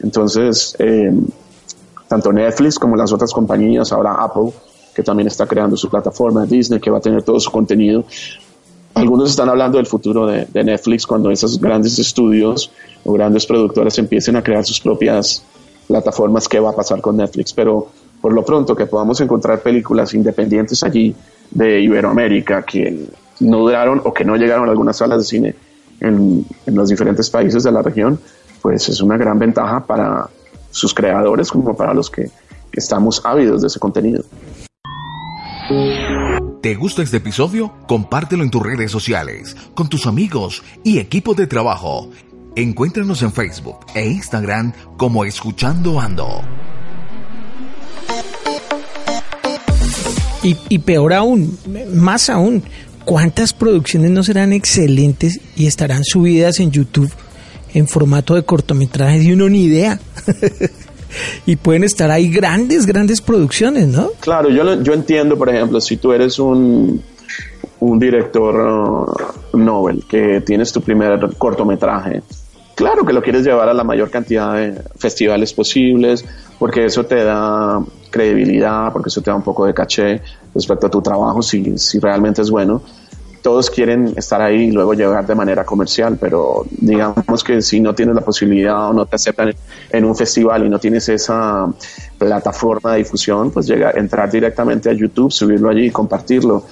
Entonces, 0.00 0.74
eh, 0.78 1.12
tanto 2.08 2.32
Netflix 2.32 2.78
como 2.78 2.96
las 2.96 3.12
otras 3.12 3.32
compañías, 3.32 3.92
ahora 3.92 4.14
Apple, 4.14 4.52
que 4.94 5.02
también 5.02 5.28
está 5.28 5.46
creando 5.46 5.76
su 5.76 5.88
plataforma, 5.88 6.46
Disney, 6.46 6.80
que 6.80 6.90
va 6.90 6.98
a 6.98 7.00
tener 7.00 7.22
todo 7.22 7.38
su 7.38 7.50
contenido. 7.50 8.04
Algunos 8.94 9.30
están 9.30 9.48
hablando 9.48 9.76
del 9.76 9.86
futuro 9.86 10.26
de, 10.26 10.46
Netflix 10.64 11.06
cuando 11.06 11.30
esos 11.30 11.60
grandes 11.60 11.98
estudios 11.98 12.72
o 13.04 13.12
grandes 13.12 13.46
productoras 13.46 13.96
empiecen 13.98 14.34
a 14.36 14.42
crear 14.42 14.64
sus 14.64 14.80
propias 14.80 15.44
plataformas, 15.86 16.48
qué 16.48 16.58
va 16.58 16.70
a 16.70 16.74
pasar 16.74 17.00
con 17.00 17.16
Netflix. 17.16 17.52
Pero 17.52 17.88
por 18.20 18.32
lo 18.32 18.44
pronto 18.44 18.74
que 18.74 18.86
podamos 18.86 19.20
encontrar 19.20 19.60
películas 19.60 20.14
independientes 20.14 20.82
allí 20.82 21.14
de 21.50 21.80
Iberoamérica 21.80 22.62
que 22.62 23.08
no 23.40 23.58
duraron 23.58 24.00
o 24.04 24.12
que 24.12 24.24
no 24.24 24.36
llegaron 24.36 24.68
a 24.68 24.70
algunas 24.70 24.96
salas 24.96 25.18
de 25.18 25.24
cine 25.24 25.54
en, 26.00 26.44
los 26.66 26.88
diferentes 26.88 27.30
países 27.30 27.62
de 27.62 27.72
la 27.72 27.82
región, 27.82 28.20
pues 28.62 28.88
es 28.88 29.00
una 29.00 29.16
gran 29.16 29.38
ventaja 29.38 29.84
para 29.84 30.28
sus 30.70 30.94
creadores 30.94 31.50
como 31.50 31.76
para 31.76 31.94
los 31.94 32.10
que, 32.10 32.30
estamos 32.72 33.22
ávidos 33.24 33.62
de 33.62 33.66
ese 33.66 33.80
contenido. 33.80 34.22
¿Te 36.62 36.76
gusta 36.76 37.02
este 37.02 37.16
episodio? 37.16 37.72
Compártelo 37.88 38.44
en 38.44 38.50
tus 38.50 38.62
redes 38.62 38.92
sociales, 38.92 39.56
con 39.74 39.88
tus 39.88 40.06
amigos 40.06 40.62
y 40.84 40.98
equipo 40.98 41.34
de 41.34 41.48
trabajo. 41.48 42.08
Encuéntranos 42.54 43.22
en 43.22 43.32
Facebook 43.32 43.80
e 43.96 44.06
Instagram 44.06 44.72
como 44.96 45.24
Escuchando 45.24 45.98
Ando. 45.98 46.40
Y, 50.48 50.56
y 50.70 50.78
peor 50.78 51.12
aún, 51.12 51.58
más 51.92 52.30
aún, 52.30 52.62
¿cuántas 53.04 53.52
producciones 53.52 54.10
no 54.10 54.22
serán 54.22 54.54
excelentes 54.54 55.40
y 55.56 55.66
estarán 55.66 56.04
subidas 56.04 56.58
en 56.58 56.70
YouTube 56.70 57.12
en 57.74 57.86
formato 57.86 58.34
de 58.34 58.44
cortometrajes 58.44 59.24
y 59.24 59.32
uno 59.32 59.50
ni 59.50 59.64
idea? 59.64 60.00
y 61.46 61.56
pueden 61.56 61.84
estar 61.84 62.10
ahí 62.10 62.30
grandes, 62.30 62.86
grandes 62.86 63.20
producciones, 63.20 63.88
¿no? 63.88 64.12
Claro, 64.20 64.48
yo, 64.48 64.82
yo 64.82 64.94
entiendo, 64.94 65.36
por 65.36 65.50
ejemplo, 65.50 65.82
si 65.82 65.98
tú 65.98 66.12
eres 66.12 66.38
un, 66.38 67.02
un 67.80 67.98
director 67.98 68.54
uh, 69.52 69.56
Nobel, 69.58 70.04
que 70.08 70.40
tienes 70.40 70.72
tu 70.72 70.80
primer 70.80 71.20
cortometraje, 71.36 72.22
claro 72.74 73.04
que 73.04 73.12
lo 73.12 73.20
quieres 73.20 73.44
llevar 73.44 73.68
a 73.68 73.74
la 73.74 73.84
mayor 73.84 74.08
cantidad 74.08 74.54
de 74.54 74.80
festivales 74.96 75.52
posibles, 75.52 76.24
porque 76.58 76.86
eso 76.86 77.04
te 77.04 77.22
da 77.22 77.82
credibilidad, 78.10 78.92
porque 78.92 79.08
eso 79.08 79.20
te 79.20 79.30
da 79.30 79.36
un 79.36 79.42
poco 79.42 79.66
de 79.66 79.74
caché 79.74 80.20
respecto 80.54 80.86
a 80.86 80.90
tu 80.90 81.00
trabajo, 81.02 81.42
si, 81.42 81.78
si 81.78 81.98
realmente 81.98 82.42
es 82.42 82.50
bueno. 82.50 82.82
Todos 83.42 83.70
quieren 83.70 84.12
estar 84.16 84.42
ahí 84.42 84.64
y 84.64 84.70
luego 84.72 84.94
llegar 84.94 85.24
de 85.26 85.34
manera 85.34 85.64
comercial, 85.64 86.18
pero 86.20 86.66
digamos 86.70 87.44
que 87.44 87.62
si 87.62 87.80
no 87.80 87.94
tienes 87.94 88.14
la 88.16 88.20
posibilidad 88.20 88.90
o 88.90 88.92
no 88.92 89.06
te 89.06 89.14
aceptan 89.16 89.54
en 89.90 90.04
un 90.04 90.16
festival 90.16 90.66
y 90.66 90.68
no 90.68 90.78
tienes 90.80 91.08
esa 91.08 91.66
plataforma 92.18 92.92
de 92.92 92.98
difusión, 92.98 93.50
pues 93.52 93.66
llega, 93.66 93.92
entrar 93.92 94.30
directamente 94.30 94.90
a 94.90 94.92
YouTube, 94.92 95.30
subirlo 95.30 95.70
allí 95.70 95.86
y 95.86 95.90
compartirlo. 95.90 96.64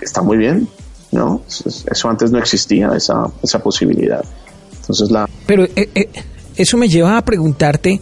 Está 0.00 0.20
muy 0.22 0.36
bien, 0.36 0.68
¿no? 1.12 1.42
Eso- 1.48 2.08
antes 2.08 2.30
no 2.30 2.38
existía, 2.38 2.90
esa, 2.94 3.30
esa 3.42 3.62
posibilidad. 3.62 4.22
Entonces 4.80 5.10
la, 5.10 5.28
Pero 5.46 5.64
eh, 5.64 5.88
eh, 5.94 6.08
eso 6.56 6.76
me 6.76 6.88
lleva 6.88 7.16
a 7.16 7.24
preguntarte 7.24 8.00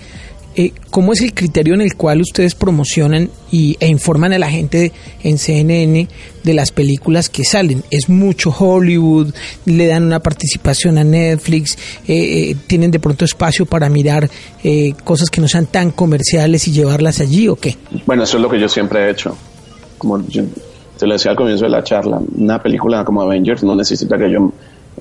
eh, 0.59 0.72
cómo 0.90 1.12
es 1.12 1.20
el 1.20 1.32
criterio 1.34 1.74
en 1.74 1.82
el 1.82 1.94
cual 1.94 2.20
ustedes 2.20 2.56
promocionan 2.56 3.30
y, 3.52 3.76
e 3.78 3.86
informan 3.86 4.32
a 4.32 4.38
la 4.40 4.50
gente 4.50 4.90
en 5.22 5.38
CNN 5.38 6.09
de 6.42 6.54
las 6.54 6.72
películas 6.72 7.28
que 7.28 7.44
salen. 7.44 7.84
Es 7.92 8.09
mucho 8.09 8.50
Hollywood, 8.50 9.32
le 9.66 9.86
dan 9.86 10.02
una 10.02 10.18
participación 10.18 10.98
a 10.98 11.04
Netflix, 11.04 11.78
eh, 12.09 12.50
eh, 12.50 12.56
tienen 12.66 12.90
de 12.90 12.98
pronto 12.98 13.24
espacio 13.24 13.66
para 13.66 13.88
mirar 13.88 14.28
eh, 14.64 14.94
cosas 15.04 15.30
que 15.30 15.40
no 15.40 15.46
sean 15.46 15.66
tan 15.66 15.92
comerciales 15.92 16.66
y 16.66 16.72
llevarlas 16.72 17.20
allí 17.20 17.46
o 17.46 17.54
qué. 17.54 17.76
Bueno, 18.04 18.24
eso 18.24 18.38
es 18.38 18.42
lo 18.42 18.50
que 18.50 18.59
yo 18.59 18.68
siempre 18.68 19.04
he 19.04 19.11
hecho. 19.11 19.36
Como 19.96 20.26
yo 20.26 20.42
te 20.98 21.06
lo 21.06 21.12
decía 21.12 21.30
al 21.30 21.36
comienzo 21.36 21.66
de 21.66 21.70
la 21.70 21.84
charla, 21.84 22.20
una 22.36 22.61
película 22.61 23.04
como 23.04 23.22
Avengers 23.22 23.62
no 23.62 23.76
necesita 23.76 24.18
que 24.18 24.28
yo 24.28 24.52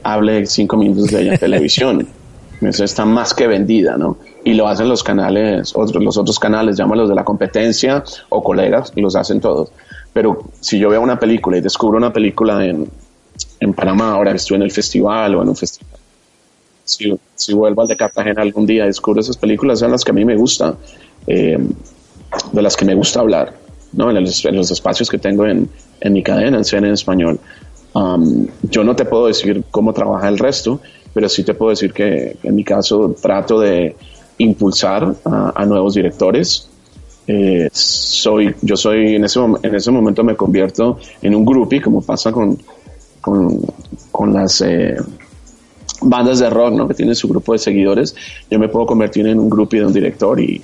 hable 0.04 0.46
cinco 0.46 0.78
minutos 0.78 1.10
de 1.10 1.22
ella 1.22 1.34
en 1.34 1.40
televisión. 1.40 2.08
Eso 2.62 2.84
está 2.84 3.06
más 3.06 3.34
que 3.34 3.48
vendida, 3.48 3.98
¿no? 3.98 4.18
Y 4.48 4.54
lo 4.54 4.66
hacen 4.66 4.88
los 4.88 5.04
canales, 5.04 5.74
otros, 5.76 6.02
los 6.02 6.18
otros 6.18 6.40
canales, 6.40 6.78
llámalos 6.78 7.10
de 7.10 7.16
la 7.16 7.26
competencia 7.26 8.02
o 8.30 8.42
colegas, 8.42 8.94
los 8.96 9.14
hacen 9.18 9.42
todos. 9.42 9.74
Pero 10.14 10.40
si 10.62 10.80
yo 10.80 10.88
veo 10.88 11.02
una 11.02 11.20
película 11.20 11.58
y 11.58 11.60
descubro 11.60 11.98
una 11.98 12.14
película 12.14 12.64
en, 12.64 12.90
en 13.60 13.74
Panamá, 13.74 14.14
ahora 14.14 14.32
que 14.32 14.38
estuve 14.38 14.56
en 14.56 14.62
el 14.62 14.72
festival 14.72 15.36
o 15.36 15.42
en 15.42 15.50
un 15.50 15.56
festival, 15.58 16.00
si, 16.86 17.14
si 17.36 17.54
vuelvo 17.54 17.82
al 17.82 17.90
de 17.90 17.98
Cartagena 17.98 18.42
algún 18.42 18.66
día, 18.66 18.86
descubro 18.86 19.20
esas 19.20 19.36
películas, 19.36 19.80
son 19.80 19.92
las 19.92 20.06
que 20.06 20.12
a 20.12 20.14
mí 20.14 20.24
me 20.24 20.38
gustan, 20.38 20.78
eh, 21.28 21.60
de 22.54 22.62
las 22.62 22.78
que 22.78 22.86
me 22.86 22.96
gusta 22.96 23.20
hablar, 23.20 23.54
¿no? 23.92 24.10
En 24.12 24.24
los 24.24 24.72
espacios 24.72 25.10
que 25.10 25.18
tengo 25.18 25.46
en, 25.46 25.70
en 26.00 26.14
mi 26.14 26.24
cadena, 26.24 26.58
en 26.58 26.64
CNN 26.64 26.88
en 26.88 26.94
español. 26.94 27.38
Um, 27.94 28.48
yo 28.64 28.86
no 28.86 28.96
te 28.96 29.04
puedo 29.04 29.28
decir 29.28 29.66
cómo 29.72 29.92
trabaja 29.92 30.30
el 30.30 30.40
resto, 30.40 30.80
pero 31.14 31.28
sí 31.28 31.44
te 31.44 31.54
puedo 31.54 31.72
decir 31.72 31.92
que 31.92 32.38
en 32.44 32.56
mi 32.56 32.64
caso 32.64 33.14
trato 33.22 33.60
de 33.60 33.98
impulsar 34.38 35.16
a, 35.26 35.66
nuevos 35.66 35.94
directores. 35.96 36.70
Eh, 37.28 37.70
soy, 37.72 38.56
yo 38.62 38.78
soy 38.78 39.16
en 39.16 39.26
ese, 39.26 39.40
en 39.40 39.76
ese 39.76 39.92
momento 39.92 40.24
me 40.24 40.36
convierto 40.36 40.98
en 41.22 41.36
un 41.36 41.46
groupie, 41.46 41.82
como 41.82 42.02
pasa 42.02 42.32
con, 42.32 42.58
con, 43.20 43.60
con 44.12 44.34
las 44.34 44.62
eh, 44.62 44.96
bandas 46.02 46.40
de 46.40 46.50
rock, 46.50 46.74
¿no? 46.74 46.88
Que 46.88 46.94
tienen 46.94 47.16
su 47.16 47.28
grupo 47.28 47.54
de 47.54 47.60
seguidores. 47.60 48.16
Yo 48.50 48.60
me 48.60 48.70
puedo 48.70 48.86
convertir 48.86 49.28
en 49.28 49.40
un 49.40 49.50
groupie 49.50 49.82
de 49.82 49.86
un 49.88 49.94
director 49.94 50.40
y, 50.40 50.64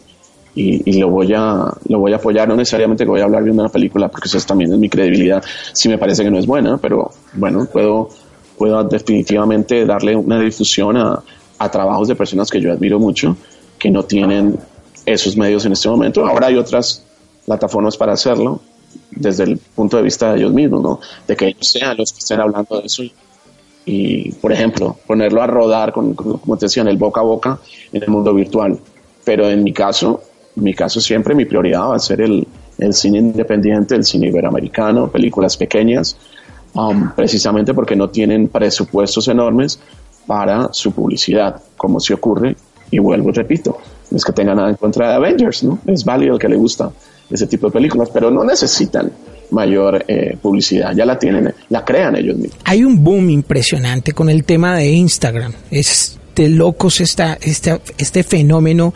y, 0.56 1.00
lo 1.00 1.10
voy 1.10 1.34
a 1.34 1.74
lo 1.88 2.00
voy 2.00 2.14
a 2.14 2.18
apoyar 2.18 2.48
no 2.48 2.56
necesariamente 2.56 3.04
que 3.04 3.10
voy 3.10 3.22
a 3.22 3.24
hablar 3.24 3.44
de 3.44 3.52
una 3.52 3.70
película 3.70 4.08
porque 4.10 4.28
eso 4.28 4.38
es 4.38 4.46
también 4.46 4.72
es 4.72 4.78
mi 4.78 4.88
credibilidad 4.88 5.44
si 5.74 5.90
me 5.90 5.98
parece 5.98 6.24
que 6.24 6.30
no 6.30 6.38
es 6.38 6.46
buena 6.46 6.78
pero 6.78 7.12
bueno 7.34 7.68
puedo 7.74 8.10
puedo 8.56 8.84
definitivamente 8.84 9.84
darle 9.84 10.16
una 10.16 10.40
difusión 10.40 10.96
a, 10.98 11.24
a 11.58 11.72
trabajos 11.72 12.08
de 12.08 12.16
personas 12.16 12.52
que 12.52 12.62
yo 12.62 12.72
admiro 12.72 13.00
mucho 13.00 13.36
que 13.84 13.92
no 13.92 14.06
tienen 14.06 14.58
esos 15.06 15.36
medios 15.36 15.66
en 15.66 15.74
este 15.74 15.90
momento. 15.90 16.26
Ahora 16.26 16.48
hay 16.48 16.56
otras 16.56 17.04
plataformas 17.46 17.98
para 17.98 18.14
hacerlo 18.14 18.62
desde 19.12 19.44
el 19.44 19.58
punto 19.58 19.98
de 19.98 20.04
vista 20.04 20.32
de 20.32 20.40
ellos 20.40 20.54
mismos 20.54 20.82
no 20.82 21.00
de 21.28 21.36
que 21.36 21.48
ellos 21.48 21.68
sean 21.68 21.98
los 21.98 22.14
que 22.14 22.20
estén 22.20 22.40
hablando 22.40 22.80
de 22.80 22.86
eso 22.86 23.04
y, 23.86 24.32
por 24.34 24.54
ejemplo 24.54 24.98
ponerlo 25.06 25.42
a 25.42 25.48
rodar 25.48 25.92
con, 25.92 26.14
como 26.14 26.58
te 26.58 26.68
decía 26.68 26.82
en 26.82 26.88
el 26.88 26.98
boca 26.98 27.20
a 27.20 27.24
boca 27.24 27.60
en 27.92 28.04
el 28.04 28.10
mundo 28.10 28.34
virtual. 28.34 28.80
Pero 29.26 29.50
en 29.50 29.62
mi 29.66 29.74
caso 29.74 30.22
mi 30.56 30.74
caso 30.74 31.02
siempre 31.02 31.36
mi 31.36 31.44
prioridad 31.44 31.90
va 31.90 31.98
a 31.98 32.00
ser 32.00 32.22
el, 32.22 32.48
el 32.78 32.94
cine 32.94 33.18
independiente, 33.18 33.96
el 33.96 34.06
cine 34.06 34.28
iberoamericano, 34.28 35.10
películas 35.10 35.58
pequeñas, 35.58 36.16
um, 36.74 37.12
precisamente 37.14 37.74
porque 37.74 37.98
no 37.98 38.10
tienen 38.10 38.48
presupuestos 38.48 39.28
enormes 39.28 39.78
para 40.26 40.72
su 40.72 40.94
publicidad, 40.94 41.62
como 41.76 42.00
si 42.00 42.14
ocurre, 42.14 42.56
y 42.92 43.00
vuelvo 43.00 43.30
y 43.30 43.34
repito, 43.34 43.78
no 44.12 44.18
es 44.18 44.24
que 44.24 44.32
tenga 44.34 44.54
nada 44.54 44.70
en 44.70 44.76
contra 44.76 45.10
de 45.10 45.16
Avengers, 45.16 45.64
¿no? 45.64 45.80
Es 45.88 46.04
válido 46.04 46.36
el 46.36 46.40
que 46.40 46.50
le 46.50 46.58
gusta 46.58 46.92
ese 47.30 47.48
tipo 47.48 47.68
de 47.68 47.74
películas, 47.74 48.10
pero 48.14 48.30
no 48.30 48.44
necesitan 48.44 49.12
mayor 49.52 50.04
eh, 50.08 50.38
publicidad, 50.42 50.94
ya 50.96 51.06
la 51.06 51.18
tienen, 51.18 51.54
la 51.70 51.86
crean 51.86 52.16
ellos 52.16 52.38
mismos. 52.38 52.60
Hay 52.66 52.84
un 52.84 53.04
boom 53.04 53.30
impresionante 53.30 54.14
con 54.14 54.30
el 54.30 54.44
tema 54.44 54.76
de 54.78 54.92
Instagram. 54.92 55.54
Es 55.72 56.20
de 56.36 56.50
locos 56.50 57.00
esta, 57.02 57.38
esta, 57.42 57.80
este 57.98 58.24
fenómeno 58.24 58.94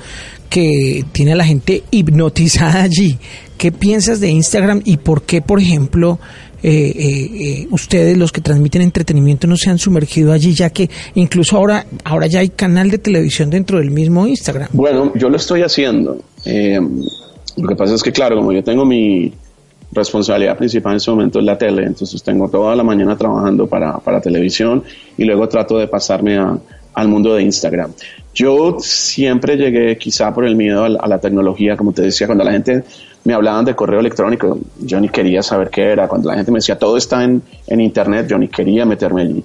que 0.50 1.06
tiene 1.12 1.34
a 1.34 1.36
la 1.36 1.46
gente 1.46 1.84
hipnotizada 1.92 2.84
allí. 2.84 3.18
¿Qué 3.58 3.72
piensas 3.72 4.20
de 4.20 4.30
Instagram 4.30 4.82
y 4.86 4.98
por 4.98 5.24
qué, 5.24 5.42
por 5.42 5.60
ejemplo, 5.60 6.20
eh, 6.64 6.93
eh, 6.95 7.30
eh, 7.62 7.68
ustedes 7.72 8.18
los 8.18 8.32
que 8.32 8.41
transmiten 8.41 8.82
entretenimiento 8.82 9.47
no 9.47 9.55
se 9.58 9.70
han 9.70 9.78
sumergido 9.78 10.32
allí, 10.34 10.53
ya 10.53 10.70
que 10.72 10.89
incluso 11.16 11.58
ahora, 11.58 11.86
ahora 12.03 12.28
ya 12.28 12.39
hay 12.39 12.49
canal 12.49 12.89
de 12.89 12.97
televisión 12.97 13.49
dentro 13.49 13.78
del 13.80 13.91
mismo 13.91 14.26
Instagram? 14.28 14.70
Bueno, 14.74 15.12
yo 15.16 15.30
lo 15.30 15.38
estoy 15.38 15.62
haciendo. 15.62 16.20
Eh, 16.45 16.80
lo 17.58 17.68
que 17.68 17.76
pasa 17.76 17.95
es 17.95 18.03
que, 18.03 18.12
claro, 18.12 18.36
como 18.38 18.51
yo 18.53 18.64
tengo 18.64 18.86
mi 18.86 19.32
responsabilidad 19.91 20.58
principal 20.58 20.93
en 20.93 20.97
ese 20.97 21.12
momento 21.12 21.39
es 21.39 21.45
la 21.45 21.58
tele, 21.58 21.84
entonces 21.86 22.22
tengo 22.22 22.49
toda 22.49 22.76
la 22.76 22.84
mañana 22.84 23.16
trabajando 23.18 23.68
para, 23.68 23.97
para 23.99 24.20
televisión 24.22 24.84
y 25.18 25.24
luego 25.24 25.47
trato 25.47 25.78
de 25.78 25.88
pasarme 25.88 26.38
a- 26.38 26.58
al 26.93 27.08
mundo 27.08 27.36
de 27.36 27.43
Instagram. 27.43 27.91
Yo 28.34 28.78
siempre 28.80 29.55
llegué, 29.55 29.97
quizá 29.97 30.34
por 30.34 30.45
el 30.45 30.55
miedo 30.55 30.84
a 30.84 30.89
la, 30.89 30.99
a 30.99 31.08
la 31.08 31.20
tecnología, 31.20 31.78
como 31.78 31.93
te 31.93 32.01
decía, 32.01 32.28
cuando 32.28 32.43
la 32.43 32.51
gente 32.51 32.84
me 33.28 33.34
hablaban 33.34 33.66
de 33.66 33.76
correo 33.76 34.00
electrónico, 34.00 34.58
yo 34.80 35.02
ni 35.02 35.10
quería 35.10 35.44
saber 35.44 35.70
qué 35.70 35.82
era. 35.92 36.08
Cuando 36.08 36.30
la 36.30 36.36
gente 36.36 36.50
me 36.50 36.60
decía 36.60 36.80
todo 36.80 36.96
está 36.96 37.26
en, 37.26 37.44
en 37.68 37.82
Internet, 37.82 38.26
yo 38.30 38.38
ni 38.38 38.48
quería 38.48 38.86
meterme 38.86 39.24
allí. 39.24 39.44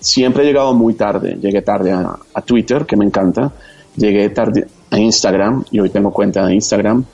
Siempre 0.00 0.42
he 0.42 0.46
llegado 0.46 0.74
muy 0.74 0.94
tarde. 0.94 1.38
Llegué 1.40 1.62
tarde 1.62 1.92
a, 1.92 2.18
a 2.34 2.42
Twitter, 2.42 2.84
que 2.86 2.96
me 2.96 3.04
encanta. 3.04 3.52
Llegué 3.94 4.30
tarde 4.30 4.66
a 4.90 4.98
Instagram 4.98 5.62
y 5.70 5.78
hoy 5.78 5.90
tengo 5.90 6.10
cuenta 6.12 6.44
de 6.44 6.54
Instagram. 6.54 7.04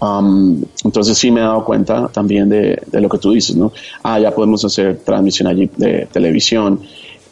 Um, 0.00 0.62
entonces 0.84 1.18
sí 1.18 1.32
me 1.32 1.40
he 1.40 1.42
dado 1.42 1.64
cuenta 1.64 2.06
también 2.06 2.48
de, 2.48 2.80
de 2.86 3.00
lo 3.00 3.08
que 3.08 3.18
tú 3.18 3.32
dices, 3.32 3.56
¿no? 3.56 3.72
Ah, 4.04 4.20
ya 4.20 4.30
podemos 4.30 4.64
hacer 4.64 4.98
transmisión 5.04 5.48
allí 5.48 5.68
de 5.76 6.06
televisión. 6.12 6.82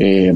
Eh, 0.01 0.35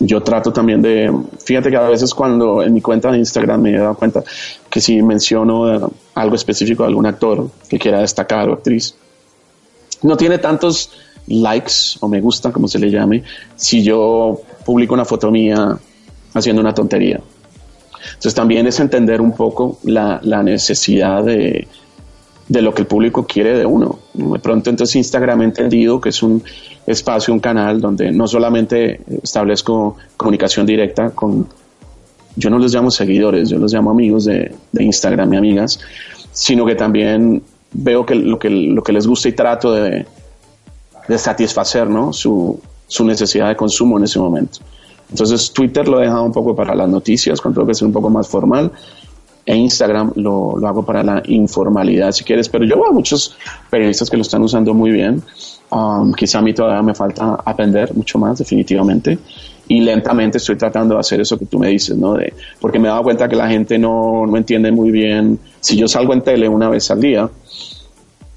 yo 0.00 0.22
trato 0.22 0.52
también 0.52 0.80
de, 0.80 1.14
fíjate 1.44 1.70
que 1.70 1.76
a 1.76 1.88
veces 1.88 2.14
cuando 2.14 2.62
en 2.62 2.72
mi 2.72 2.80
cuenta 2.80 3.12
de 3.12 3.18
Instagram 3.18 3.60
me 3.60 3.74
he 3.74 3.78
dado 3.78 3.94
cuenta 3.94 4.24
que 4.68 4.80
si 4.80 5.00
menciono 5.02 5.72
eh, 5.72 5.80
algo 6.14 6.34
específico 6.34 6.82
de 6.82 6.88
algún 6.88 7.06
actor 7.06 7.50
que 7.68 7.78
quiera 7.78 8.00
destacar 8.00 8.48
o 8.48 8.54
actriz, 8.54 8.94
no 10.02 10.16
tiene 10.16 10.38
tantos 10.38 10.90
likes 11.26 11.98
o 12.00 12.08
me 12.08 12.20
gusta, 12.20 12.50
como 12.50 12.66
se 12.66 12.78
le 12.78 12.90
llame, 12.90 13.22
si 13.56 13.82
yo 13.82 14.40
publico 14.64 14.94
una 14.94 15.04
foto 15.04 15.30
mía 15.30 15.78
haciendo 16.34 16.62
una 16.62 16.74
tontería. 16.74 17.20
Entonces 18.08 18.34
también 18.34 18.66
es 18.66 18.80
entender 18.80 19.20
un 19.20 19.32
poco 19.32 19.78
la, 19.84 20.18
la 20.22 20.42
necesidad 20.42 21.22
de, 21.22 21.68
de 22.48 22.62
lo 22.62 22.74
que 22.74 22.82
el 22.82 22.88
público 22.88 23.26
quiere 23.26 23.56
de 23.56 23.64
uno. 23.64 23.99
De 24.12 24.38
pronto 24.38 24.70
entonces 24.70 24.96
Instagram 24.96 25.42
entendido 25.42 26.00
que 26.00 26.08
es 26.08 26.22
un 26.22 26.42
espacio, 26.86 27.32
un 27.32 27.40
canal 27.40 27.80
donde 27.80 28.10
no 28.10 28.26
solamente 28.26 29.00
establezco 29.22 29.96
comunicación 30.16 30.66
directa 30.66 31.10
con, 31.10 31.46
yo 32.36 32.50
no 32.50 32.58
los 32.58 32.74
llamo 32.74 32.90
seguidores, 32.90 33.48
yo 33.50 33.58
los 33.58 33.72
llamo 33.72 33.90
amigos 33.90 34.24
de, 34.24 34.52
de 34.72 34.84
Instagram 34.84 35.32
y 35.34 35.36
amigas, 35.36 35.80
sino 36.32 36.66
que 36.66 36.74
también 36.74 37.42
veo 37.72 38.04
que 38.04 38.14
lo 38.14 38.38
que, 38.38 38.50
lo 38.50 38.82
que 38.82 38.92
les 38.92 39.06
gusta 39.06 39.28
y 39.28 39.32
trato 39.32 39.72
de, 39.72 40.06
de 41.06 41.18
satisfacer 41.18 41.88
¿no? 41.88 42.12
su, 42.12 42.60
su 42.86 43.04
necesidad 43.04 43.48
de 43.48 43.56
consumo 43.56 43.98
en 43.98 44.04
ese 44.04 44.18
momento. 44.18 44.58
Entonces 45.10 45.52
Twitter 45.52 45.88
lo 45.88 46.00
he 46.00 46.04
dejado 46.04 46.24
un 46.24 46.32
poco 46.32 46.54
para 46.54 46.74
las 46.74 46.88
noticias, 46.88 47.40
cuando 47.40 47.60
tengo 47.60 47.68
que 47.68 47.74
ser 47.74 47.86
un 47.86 47.92
poco 47.92 48.10
más 48.10 48.28
formal, 48.28 48.70
e 49.50 49.56
Instagram 49.56 50.12
lo, 50.14 50.56
lo 50.56 50.68
hago 50.68 50.84
para 50.84 51.02
la 51.02 51.20
informalidad, 51.26 52.12
si 52.12 52.22
quieres, 52.22 52.48
pero 52.48 52.64
yo 52.64 52.76
veo 52.76 52.90
a 52.90 52.92
muchos 52.92 53.36
periodistas 53.68 54.08
que 54.08 54.16
lo 54.16 54.22
están 54.22 54.42
usando 54.42 54.72
muy 54.74 54.92
bien. 54.92 55.20
Um, 55.72 56.12
quizá 56.12 56.38
a 56.38 56.42
mí 56.42 56.54
todavía 56.54 56.82
me 56.82 56.94
falta 56.94 57.34
aprender 57.44 57.92
mucho 57.96 58.16
más, 58.16 58.38
definitivamente, 58.38 59.18
y 59.66 59.80
lentamente 59.80 60.38
estoy 60.38 60.54
tratando 60.54 60.94
de 60.94 61.00
hacer 61.00 61.20
eso 61.20 61.36
que 61.36 61.46
tú 61.46 61.58
me 61.58 61.66
dices, 61.66 61.96
¿no? 61.96 62.14
De, 62.14 62.32
porque 62.60 62.78
me 62.78 62.86
he 62.86 62.90
dado 62.92 63.02
cuenta 63.02 63.28
que 63.28 63.34
la 63.34 63.48
gente 63.48 63.76
no, 63.76 64.24
no 64.24 64.36
entiende 64.36 64.70
muy 64.70 64.92
bien. 64.92 65.40
Si 65.58 65.76
yo 65.76 65.88
salgo 65.88 66.12
en 66.12 66.22
tele 66.22 66.48
una 66.48 66.68
vez 66.68 66.88
al 66.92 67.00
día, 67.00 67.28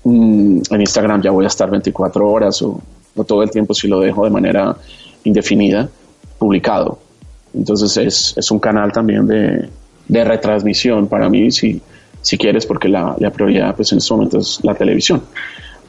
mm, 0.06 0.62
en 0.68 0.82
Instagram 0.82 1.22
ya 1.22 1.30
voy 1.30 1.46
a 1.46 1.50
estar 1.50 1.70
24 1.70 2.28
horas 2.28 2.60
o, 2.64 2.82
o 3.16 3.24
todo 3.24 3.44
el 3.44 3.52
tiempo 3.52 3.76
si 3.76 3.88
lo 3.88 4.00
dejo 4.00 4.24
de 4.24 4.32
manera 4.32 4.76
indefinida 5.26 5.88
publicado. 6.40 6.98
Entonces 7.54 7.98
es, 7.98 8.34
es 8.36 8.50
un 8.50 8.58
canal 8.58 8.92
también 8.92 9.28
de, 9.28 9.70
de 10.08 10.24
retransmisión 10.24 11.08
para 11.08 11.30
mí, 11.30 11.52
si, 11.52 11.82
si 12.22 12.38
quieres, 12.38 12.66
porque 12.66 12.88
la, 12.90 13.16
la 13.20 13.32
prioridad 13.32 13.76
pues 13.76 13.92
en 13.92 13.98
este 14.00 14.14
momento 14.14 14.40
es 14.40 14.60
la 14.64 14.74
televisión. 14.76 15.22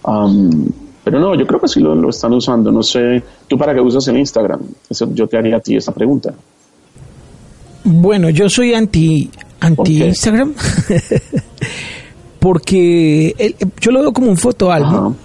Um, 0.05 0.67
pero 1.03 1.19
no, 1.21 1.35
yo 1.35 1.47
creo 1.47 1.61
que 1.61 1.69
sí 1.69 1.81
lo, 1.81 1.95
lo 1.95 2.09
están 2.11 2.33
usando. 2.33 2.71
No 2.73 2.83
sé, 2.83 3.23
¿tú 3.47 3.59
para 3.59 3.75
qué 3.75 3.81
usas 3.81 4.07
el 4.09 4.17
Instagram? 4.19 4.61
Eso, 4.89 5.09
yo 5.12 5.27
te 5.27 5.37
haría 5.37 5.57
a 5.57 5.61
ti 5.61 5.77
esta 5.77 5.93
pregunta. 5.93 6.33
Bueno, 7.85 8.31
yo 8.31 8.49
soy 8.49 8.73
anti, 8.73 9.31
anti 9.61 10.03
Instagram 10.03 10.55
porque 12.41 13.35
el- 13.39 13.57
yo 13.81 13.91
lo 13.91 14.01
veo 14.01 14.12
como 14.12 14.29
un 14.31 14.37
fotoálbum. 14.37 15.11
Mm, 15.11 15.17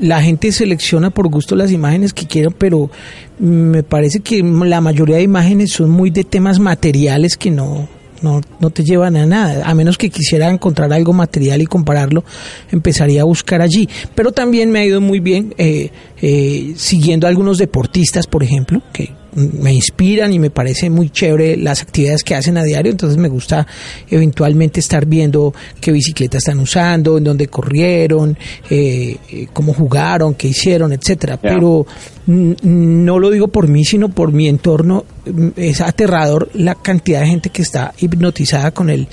La 0.00 0.22
gente 0.22 0.52
selecciona 0.52 1.10
por 1.10 1.28
gusto 1.28 1.56
las 1.56 1.70
imágenes 1.70 2.12
que 2.12 2.26
quiera, 2.26 2.50
pero 2.50 2.90
mm, 3.38 3.44
me 3.44 3.82
parece 3.82 4.20
que 4.20 4.42
la 4.42 4.80
mayoría 4.80 5.16
de 5.16 5.22
imágenes 5.22 5.72
son 5.72 5.90
muy 5.90 6.10
de 6.10 6.24
temas 6.24 6.58
materiales 6.58 7.36
que 7.36 7.50
no, 7.50 7.88
no, 8.22 8.40
no 8.58 8.70
te 8.70 8.84
llevan 8.84 9.16
a 9.16 9.26
nada. 9.26 9.68
A 9.68 9.74
menos 9.74 9.98
que 9.98 10.10
quisiera 10.10 10.50
encontrar 10.50 10.92
algo 10.92 11.12
material 11.12 11.62
y 11.62 11.66
compararlo, 11.66 12.24
empezaría 12.70 13.22
a 13.22 13.24
buscar 13.24 13.62
allí. 13.62 13.88
Pero 14.14 14.32
también 14.32 14.70
me 14.70 14.80
ha 14.80 14.84
ido 14.84 15.00
muy 15.00 15.20
bien 15.20 15.54
eh, 15.58 15.90
eh, 16.20 16.74
siguiendo 16.76 17.26
a 17.26 17.30
algunos 17.30 17.58
deportistas, 17.58 18.26
por 18.26 18.42
ejemplo, 18.42 18.82
que 18.92 19.04
mm, 19.04 19.19
me 19.34 19.72
inspiran 19.72 20.32
y 20.32 20.38
me 20.38 20.50
parece 20.50 20.90
muy 20.90 21.10
chévere 21.10 21.56
las 21.56 21.82
actividades 21.82 22.22
que 22.24 22.34
hacen 22.34 22.56
a 22.58 22.64
diario, 22.64 22.90
entonces 22.90 23.18
me 23.18 23.28
gusta 23.28 23.66
eventualmente 24.08 24.80
estar 24.80 25.06
viendo 25.06 25.54
qué 25.80 25.92
bicicleta 25.92 26.38
están 26.38 26.58
usando, 26.58 27.18
en 27.18 27.24
dónde 27.24 27.48
corrieron, 27.48 28.36
eh, 28.68 29.16
eh, 29.30 29.46
cómo 29.52 29.72
jugaron, 29.72 30.34
qué 30.34 30.48
hicieron, 30.48 30.92
etcétera. 30.92 31.36
Pero 31.36 31.86
no 32.26 33.18
lo 33.18 33.30
digo 33.30 33.48
por 33.48 33.68
mí, 33.68 33.84
sino 33.84 34.08
por 34.08 34.32
mi 34.32 34.48
entorno. 34.48 35.04
Mm, 35.26 35.48
Es 35.56 35.80
aterrador 35.80 36.50
la 36.54 36.74
cantidad 36.74 37.20
de 37.20 37.26
gente 37.26 37.50
que 37.50 37.62
está 37.62 37.92
hipnotizada 37.98 38.70
con 38.70 38.90
el 38.90 39.08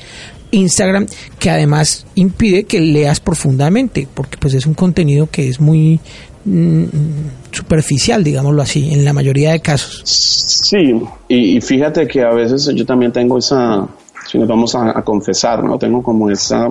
Instagram, 0.51 1.07
que 1.39 1.49
además 1.49 2.05
impide 2.15 2.63
que 2.63 2.79
leas 2.79 3.19
profundamente, 3.19 4.07
porque 4.13 4.37
pues 4.37 4.53
es 4.53 4.65
un 4.65 4.73
contenido 4.73 5.29
que 5.29 5.49
es 5.49 5.59
muy 5.59 5.99
superficial, 7.51 8.23
digámoslo 8.23 8.61
así, 8.61 8.93
en 8.93 9.03
la 9.03 9.13
mayoría 9.13 9.51
de 9.51 9.59
casos. 9.59 10.01
Sí, 10.05 11.01
y, 11.27 11.59
fíjate 11.61 12.07
que 12.07 12.21
a 12.21 12.31
veces 12.31 12.69
yo 12.73 12.85
también 12.85 13.11
tengo 13.11 13.37
esa, 13.37 13.87
si 14.29 14.37
nos 14.37 14.47
vamos 14.47 14.75
a, 14.75 15.01
confesar, 15.03 15.63
¿no? 15.63 15.77
Tengo 15.77 16.01
como 16.01 16.29
esa 16.29 16.69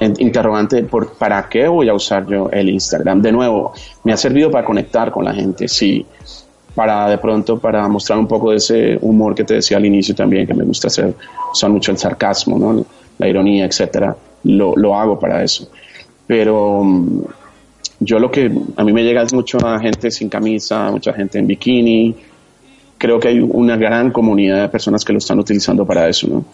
interrogante 0.00 0.82
por 0.82 1.12
para 1.12 1.48
qué 1.48 1.68
voy 1.68 1.88
a 1.88 1.94
usar 1.94 2.26
yo 2.26 2.48
el 2.50 2.68
Instagram. 2.70 3.22
De 3.22 3.30
nuevo, 3.30 3.72
me 4.02 4.12
ha 4.12 4.16
servido 4.16 4.50
para 4.50 4.64
conectar 4.64 5.12
con 5.12 5.24
la 5.24 5.32
gente, 5.32 5.68
sí, 5.68 6.04
para 6.74 7.08
de 7.08 7.18
pronto 7.18 7.58
para 7.58 7.86
mostrar 7.88 8.18
un 8.18 8.26
poco 8.26 8.50
de 8.50 8.56
ese 8.56 8.98
humor 9.00 9.34
que 9.34 9.44
te 9.44 9.54
decía 9.54 9.76
al 9.76 9.86
inicio 9.86 10.14
también, 10.14 10.46
que 10.46 10.54
me 10.54 10.64
gusta 10.64 10.88
hacer, 10.88 11.14
usar 11.52 11.70
mucho 11.70 11.92
el 11.92 11.98
sarcasmo, 11.98 12.58
¿no? 12.58 12.84
la 13.20 13.28
ironía, 13.28 13.66
etcétera. 13.66 14.16
Lo, 14.44 14.74
lo 14.74 14.98
hago 14.98 15.18
para 15.18 15.44
eso. 15.44 15.68
Pero 16.26 16.82
mm, 16.82 17.22
yo 18.00 18.18
lo 18.18 18.30
que 18.30 18.50
a 18.76 18.84
mí 18.84 18.92
me 18.92 19.04
llega 19.04 19.22
es 19.22 19.32
mucho 19.34 19.58
a 19.64 19.78
gente 19.78 20.10
sin 20.10 20.30
camisa, 20.30 20.90
mucha 20.90 21.12
gente 21.12 21.38
en 21.38 21.46
bikini. 21.46 22.16
Creo 22.96 23.20
que 23.20 23.28
hay 23.28 23.40
una 23.40 23.76
gran 23.76 24.10
comunidad 24.10 24.62
de 24.62 24.68
personas 24.68 25.04
que 25.04 25.12
lo 25.12 25.18
están 25.18 25.38
utilizando 25.38 25.86
para 25.86 26.08
eso, 26.08 26.26
¿no? 26.28 26.44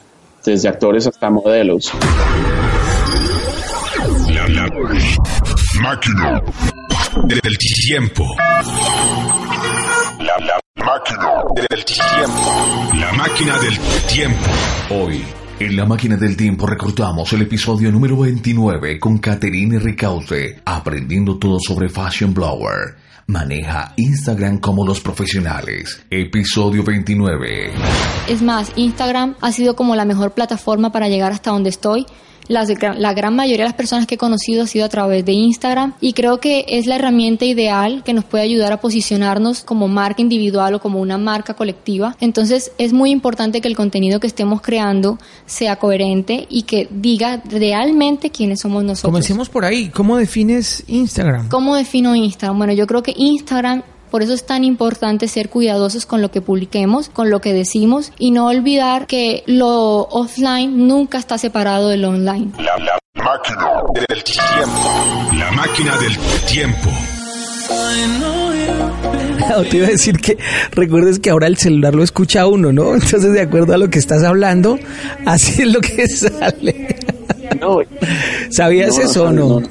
Desde 0.44 0.68
actores 0.68 1.06
hasta 1.06 1.30
modelos. 1.30 1.92
La, 4.32 4.48
la 4.48 4.68
máquina 5.80 6.42
del 7.24 7.58
tiempo. 7.58 8.24
La, 10.18 10.38
la 10.38 10.60
máquina 10.84 11.44
del 11.68 11.84
tiempo. 11.84 12.94
La 12.94 13.12
máquina 13.12 13.58
del 13.58 13.78
tiempo. 14.08 14.50
Hoy, 14.90 15.24
en 15.58 15.76
la 15.76 15.86
máquina 15.86 16.16
del 16.16 16.36
tiempo 16.36 16.66
recordamos 16.66 17.32
el 17.32 17.42
episodio 17.42 17.90
número 17.90 18.18
29 18.18 18.98
con 18.98 19.18
Caterine 19.18 19.78
Ricauce, 19.78 20.60
aprendiendo 20.64 21.38
todo 21.38 21.58
sobre 21.58 21.88
Fashion 21.88 22.34
Blower. 22.34 22.96
Maneja 23.28 23.92
Instagram 23.96 24.58
como 24.58 24.86
los 24.86 25.00
profesionales. 25.00 26.04
Episodio 26.10 26.84
29. 26.84 27.72
Es 28.28 28.42
más, 28.42 28.70
Instagram 28.76 29.34
ha 29.40 29.50
sido 29.50 29.74
como 29.74 29.96
la 29.96 30.04
mejor 30.04 30.32
plataforma 30.32 30.92
para 30.92 31.08
llegar 31.08 31.32
hasta 31.32 31.50
donde 31.50 31.70
estoy. 31.70 32.06
La 32.48 33.12
gran 33.14 33.34
mayoría 33.34 33.64
de 33.64 33.68
las 33.70 33.76
personas 33.76 34.06
que 34.06 34.14
he 34.16 34.18
conocido 34.18 34.62
ha 34.62 34.66
sido 34.66 34.84
a 34.84 34.88
través 34.88 35.24
de 35.24 35.32
Instagram 35.32 35.94
y 36.00 36.12
creo 36.12 36.38
que 36.38 36.64
es 36.68 36.86
la 36.86 36.96
herramienta 36.96 37.44
ideal 37.44 38.02
que 38.04 38.12
nos 38.12 38.24
puede 38.24 38.44
ayudar 38.44 38.72
a 38.72 38.80
posicionarnos 38.80 39.62
como 39.62 39.88
marca 39.88 40.22
individual 40.22 40.74
o 40.74 40.80
como 40.80 41.00
una 41.00 41.18
marca 41.18 41.54
colectiva. 41.54 42.16
Entonces 42.20 42.72
es 42.78 42.92
muy 42.92 43.10
importante 43.10 43.60
que 43.60 43.68
el 43.68 43.76
contenido 43.76 44.20
que 44.20 44.26
estemos 44.26 44.60
creando 44.60 45.18
sea 45.46 45.76
coherente 45.76 46.46
y 46.48 46.62
que 46.62 46.88
diga 46.90 47.42
realmente 47.48 48.30
quiénes 48.30 48.60
somos 48.60 48.84
nosotros. 48.84 49.10
Comencemos 49.10 49.48
por 49.48 49.64
ahí. 49.64 49.88
¿Cómo 49.88 50.16
defines 50.16 50.84
Instagram? 50.86 51.48
¿Cómo 51.48 51.76
defino 51.76 52.14
Instagram? 52.14 52.58
Bueno, 52.58 52.72
yo 52.72 52.86
creo 52.86 53.02
que 53.02 53.14
Instagram, 53.16 53.82
por 54.10 54.22
eso 54.22 54.34
es 54.34 54.46
tan 54.46 54.64
importante 54.64 55.28
ser 55.28 55.48
cuidadosos 55.48 56.06
con 56.06 56.22
lo 56.22 56.30
que 56.30 56.40
publiquemos, 56.40 57.08
con 57.08 57.30
lo 57.30 57.40
que 57.40 57.52
decimos 57.52 58.12
y 58.18 58.30
no 58.30 58.46
olvidar 58.46 59.06
que 59.06 59.42
lo 59.46 60.02
offline 60.08 60.86
nunca 60.86 61.18
está 61.18 61.38
separado 61.38 61.88
de 61.88 61.96
lo 61.96 62.10
online. 62.10 62.52
La, 62.58 62.76
la 62.78 62.98
máquina 63.22 63.68
del 64.08 64.24
tiempo. 64.24 65.34
La 65.38 65.50
máquina 65.52 65.96
del 65.98 66.16
tiempo. 66.46 66.90
O 69.56 69.62
te 69.62 69.78
iba 69.78 69.86
a 69.86 69.90
decir 69.90 70.18
que 70.18 70.36
recuerdes 70.72 71.18
que 71.18 71.30
ahora 71.30 71.46
el 71.46 71.56
celular 71.56 71.94
lo 71.94 72.02
escucha 72.02 72.42
a 72.42 72.46
uno, 72.46 72.72
¿no? 72.72 72.94
Entonces, 72.94 73.32
de 73.32 73.40
acuerdo 73.40 73.74
a 73.74 73.78
lo 73.78 73.90
que 73.90 73.98
estás 73.98 74.22
hablando, 74.24 74.78
así 75.24 75.62
es 75.62 75.72
lo 75.72 75.80
que 75.80 76.06
sale. 76.16 76.96
No, 77.60 77.78
¿Sabías 78.50 78.96
no, 78.96 79.04
eso 79.04 79.24
o 79.24 79.32
no, 79.32 79.48
no? 79.48 79.60
no. 79.60 79.68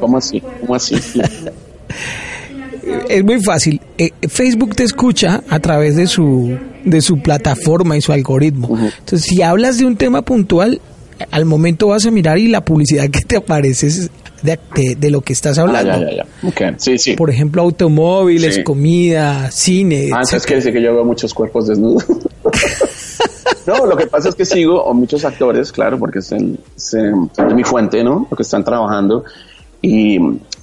¿Cómo 0.00 0.18
así? 0.18 0.42
¿Cómo 0.60 0.74
así? 0.74 0.96
Es 3.08 3.24
muy 3.24 3.40
fácil. 3.42 3.80
Eh, 3.98 4.10
Facebook 4.28 4.74
te 4.76 4.82
escucha 4.84 5.42
a 5.48 5.58
través 5.60 5.96
de 5.96 6.06
su, 6.06 6.56
de 6.84 7.00
su 7.00 7.18
plataforma 7.18 7.96
y 7.96 8.00
su 8.00 8.12
algoritmo. 8.12 8.68
Entonces, 8.98 9.22
si 9.22 9.42
hablas 9.42 9.78
de 9.78 9.86
un 9.86 9.96
tema 9.96 10.22
puntual, 10.22 10.80
al 11.30 11.44
momento 11.44 11.88
vas 11.88 12.04
a 12.06 12.10
mirar 12.10 12.38
y 12.38 12.48
la 12.48 12.64
publicidad 12.64 13.08
que 13.08 13.20
te 13.20 13.36
aparece 13.36 13.86
es 13.86 14.10
de, 14.42 14.58
de- 14.74 14.96
de 14.96 15.10
lo 15.10 15.20
que 15.20 15.32
estás 15.32 15.56
hablando. 15.58 15.92
Ah, 15.92 15.98
ya, 16.00 16.10
ya, 16.10 16.16
ya. 16.42 16.48
Ok, 16.48 16.76
sí, 16.78 16.98
sí. 16.98 17.14
Por 17.14 17.30
ejemplo, 17.30 17.62
automóviles, 17.62 18.56
Sí. 18.56 18.62
comida, 18.64 19.50
cine. 19.50 19.96
Ah, 20.12 20.20
entonces 20.20 20.34
etcétera. 20.34 20.46
quiere 20.46 20.56
decir 20.60 20.72
que 20.74 20.82
yo 20.82 20.94
veo 20.94 21.04
muchos 21.04 21.32
cuerpos 21.32 21.68
desnudos. 21.68 22.04
no, 23.66 23.86
lo 23.86 23.96
que 23.96 24.06
pasa 24.06 24.28
es 24.28 24.34
que 24.34 24.44
sigo 24.44 24.88
a 24.88 24.92
muchos 24.92 25.24
actores, 25.24 25.72
claro, 25.72 25.98
porque 25.98 26.18
es, 26.18 26.32
el- 26.32 26.58
es, 26.76 26.94
eh, 26.94 27.12
es 27.48 27.54
mi 27.54 27.64
fuente, 27.64 28.02
¿no? 28.04 28.26
Lo 28.30 28.36
que 28.36 28.42
están 28.42 28.64
trabajando. 28.64 29.24
Y, 29.84 30.18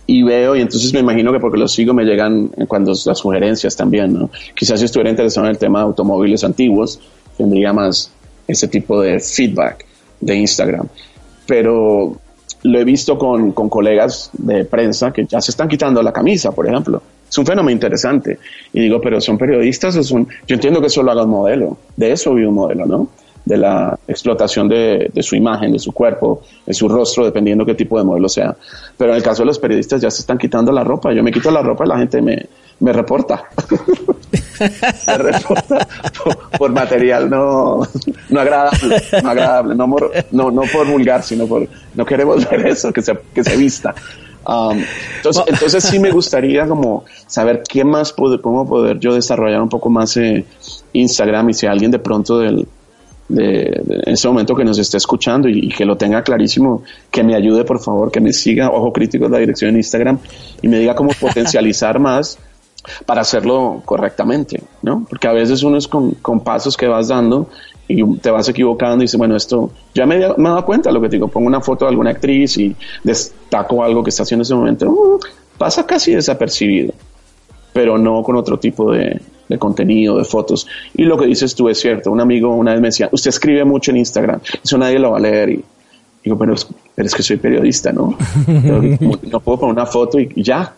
y 0.07 0.23
veo, 0.23 0.55
y 0.55 0.61
entonces 0.61 0.91
me 0.93 0.99
imagino 0.99 1.31
que 1.31 1.39
porque 1.39 1.59
los 1.59 1.71
sigo 1.71 1.93
me 1.93 2.03
llegan 2.03 2.47
cuando 2.67 2.91
las 3.05 3.19
sugerencias 3.19 3.75
también, 3.75 4.13
¿no? 4.13 4.31
Quizás 4.55 4.79
si 4.79 4.85
estuviera 4.85 5.11
interesado 5.11 5.45
en 5.45 5.51
el 5.51 5.59
tema 5.59 5.79
de 5.79 5.85
automóviles 5.85 6.43
antiguos, 6.43 6.99
tendría 7.37 7.71
más 7.71 8.11
ese 8.47 8.67
tipo 8.67 8.99
de 8.99 9.19
feedback 9.19 9.85
de 10.19 10.35
Instagram. 10.37 10.87
Pero 11.45 12.17
lo 12.63 12.79
he 12.79 12.83
visto 12.83 13.15
con, 13.19 13.51
con 13.51 13.69
colegas 13.69 14.31
de 14.33 14.65
prensa 14.65 15.13
que 15.13 15.25
ya 15.25 15.39
se 15.39 15.51
están 15.51 15.67
quitando 15.67 16.01
la 16.01 16.11
camisa, 16.11 16.51
por 16.51 16.67
ejemplo. 16.67 17.03
Es 17.29 17.37
un 17.37 17.45
fenómeno 17.45 17.71
interesante. 17.71 18.39
Y 18.73 18.81
digo, 18.81 18.99
pero 18.99 19.21
son 19.21 19.37
periodistas 19.37 19.95
o 19.97 20.03
son... 20.03 20.27
Yo 20.47 20.55
entiendo 20.55 20.81
que 20.81 20.87
eso 20.87 21.03
lo 21.03 21.11
haga 21.11 21.25
un 21.25 21.29
modelo. 21.29 21.77
De 21.95 22.11
eso 22.11 22.33
vive 22.33 22.47
un 22.47 22.55
modelo, 22.55 22.87
¿no? 22.87 23.07
De 23.43 23.57
la 23.57 23.97
explotación 24.07 24.69
de, 24.69 25.09
de 25.13 25.23
su 25.23 25.35
imagen, 25.35 25.71
de 25.71 25.79
su 25.79 25.91
cuerpo, 25.91 26.41
de 26.65 26.73
su 26.73 26.87
rostro, 26.87 27.25
dependiendo 27.25 27.65
qué 27.65 27.73
tipo 27.73 27.97
de 27.97 28.03
modelo 28.03 28.29
sea. 28.29 28.55
Pero 28.97 29.11
en 29.11 29.17
el 29.17 29.23
caso 29.23 29.41
de 29.41 29.47
los 29.47 29.59
periodistas 29.59 30.01
ya 30.01 30.11
se 30.11 30.21
están 30.21 30.37
quitando 30.37 30.71
la 30.71 30.83
ropa. 30.83 31.11
Yo 31.11 31.23
me 31.23 31.31
quito 31.31 31.49
la 31.49 31.61
ropa 31.61 31.85
y 31.85 31.87
la 31.87 31.97
gente 31.97 32.21
me, 32.21 32.45
me 32.81 32.91
reporta. 32.93 33.43
me 35.07 35.17
reporta 35.17 35.87
por, 36.57 36.71
material 36.71 37.29
no, 37.29 37.81
no 38.29 38.39
agradable, 38.39 39.01
no 39.23 39.29
agradable, 39.29 39.75
no, 39.75 39.87
no, 40.31 40.51
no 40.51 40.61
por 40.71 40.87
vulgar, 40.87 41.23
sino 41.23 41.47
por 41.47 41.67
no 41.95 42.05
queremos 42.05 42.49
ver 42.49 42.67
eso, 42.67 42.91
que 42.91 43.01
se, 43.01 43.17
que 43.33 43.43
se 43.43 43.55
vista. 43.55 43.95
Um, 44.45 44.83
entonces, 45.17 45.43
entonces 45.47 45.83
sí 45.83 45.99
me 45.99 46.09
gustaría 46.09 46.67
como 46.67 47.05
saber 47.27 47.61
qué 47.67 47.83
más 47.83 48.11
puedo, 48.11 48.41
cómo 48.41 48.67
poder 48.67 48.97
yo 48.97 49.13
desarrollar 49.13 49.61
un 49.61 49.69
poco 49.69 49.89
más 49.91 50.17
eh, 50.17 50.43
Instagram 50.93 51.51
y 51.51 51.53
si 51.53 51.67
alguien 51.67 51.91
de 51.91 51.99
pronto 51.99 52.39
del, 52.39 52.67
en 53.37 54.13
este 54.13 54.27
momento 54.27 54.55
que 54.55 54.63
nos 54.63 54.77
esté 54.77 54.97
escuchando 54.97 55.47
y, 55.47 55.69
que 55.69 55.85
lo 55.85 55.95
tenga 55.97 56.23
clarísimo, 56.23 56.83
que 57.09 57.23
me 57.23 57.35
ayude 57.35 57.63
por 57.63 57.79
favor, 57.79 58.11
que 58.11 58.19
me 58.19 58.33
siga, 58.33 58.69
ojo 58.69 58.91
crítico 58.91 59.25
es 59.25 59.31
la 59.31 59.39
dirección 59.39 59.71
en 59.71 59.77
Instagram 59.77 60.19
y 60.61 60.67
me 60.67 60.79
diga 60.79 60.95
cómo 60.95 61.11
potencializar 61.19 61.99
más 61.99 62.37
para 63.05 63.21
hacerlo 63.21 63.81
correctamente, 63.85 64.61
¿no? 64.81 65.05
Porque 65.07 65.27
a 65.27 65.33
veces 65.33 65.61
uno 65.63 65.77
es 65.77 65.87
con, 65.87 66.11
con 66.15 66.39
pasos 66.39 66.75
que 66.75 66.87
vas 66.87 67.09
dando 67.09 67.47
y 67.87 68.03
te 68.19 68.31
vas 68.31 68.47
equivocando 68.49 68.97
y 68.97 69.05
dices, 69.05 69.17
bueno, 69.17 69.35
esto, 69.35 69.71
ya 69.93 70.05
me, 70.05 70.17
me 70.17 70.23
he 70.23 70.27
dado 70.51 70.65
cuenta 70.65 70.91
lo 70.91 71.01
que 71.01 71.09
te 71.09 71.17
digo, 71.17 71.27
pongo 71.27 71.47
una 71.47 71.61
foto 71.61 71.85
de 71.85 71.89
alguna 71.89 72.11
actriz 72.11 72.57
y 72.57 72.75
destaco 73.03 73.83
algo 73.83 74.03
que 74.03 74.09
está 74.09 74.23
haciendo 74.23 74.41
en 74.41 74.45
ese 74.45 74.55
momento, 74.55 74.89
uh, 74.89 75.19
pasa 75.57 75.85
casi 75.85 76.13
desapercibido, 76.13 76.93
pero 77.73 77.97
no 77.97 78.23
con 78.23 78.35
otro 78.35 78.57
tipo 78.59 78.91
de, 78.91 79.19
de 79.47 79.57
contenido, 79.57 80.17
de 80.17 80.23
fotos. 80.23 80.67
Y 80.95 81.03
lo 81.03 81.17
que 81.17 81.25
dices 81.25 81.53
tú 81.55 81.69
es 81.69 81.79
cierto, 81.79 82.11
un 82.11 82.21
amigo 82.21 82.53
una 82.55 82.71
vez 82.71 82.81
me 82.81 82.87
decía, 82.87 83.09
usted 83.11 83.29
escribe 83.29 83.65
mucho 83.65 83.91
en 83.91 83.97
Instagram, 83.97 84.39
eso 84.63 84.77
nadie 84.77 84.99
lo 84.99 85.11
va 85.11 85.17
a 85.17 85.21
leer 85.21 85.49
y 85.49 85.63
digo, 86.23 86.37
pero 86.37 86.55
pero 86.95 87.07
es 87.07 87.15
que 87.15 87.23
soy 87.23 87.37
periodista, 87.37 87.91
¿no? 87.91 88.17
No 88.47 89.39
puedo 89.39 89.59
poner 89.59 89.73
una 89.73 89.85
foto 89.85 90.19
y 90.19 90.43
ya, 90.43 90.75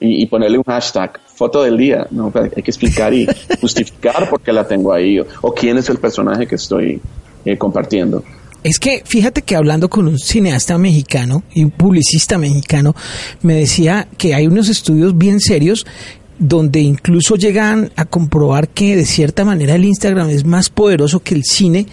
y, 0.00 0.26
ponerle 0.26 0.58
un 0.58 0.64
hashtag, 0.64 1.20
foto 1.26 1.62
del 1.62 1.76
día, 1.76 2.06
¿no? 2.10 2.32
Hay 2.34 2.62
que 2.62 2.70
explicar 2.70 3.12
y 3.14 3.26
justificar 3.60 4.28
por 4.28 4.40
qué 4.40 4.52
la 4.52 4.66
tengo 4.66 4.92
ahí 4.92 5.18
o, 5.20 5.26
o 5.42 5.52
quién 5.52 5.78
es 5.78 5.88
el 5.88 5.98
personaje 5.98 6.46
que 6.46 6.56
estoy 6.56 7.00
eh, 7.44 7.56
compartiendo. 7.56 8.22
Es 8.62 8.78
que 8.78 9.02
fíjate 9.04 9.42
que 9.42 9.56
hablando 9.56 9.90
con 9.90 10.08
un 10.08 10.18
cineasta 10.18 10.78
mexicano 10.78 11.42
y 11.52 11.64
un 11.64 11.70
publicista 11.70 12.38
mexicano, 12.38 12.94
me 13.42 13.54
decía 13.54 14.08
que 14.16 14.34
hay 14.34 14.46
unos 14.46 14.70
estudios 14.70 15.16
bien 15.18 15.38
serios 15.38 15.86
donde 16.38 16.80
incluso 16.80 17.36
llegan 17.36 17.92
a 17.96 18.04
comprobar 18.04 18.68
que 18.68 18.96
de 18.96 19.06
cierta 19.06 19.44
manera 19.44 19.74
el 19.74 19.84
Instagram 19.84 20.30
es 20.30 20.44
más 20.44 20.68
poderoso 20.68 21.20
que 21.20 21.34
el 21.34 21.44
cine 21.44 21.86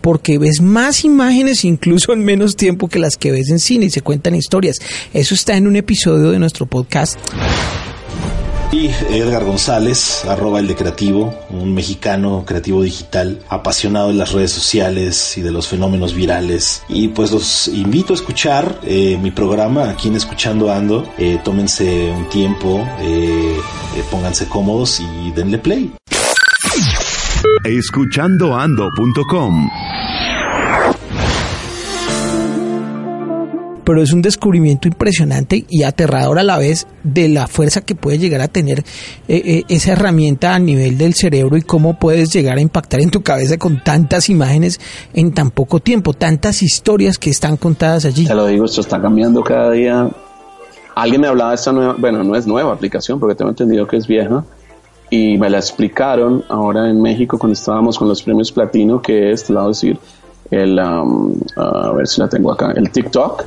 porque 0.00 0.38
ves 0.38 0.60
más 0.60 1.04
imágenes 1.04 1.64
incluso 1.64 2.12
en 2.12 2.24
menos 2.24 2.56
tiempo 2.56 2.88
que 2.88 2.98
las 2.98 3.16
que 3.16 3.32
ves 3.32 3.50
en 3.50 3.58
cine 3.58 3.86
y 3.86 3.90
se 3.90 4.00
cuentan 4.00 4.34
historias. 4.34 4.76
Eso 5.12 5.34
está 5.34 5.56
en 5.56 5.66
un 5.66 5.76
episodio 5.76 6.30
de 6.30 6.38
nuestro 6.38 6.66
podcast. 6.66 7.18
Y 8.70 8.88
Edgar 9.08 9.44
González, 9.44 10.26
arroba 10.26 10.60
el 10.60 10.68
de 10.68 10.76
creativo, 10.76 11.34
un 11.48 11.72
mexicano 11.72 12.44
creativo 12.46 12.82
digital, 12.82 13.40
apasionado 13.48 14.08
de 14.08 14.14
las 14.14 14.32
redes 14.32 14.52
sociales 14.52 15.38
y 15.38 15.40
de 15.40 15.50
los 15.50 15.68
fenómenos 15.68 16.12
virales. 16.14 16.82
Y 16.86 17.08
pues 17.08 17.32
los 17.32 17.68
invito 17.68 18.12
a 18.12 18.16
escuchar 18.16 18.78
eh, 18.82 19.18
mi 19.22 19.30
programa 19.30 19.88
aquí 19.88 20.08
en 20.08 20.16
Escuchando 20.16 20.70
Ando. 20.70 21.10
Eh, 21.16 21.40
tómense 21.42 22.10
un 22.10 22.28
tiempo, 22.28 22.86
eh, 23.00 23.56
pónganse 24.10 24.46
cómodos 24.48 25.00
y 25.00 25.30
denle 25.30 25.58
play. 25.58 25.90
Pero 33.88 34.02
es 34.02 34.12
un 34.12 34.20
descubrimiento 34.20 34.86
impresionante 34.86 35.64
y 35.66 35.82
aterrador 35.82 36.38
a 36.38 36.42
la 36.42 36.58
vez 36.58 36.86
de 37.04 37.26
la 37.30 37.46
fuerza 37.46 37.80
que 37.80 37.94
puede 37.94 38.18
llegar 38.18 38.42
a 38.42 38.48
tener 38.48 38.80
eh, 38.80 38.84
eh, 39.28 39.64
esa 39.70 39.92
herramienta 39.92 40.54
a 40.54 40.58
nivel 40.58 40.98
del 40.98 41.14
cerebro 41.14 41.56
y 41.56 41.62
cómo 41.62 41.98
puedes 41.98 42.30
llegar 42.30 42.58
a 42.58 42.60
impactar 42.60 43.00
en 43.00 43.10
tu 43.10 43.22
cabeza 43.22 43.56
con 43.56 43.82
tantas 43.82 44.28
imágenes 44.28 44.78
en 45.14 45.32
tan 45.32 45.50
poco 45.50 45.80
tiempo, 45.80 46.12
tantas 46.12 46.62
historias 46.62 47.16
que 47.16 47.30
están 47.30 47.56
contadas 47.56 48.04
allí. 48.04 48.26
Te 48.26 48.34
lo 48.34 48.44
digo, 48.44 48.66
esto 48.66 48.82
está 48.82 49.00
cambiando 49.00 49.42
cada 49.42 49.70
día. 49.70 50.10
Alguien 50.94 51.22
me 51.22 51.28
hablaba 51.28 51.52
de 51.52 51.56
esta 51.56 51.72
nueva, 51.72 51.96
bueno, 51.96 52.22
no 52.22 52.36
es 52.36 52.46
nueva 52.46 52.74
aplicación 52.74 53.18
porque 53.18 53.36
tengo 53.36 53.48
entendido 53.48 53.86
que 53.86 53.96
es 53.96 54.06
vieja, 54.06 54.44
y 55.08 55.38
me 55.38 55.48
la 55.48 55.56
explicaron 55.56 56.44
ahora 56.50 56.90
en 56.90 57.00
México 57.00 57.38
cuando 57.38 57.54
estábamos 57.54 57.98
con 57.98 58.06
los 58.06 58.22
premios 58.22 58.52
platino, 58.52 59.00
que 59.00 59.32
es, 59.32 59.44
te 59.44 59.54
lo 59.54 59.60
voy 59.60 59.66
a 59.66 59.68
decir, 59.68 59.98
el, 60.50 60.78
um, 60.78 61.40
a 61.56 61.92
ver 61.92 62.06
si 62.06 62.20
la 62.20 62.28
tengo 62.28 62.52
acá, 62.52 62.72
el 62.76 62.90
TikTok. 62.90 63.44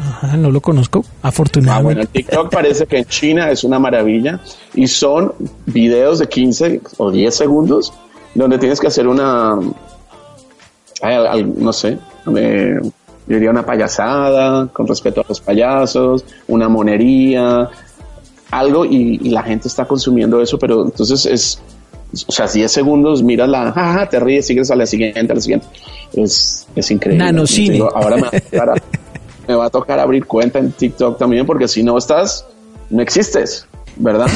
Ajá, 0.00 0.36
no 0.36 0.50
lo 0.50 0.60
conozco, 0.60 1.04
afortunadamente. 1.22 1.92
Ah, 1.92 1.94
bueno, 1.94 2.10
TikTok 2.12 2.52
parece 2.52 2.86
que 2.86 2.98
en 2.98 3.04
China 3.04 3.50
es 3.50 3.64
una 3.64 3.78
maravilla 3.78 4.40
y 4.74 4.86
son 4.86 5.32
videos 5.66 6.18
de 6.18 6.28
15 6.28 6.80
o 6.98 7.10
10 7.10 7.34
segundos 7.34 7.92
donde 8.34 8.58
tienes 8.58 8.80
que 8.80 8.88
hacer 8.88 9.06
una, 9.06 9.56
no 9.56 9.72
sé, 11.72 11.98
eh, 12.36 12.80
yo 13.26 13.34
diría 13.34 13.50
una 13.50 13.64
payasada 13.64 14.66
con 14.68 14.86
respecto 14.86 15.22
a 15.22 15.24
los 15.28 15.40
payasos, 15.40 16.24
una 16.48 16.68
monería, 16.68 17.70
algo 18.50 18.84
y, 18.84 19.18
la 19.30 19.42
gente 19.42 19.68
está 19.68 19.86
consumiendo 19.86 20.40
eso, 20.40 20.58
pero 20.58 20.84
entonces 20.84 21.26
es, 21.26 21.60
o 22.26 22.32
sea, 22.32 22.46
10 22.46 22.70
segundos, 22.70 23.22
miras 23.22 23.48
la, 23.48 23.72
jaja, 23.72 24.08
te 24.08 24.20
ríes, 24.20 24.46
sigues 24.46 24.70
a 24.70 24.76
la 24.76 24.86
siguiente, 24.86 25.20
a 25.20 25.34
la 25.34 25.40
siguiente. 25.40 25.66
Es, 26.12 26.66
es 26.74 26.90
increíble. 26.90 27.24
Nanocine. 27.24 27.80
ahora 27.94 28.16
me 28.16 28.22
va, 28.22 28.28
a 28.28 28.40
tocar, 28.40 28.82
me 29.46 29.54
va 29.54 29.66
a 29.66 29.70
tocar 29.70 29.98
abrir 29.98 30.26
cuenta 30.26 30.58
en 30.58 30.72
TikTok 30.72 31.18
también, 31.18 31.46
porque 31.46 31.68
si 31.68 31.82
no 31.82 31.98
estás, 31.98 32.46
no 32.90 33.02
existes. 33.02 33.66
¿verdad? 33.96 34.26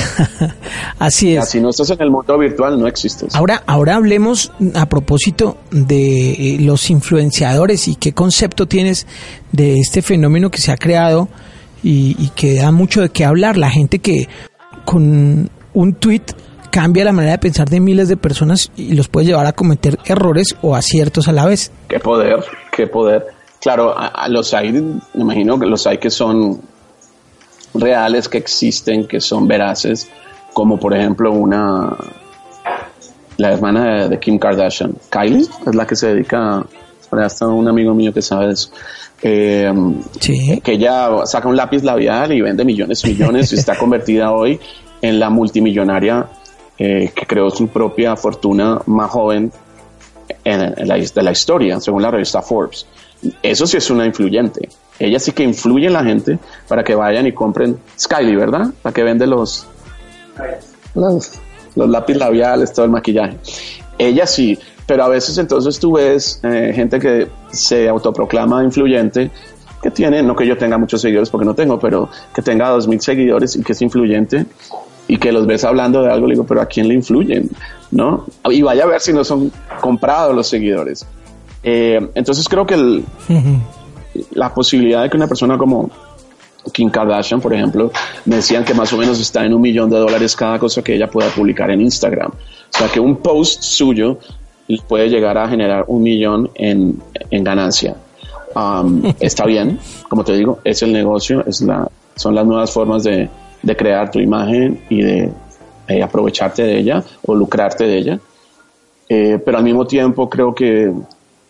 Así 0.98 1.36
es. 1.36 1.48
Si 1.48 1.60
no 1.60 1.70
estás 1.70 1.90
en 1.90 2.00
el 2.02 2.10
mundo 2.10 2.38
virtual, 2.38 2.78
no 2.78 2.86
existes. 2.86 3.34
Ahora, 3.34 3.62
ahora 3.66 3.96
hablemos 3.96 4.52
a 4.74 4.86
propósito 4.86 5.56
de 5.70 6.32
eh, 6.32 6.58
los 6.60 6.90
influenciadores 6.90 7.88
y 7.88 7.96
qué 7.96 8.12
concepto 8.12 8.66
tienes 8.66 9.06
de 9.52 9.78
este 9.78 10.02
fenómeno 10.02 10.50
que 10.50 10.58
se 10.58 10.72
ha 10.72 10.76
creado 10.76 11.28
y, 11.82 12.30
que 12.34 12.54
da 12.54 12.70
mucho 12.70 13.00
de 13.00 13.10
qué 13.10 13.24
hablar. 13.24 13.56
La 13.56 13.70
gente 13.70 13.98
que 13.98 14.28
con 14.84 15.50
un 15.74 15.94
tweet 15.94 16.22
cambia 16.70 17.04
la 17.04 17.12
manera 17.12 17.32
de 17.32 17.38
pensar 17.38 17.68
de 17.68 17.80
miles 17.80 18.08
de 18.08 18.16
personas 18.16 18.70
y 18.76 18.94
los 18.94 19.08
puede 19.08 19.26
llevar 19.26 19.46
a 19.46 19.52
cometer 19.52 19.98
errores 20.06 20.56
o 20.62 20.76
aciertos 20.76 21.28
a 21.28 21.32
la 21.32 21.46
vez. 21.46 21.72
Qué 21.88 21.98
poder, 21.98 22.44
qué 22.72 22.86
poder. 22.86 23.37
Claro, 23.60 23.94
a, 23.96 24.28
los 24.28 24.54
hay, 24.54 24.72
me 24.72 25.00
imagino 25.14 25.58
que 25.58 25.66
los 25.66 25.86
hay 25.86 25.98
que 25.98 26.10
son 26.10 26.60
reales, 27.74 28.28
que 28.28 28.38
existen, 28.38 29.06
que 29.06 29.20
son 29.20 29.48
veraces, 29.48 30.08
como 30.52 30.78
por 30.78 30.96
ejemplo 30.96 31.32
una, 31.32 31.96
la 33.36 33.52
hermana 33.52 34.08
de, 34.08 34.18
Kim 34.18 34.38
Kardashian, 34.38 34.94
Kylie, 35.10 35.46
es 35.66 35.74
la 35.74 35.86
que 35.86 35.96
se 35.96 36.14
dedica, 36.14 36.64
hasta 37.10 37.46
un 37.48 37.68
amigo 37.68 37.94
mío 37.94 38.12
que 38.12 38.22
sabe 38.22 38.48
de 38.48 38.52
eso. 38.52 38.70
Eh, 39.20 39.72
que 40.62 40.72
ella 40.72 41.26
saca 41.26 41.48
un 41.48 41.56
lápiz 41.56 41.82
labial 41.82 42.32
y 42.32 42.40
vende 42.40 42.64
millones 42.64 43.04
y 43.04 43.08
millones 43.08 43.52
y 43.52 43.56
está 43.56 43.74
convertida 43.78 44.30
hoy 44.30 44.60
en 45.02 45.18
la 45.18 45.28
multimillonaria 45.28 46.28
eh, 46.78 47.10
que 47.12 47.26
creó 47.26 47.50
su 47.50 47.66
propia 47.66 48.14
fortuna 48.14 48.80
más 48.86 49.10
joven 49.10 49.50
en, 50.44 50.88
la, 50.88 50.96
de 50.96 51.22
la 51.22 51.32
historia, 51.32 51.80
según 51.80 52.02
la 52.02 52.10
revista 52.10 52.42
Forbes. 52.42 52.86
Eso 53.42 53.66
sí 53.66 53.76
es 53.76 53.90
una 53.90 54.06
influyente. 54.06 54.68
Ella 54.98 55.18
sí 55.18 55.32
que 55.32 55.42
influye 55.42 55.86
en 55.86 55.92
la 55.92 56.04
gente 56.04 56.38
para 56.66 56.82
que 56.82 56.94
vayan 56.94 57.26
y 57.26 57.32
compren 57.32 57.78
Skyly, 57.98 58.36
¿verdad? 58.36 58.68
Para 58.82 58.92
que 58.92 59.02
vende 59.02 59.26
los, 59.26 59.66
los, 60.94 61.32
los 61.74 61.88
lápiz 61.88 62.14
labiales, 62.14 62.72
todo 62.72 62.84
el 62.84 62.90
maquillaje. 62.90 63.36
Ella 63.98 64.26
sí, 64.26 64.58
pero 64.86 65.04
a 65.04 65.08
veces 65.08 65.36
entonces 65.38 65.78
tú 65.78 65.92
ves 65.92 66.40
eh, 66.42 66.72
gente 66.74 66.98
que 66.98 67.28
se 67.50 67.88
autoproclama 67.88 68.64
influyente, 68.64 69.30
que 69.82 69.90
tiene, 69.90 70.22
no 70.22 70.34
que 70.34 70.46
yo 70.46 70.56
tenga 70.56 70.78
muchos 70.78 71.00
seguidores 71.00 71.30
porque 71.30 71.44
no 71.44 71.54
tengo, 71.54 71.78
pero 71.78 72.08
que 72.34 72.42
tenga 72.42 72.68
dos 72.70 72.88
mil 72.88 73.00
seguidores 73.00 73.54
y 73.54 73.62
que 73.62 73.72
es 73.72 73.82
influyente 73.82 74.46
y 75.06 75.18
que 75.18 75.32
los 75.32 75.46
ves 75.46 75.64
hablando 75.64 76.02
de 76.02 76.12
algo, 76.12 76.26
le 76.26 76.34
digo, 76.34 76.44
pero 76.44 76.60
¿a 76.60 76.66
quién 76.66 76.88
le 76.88 76.94
influyen? 76.94 77.50
¿No? 77.90 78.26
Y 78.50 78.62
vaya 78.62 78.84
a 78.84 78.86
ver 78.86 79.00
si 79.00 79.12
no 79.12 79.24
son 79.24 79.50
comprados 79.80 80.34
los 80.34 80.48
seguidores. 80.48 81.06
Eh, 81.62 82.10
entonces 82.14 82.48
creo 82.48 82.66
que 82.66 83.02
la 84.32 84.54
posibilidad 84.54 85.02
de 85.02 85.10
que 85.10 85.16
una 85.16 85.26
persona 85.26 85.58
como 85.58 85.90
Kim 86.72 86.90
Kardashian, 86.90 87.40
por 87.40 87.54
ejemplo, 87.54 87.90
me 88.24 88.36
decían 88.36 88.64
que 88.64 88.74
más 88.74 88.92
o 88.92 88.96
menos 88.96 89.20
está 89.20 89.44
en 89.44 89.54
un 89.54 89.60
millón 89.60 89.90
de 89.90 89.98
dólares 89.98 90.36
cada 90.36 90.58
cosa 90.58 90.82
que 90.82 90.94
ella 90.94 91.08
pueda 91.10 91.30
publicar 91.30 91.70
en 91.70 91.80
Instagram. 91.80 92.30
O 92.30 92.78
sea 92.78 92.88
que 92.88 93.00
un 93.00 93.16
post 93.16 93.62
suyo 93.62 94.18
puede 94.86 95.08
llegar 95.08 95.38
a 95.38 95.48
generar 95.48 95.84
un 95.88 96.02
millón 96.02 96.50
en, 96.54 97.00
en 97.30 97.44
ganancia. 97.44 97.96
Um, 98.54 99.02
está 99.20 99.46
bien, 99.46 99.78
como 100.08 100.24
te 100.24 100.34
digo, 100.34 100.60
es 100.64 100.82
el 100.82 100.92
negocio, 100.92 101.44
es 101.46 101.60
la, 101.62 101.88
son 102.16 102.34
las 102.34 102.46
nuevas 102.46 102.70
formas 102.70 103.04
de, 103.04 103.28
de 103.62 103.76
crear 103.76 104.10
tu 104.10 104.18
imagen 104.18 104.80
y 104.90 105.02
de 105.02 105.32
aprovecharte 106.02 106.62
de 106.62 106.78
ella 106.78 107.02
o 107.24 107.34
lucrarte 107.34 107.84
de 107.84 107.98
ella. 107.98 108.20
Eh, 109.08 109.40
pero 109.42 109.56
al 109.56 109.64
mismo 109.64 109.86
tiempo 109.86 110.28
creo 110.28 110.54
que 110.54 110.92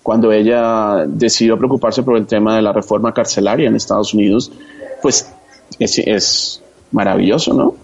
cuando 0.08 0.32
ella 0.32 1.04
decidió 1.06 1.58
preocuparse 1.58 2.02
por 2.02 2.16
el 2.16 2.26
tema 2.26 2.56
de 2.56 2.62
la 2.62 2.72
reforma 2.72 3.12
carcelaria 3.12 3.68
en 3.68 3.76
Estados 3.76 4.14
Unidos, 4.14 4.50
pues 5.02 5.30
es, 5.78 5.98
es 5.98 6.62
maravilloso, 6.92 7.52
¿no? 7.52 7.74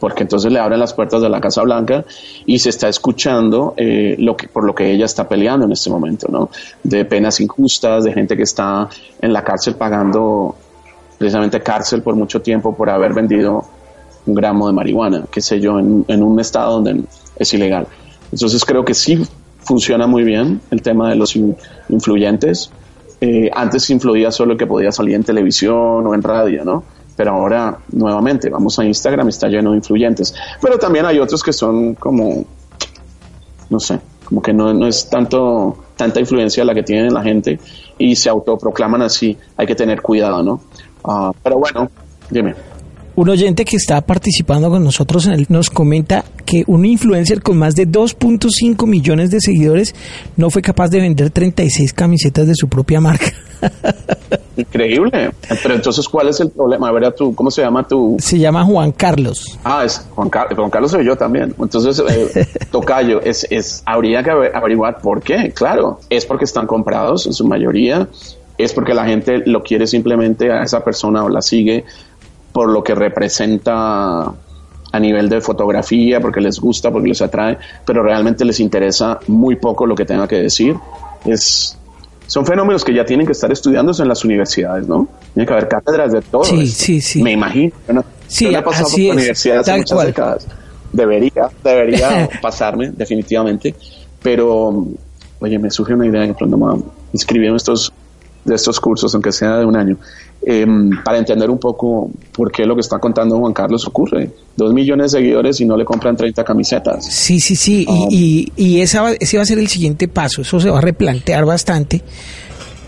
porque 0.00 0.22
entonces 0.22 0.50
le 0.50 0.60
abren 0.60 0.80
las 0.80 0.94
puertas 0.94 1.20
de 1.20 1.28
la 1.28 1.42
Casa 1.42 1.60
Blanca 1.60 2.06
y 2.46 2.58
se 2.58 2.70
está 2.70 2.88
escuchando 2.88 3.74
eh, 3.76 4.16
lo 4.18 4.34
que, 4.34 4.48
por 4.48 4.64
lo 4.64 4.74
que 4.74 4.90
ella 4.90 5.04
está 5.04 5.28
peleando 5.28 5.66
en 5.66 5.72
este 5.72 5.90
momento, 5.90 6.28
¿no? 6.30 6.48
De 6.82 7.04
penas 7.04 7.38
injustas, 7.38 8.04
de 8.04 8.14
gente 8.14 8.34
que 8.34 8.44
está 8.44 8.88
en 9.20 9.30
la 9.34 9.44
cárcel 9.44 9.74
pagando 9.74 10.56
precisamente 11.18 11.60
cárcel 11.60 12.00
por 12.00 12.14
mucho 12.14 12.40
tiempo 12.40 12.74
por 12.74 12.88
haber 12.88 13.12
vendido 13.12 13.62
un 14.24 14.34
gramo 14.34 14.68
de 14.68 14.72
marihuana, 14.72 15.26
qué 15.30 15.42
sé 15.42 15.60
yo, 15.60 15.78
en, 15.78 16.22
un 16.22 16.40
estado 16.40 16.80
donde 16.80 17.02
es 17.36 17.52
ilegal. 17.52 17.86
Entonces 18.32 18.64
creo 18.64 18.86
que 18.86 18.94
sí 18.94 19.22
funciona 19.68 20.06
muy 20.06 20.24
bien 20.24 20.62
el 20.70 20.80
tema 20.80 21.10
de 21.10 21.16
los 21.16 21.36
influyentes. 21.36 22.70
Eh, 23.20 23.50
antes 23.52 23.90
influía 23.90 24.30
solo 24.30 24.56
que 24.56 24.66
podía 24.66 24.90
salir 24.90 25.14
en 25.14 25.24
televisión 25.24 26.06
o 26.06 26.14
en 26.14 26.22
radio, 26.22 26.64
¿no? 26.64 26.84
pero 27.18 27.32
ahora 27.32 27.76
nuevamente 27.90 28.48
vamos 28.48 28.78
a 28.78 28.84
Instagram, 28.84 29.28
está 29.28 29.48
lleno 29.48 29.72
de 29.72 29.78
influyentes, 29.78 30.32
pero 30.62 30.78
también 30.78 31.04
hay 31.04 31.18
otros 31.18 31.42
que 31.42 31.52
son 31.52 31.96
como, 31.96 32.44
no 33.70 33.80
sé, 33.80 33.98
como 34.24 34.40
que 34.40 34.52
no, 34.52 34.86
es 34.86 35.10
tanto 35.10 35.78
tanta 35.96 36.20
influencia 36.20 36.64
la 36.64 36.74
que 36.74 36.84
tiene 36.84 37.10
la 37.10 37.24
gente 37.24 37.58
y 37.98 38.14
se 38.14 38.28
autoproclaman 38.28 39.02
así, 39.02 39.36
hay 39.56 39.66
que 39.66 39.74
tener 39.74 40.00
cuidado, 40.00 40.44
¿no? 40.44 40.60
Ah, 41.04 41.32
pero 41.42 41.58
bueno, 41.58 41.90
dime. 42.30 42.54
Un 43.18 43.28
oyente 43.30 43.64
que 43.64 43.74
está 43.74 44.00
participando 44.00 44.70
con 44.70 44.84
nosotros 44.84 45.26
en 45.26 45.32
el, 45.32 45.46
nos 45.48 45.70
comenta 45.70 46.24
que 46.46 46.62
un 46.68 46.84
influencer 46.84 47.42
con 47.42 47.58
más 47.58 47.74
de 47.74 47.84
2.5 47.84 48.86
millones 48.86 49.32
de 49.32 49.40
seguidores 49.40 49.92
no 50.36 50.50
fue 50.50 50.62
capaz 50.62 50.86
de 50.90 51.00
vender 51.00 51.30
36 51.30 51.92
camisetas 51.94 52.46
de 52.46 52.54
su 52.54 52.68
propia 52.68 53.00
marca. 53.00 53.32
Increíble. 54.56 55.32
Pero 55.60 55.74
entonces, 55.74 56.08
¿cuál 56.08 56.28
es 56.28 56.38
el 56.38 56.50
problema? 56.50 56.90
A 56.90 56.92
ver, 56.92 57.12
tú, 57.12 57.34
¿cómo 57.34 57.50
se 57.50 57.60
llama 57.60 57.82
tu...? 57.88 58.18
Se 58.20 58.38
llama 58.38 58.64
Juan 58.64 58.92
Carlos. 58.92 59.58
Ah, 59.64 59.82
es 59.84 60.06
Juan, 60.14 60.30
Juan 60.30 60.70
Carlos 60.70 60.92
soy 60.92 61.04
yo 61.04 61.16
también. 61.16 61.52
Entonces, 61.58 62.00
eh, 62.08 62.46
Tocayo, 62.70 63.20
es, 63.20 63.48
es, 63.50 63.82
habría 63.84 64.22
que 64.22 64.30
averiguar 64.30 65.00
por 65.00 65.22
qué. 65.22 65.50
Claro, 65.52 65.98
es 66.08 66.24
porque 66.24 66.44
están 66.44 66.68
comprados 66.68 67.26
en 67.26 67.32
su 67.32 67.44
mayoría, 67.44 68.06
es 68.56 68.72
porque 68.72 68.94
la 68.94 69.06
gente 69.06 69.42
lo 69.44 69.64
quiere 69.64 69.88
simplemente 69.88 70.52
a 70.52 70.62
esa 70.62 70.84
persona 70.84 71.24
o 71.24 71.28
la 71.28 71.42
sigue 71.42 71.84
por 72.58 72.70
lo 72.70 72.82
que 72.82 72.92
representa 72.92 74.24
a 74.24 74.98
nivel 74.98 75.28
de 75.28 75.40
fotografía, 75.40 76.18
porque 76.18 76.40
les 76.40 76.58
gusta, 76.58 76.90
porque 76.90 77.06
les 77.06 77.22
atrae, 77.22 77.56
pero 77.86 78.02
realmente 78.02 78.44
les 78.44 78.58
interesa 78.58 79.20
muy 79.28 79.54
poco 79.54 79.86
lo 79.86 79.94
que 79.94 80.04
tenga 80.04 80.26
que 80.26 80.42
decir. 80.42 80.74
Es 81.24 81.78
son 82.26 82.44
fenómenos 82.44 82.84
que 82.84 82.92
ya 82.92 83.04
tienen 83.04 83.26
que 83.26 83.30
estar 83.30 83.52
estudiándose 83.52 84.02
en 84.02 84.08
las 84.08 84.24
universidades, 84.24 84.88
¿no? 84.88 85.06
Tiene 85.34 85.46
que 85.46 85.52
haber 85.52 85.68
cátedras 85.68 86.10
de 86.10 86.20
todo. 86.20 86.42
Sí, 86.42 86.66
sí, 86.66 87.00
sí. 87.00 87.22
Me 87.22 87.30
imagino. 87.30 87.70
¿no? 87.92 88.04
Sí, 88.26 88.46
he 88.52 88.60
pasado 88.60 88.88
por 88.90 88.98
universidades 88.98 89.68
hace 89.68 89.78
muchas 89.78 90.06
décadas. 90.06 90.46
Debería, 90.92 91.48
debería 91.62 92.28
pasarme, 92.42 92.90
definitivamente. 92.90 93.72
Pero, 94.20 94.84
oye, 95.38 95.58
me 95.60 95.70
surge 95.70 95.94
una 95.94 96.08
idea 96.08 96.26
que 96.26 96.34
pronto 96.34 96.56
me 96.56 96.82
inscribir 97.12 97.50
en 97.50 97.54
estos, 97.54 97.92
de 98.48 98.56
estos 98.56 98.80
cursos, 98.80 99.14
aunque 99.14 99.32
sea 99.32 99.58
de 99.58 99.64
un 99.64 99.76
año. 99.76 99.96
Em, 100.40 101.02
para 101.02 101.18
entender 101.18 101.50
un 101.50 101.58
poco 101.58 102.10
por 102.32 102.52
qué 102.52 102.64
lo 102.64 102.74
que 102.74 102.80
está 102.80 102.98
contando 102.98 103.38
Juan 103.38 103.52
Carlos 103.52 103.86
ocurre. 103.86 104.30
Dos 104.56 104.72
millones 104.72 105.12
de 105.12 105.18
seguidores 105.18 105.60
y 105.60 105.64
no 105.64 105.76
le 105.76 105.84
compran 105.84 106.16
30 106.16 106.44
camisetas. 106.44 107.04
Sí, 107.04 107.40
sí, 107.40 107.56
sí. 107.56 107.84
y, 108.10 108.46
ah. 108.48 108.52
y, 108.56 108.80
esa 108.80 109.12
ese 109.12 109.36
va 109.36 109.42
a 109.42 109.46
ser 109.46 109.58
el 109.58 109.68
siguiente 109.68 110.08
paso. 110.08 110.42
Eso 110.42 110.60
se 110.60 110.70
va 110.70 110.78
a 110.78 110.80
replantear 110.80 111.44
bastante. 111.44 112.02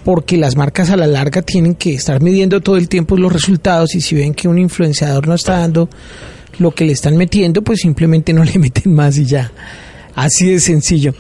porque 0.05 0.39
las 0.39 0.57
marcas 0.57 0.89
a 0.91 0.97
la 0.97 1.07
larga 1.07 1.43
tienen 1.43 1.75
que 1.75 1.93
estar 1.93 2.23
midiendo 2.23 2.63
todo 2.63 2.79
el 2.79 2.89
tiempo 2.89 3.19
los 3.19 3.31
resultados 3.31 3.95
y 3.95 4.01
si 4.01 4.15
ven 4.15 4.33
que 4.33 4.49
un 4.49 4.59
influenciador 4.59 5.29
no 5.29 5.35
está 5.35 5.59
dando 5.59 5.91
lo 6.59 6.71
que 6.71 6.87
le 6.87 6.93
están 6.93 7.17
metiendo, 7.17 7.63
pues 7.63 7.81
simplemente 7.81 8.33
no 8.33 8.45
le 8.45 8.59
meten 8.59 8.95
más 8.95 9.19
y 9.19 9.27
ya. 9.27 9.51
Así 10.15 10.47
de 10.51 10.61
sencillo. 10.61 11.15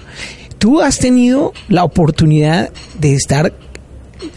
Tú 0.58 0.80
has 0.80 0.98
tenido 0.98 1.52
la 1.68 1.84
oportunidad 1.84 2.70
de 2.98 3.14
estar 3.14 3.52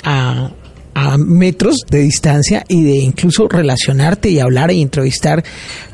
a, 0.03 0.51
a 0.93 1.17
metros 1.17 1.77
de 1.89 1.99
distancia 1.99 2.63
y 2.67 2.83
de 2.83 2.95
incluso 2.97 3.47
relacionarte 3.47 4.29
y 4.29 4.39
hablar 4.39 4.71
y 4.71 4.81
entrevistar 4.81 5.43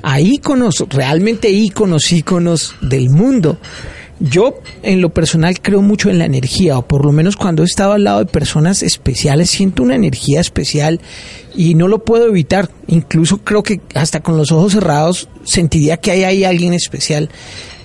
a 0.01 0.19
íconos, 0.19 0.85
realmente 0.89 1.49
íconos, 1.49 2.11
íconos 2.11 2.75
del 2.81 3.09
mundo. 3.09 3.57
Yo, 4.21 4.59
en 4.83 5.01
lo 5.01 5.13
personal, 5.13 5.61
creo 5.61 5.81
mucho 5.81 6.09
en 6.09 6.19
la 6.19 6.25
energía, 6.25 6.77
o 6.77 6.85
por 6.85 7.05
lo 7.05 7.13
menos 7.13 7.37
cuando 7.37 7.63
he 7.63 7.65
estado 7.65 7.93
al 7.93 8.03
lado 8.03 8.19
de 8.19 8.25
personas 8.25 8.83
especiales, 8.83 9.49
siento 9.49 9.81
una 9.81 9.95
energía 9.95 10.41
especial 10.41 10.99
y 11.55 11.75
no 11.75 11.87
lo 11.87 12.03
puedo 12.03 12.27
evitar. 12.27 12.69
Incluso 12.87 13.37
creo 13.37 13.63
que 13.63 13.79
hasta 13.95 14.19
con 14.19 14.35
los 14.35 14.51
ojos 14.51 14.73
cerrados 14.73 15.29
sentiría 15.45 15.97
que 15.97 16.11
hay 16.11 16.23
ahí 16.23 16.43
alguien 16.43 16.73
especial. 16.73 17.29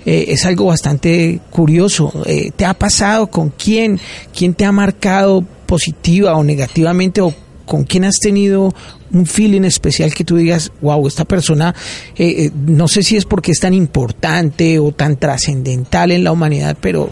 Eh, 0.06 0.26
es 0.28 0.44
algo 0.44 0.66
bastante 0.66 1.40
curioso. 1.50 2.12
Eh, 2.26 2.50
¿Te 2.54 2.64
ha 2.64 2.74
pasado 2.74 3.28
con 3.28 3.50
quién? 3.50 3.98
¿Quién 4.36 4.54
te 4.54 4.64
ha 4.64 4.72
marcado 4.72 5.42
positiva 5.66 6.36
o 6.36 6.44
negativamente? 6.44 7.20
¿O 7.20 7.34
con 7.64 7.84
quién 7.84 8.04
has 8.04 8.18
tenido 8.20 8.74
un 9.12 9.26
feeling 9.26 9.62
especial 9.62 10.12
que 10.12 10.24
tú 10.24 10.36
digas, 10.36 10.72
wow, 10.82 11.06
esta 11.06 11.24
persona, 11.24 11.74
eh, 12.16 12.50
no 12.66 12.88
sé 12.88 13.02
si 13.02 13.16
es 13.16 13.24
porque 13.24 13.52
es 13.52 13.60
tan 13.60 13.72
importante 13.72 14.78
o 14.78 14.92
tan 14.92 15.16
trascendental 15.16 16.10
en 16.10 16.24
la 16.24 16.32
humanidad, 16.32 16.76
pero 16.80 17.10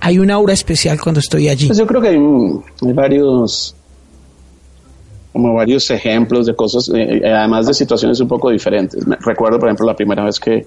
hay 0.00 0.18
una 0.18 0.34
aura 0.34 0.54
especial 0.54 1.00
cuando 1.00 1.20
estoy 1.20 1.48
allí. 1.48 1.66
Pues 1.66 1.78
yo 1.78 1.86
creo 1.86 2.00
que 2.00 2.08
hay, 2.08 2.92
varios 2.94 3.76
como 5.32 5.54
varios 5.54 5.90
ejemplos 5.90 6.46
de 6.46 6.54
cosas, 6.54 6.90
además 6.90 7.66
de 7.66 7.74
situaciones 7.74 8.20
un 8.20 8.28
poco 8.28 8.50
diferentes. 8.50 9.02
Recuerdo, 9.20 9.58
por 9.58 9.68
ejemplo, 9.68 9.86
la 9.86 9.96
primera 9.96 10.24
vez 10.24 10.38
que 10.38 10.66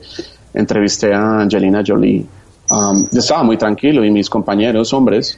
entrevisté 0.56 1.14
a 1.14 1.42
Angelina 1.42 1.84
Jolie. 1.86 2.26
Um, 2.72 3.08
yo 3.12 3.20
estaba 3.20 3.44
muy 3.44 3.58
tranquilo 3.58 4.04
y 4.04 4.10
mis 4.10 4.30
compañeros 4.30 4.92
hombres 4.94 5.38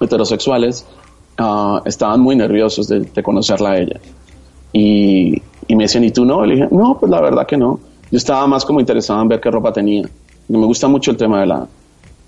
heterosexuales 0.00 0.86
uh, 1.38 1.80
estaban 1.84 2.20
muy 2.20 2.36
nerviosos 2.36 2.88
de, 2.88 3.22
conocerla 3.22 3.72
a 3.72 3.78
ella. 3.78 4.00
Y, 4.72 5.42
y, 5.66 5.76
me 5.76 5.84
decían, 5.84 6.04
¿y 6.04 6.10
tú 6.10 6.24
no? 6.24 6.44
le 6.46 6.54
dije, 6.54 6.68
no, 6.70 6.96
pues 6.98 7.10
la 7.10 7.20
verdad 7.20 7.46
que 7.46 7.56
no. 7.56 7.80
Yo 8.10 8.16
estaba 8.16 8.46
más 8.46 8.64
como 8.64 8.80
interesado 8.80 9.20
en 9.20 9.28
ver 9.28 9.40
qué 9.40 9.50
ropa 9.50 9.72
tenía. 9.72 10.08
Y 10.48 10.56
me 10.56 10.66
gusta 10.66 10.88
mucho 10.88 11.10
el 11.10 11.16
tema 11.16 11.40
de 11.40 11.46
la, 11.46 11.66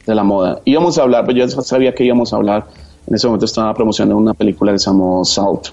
de 0.06 0.14
la 0.14 0.22
moda. 0.22 0.60
Íbamos 0.64 0.98
a 0.98 1.02
hablar, 1.02 1.24
pero 1.24 1.38
yo 1.38 1.48
sabía 1.62 1.94
que 1.94 2.04
íbamos 2.04 2.32
a 2.32 2.36
hablar. 2.36 2.66
En 3.06 3.14
ese 3.14 3.26
momento 3.26 3.46
estaba 3.46 3.72
promocionando 3.74 4.16
una 4.16 4.34
película 4.34 4.72
que 4.72 4.78
se 4.78 4.90
llamó 4.90 5.24
Salt. 5.24 5.68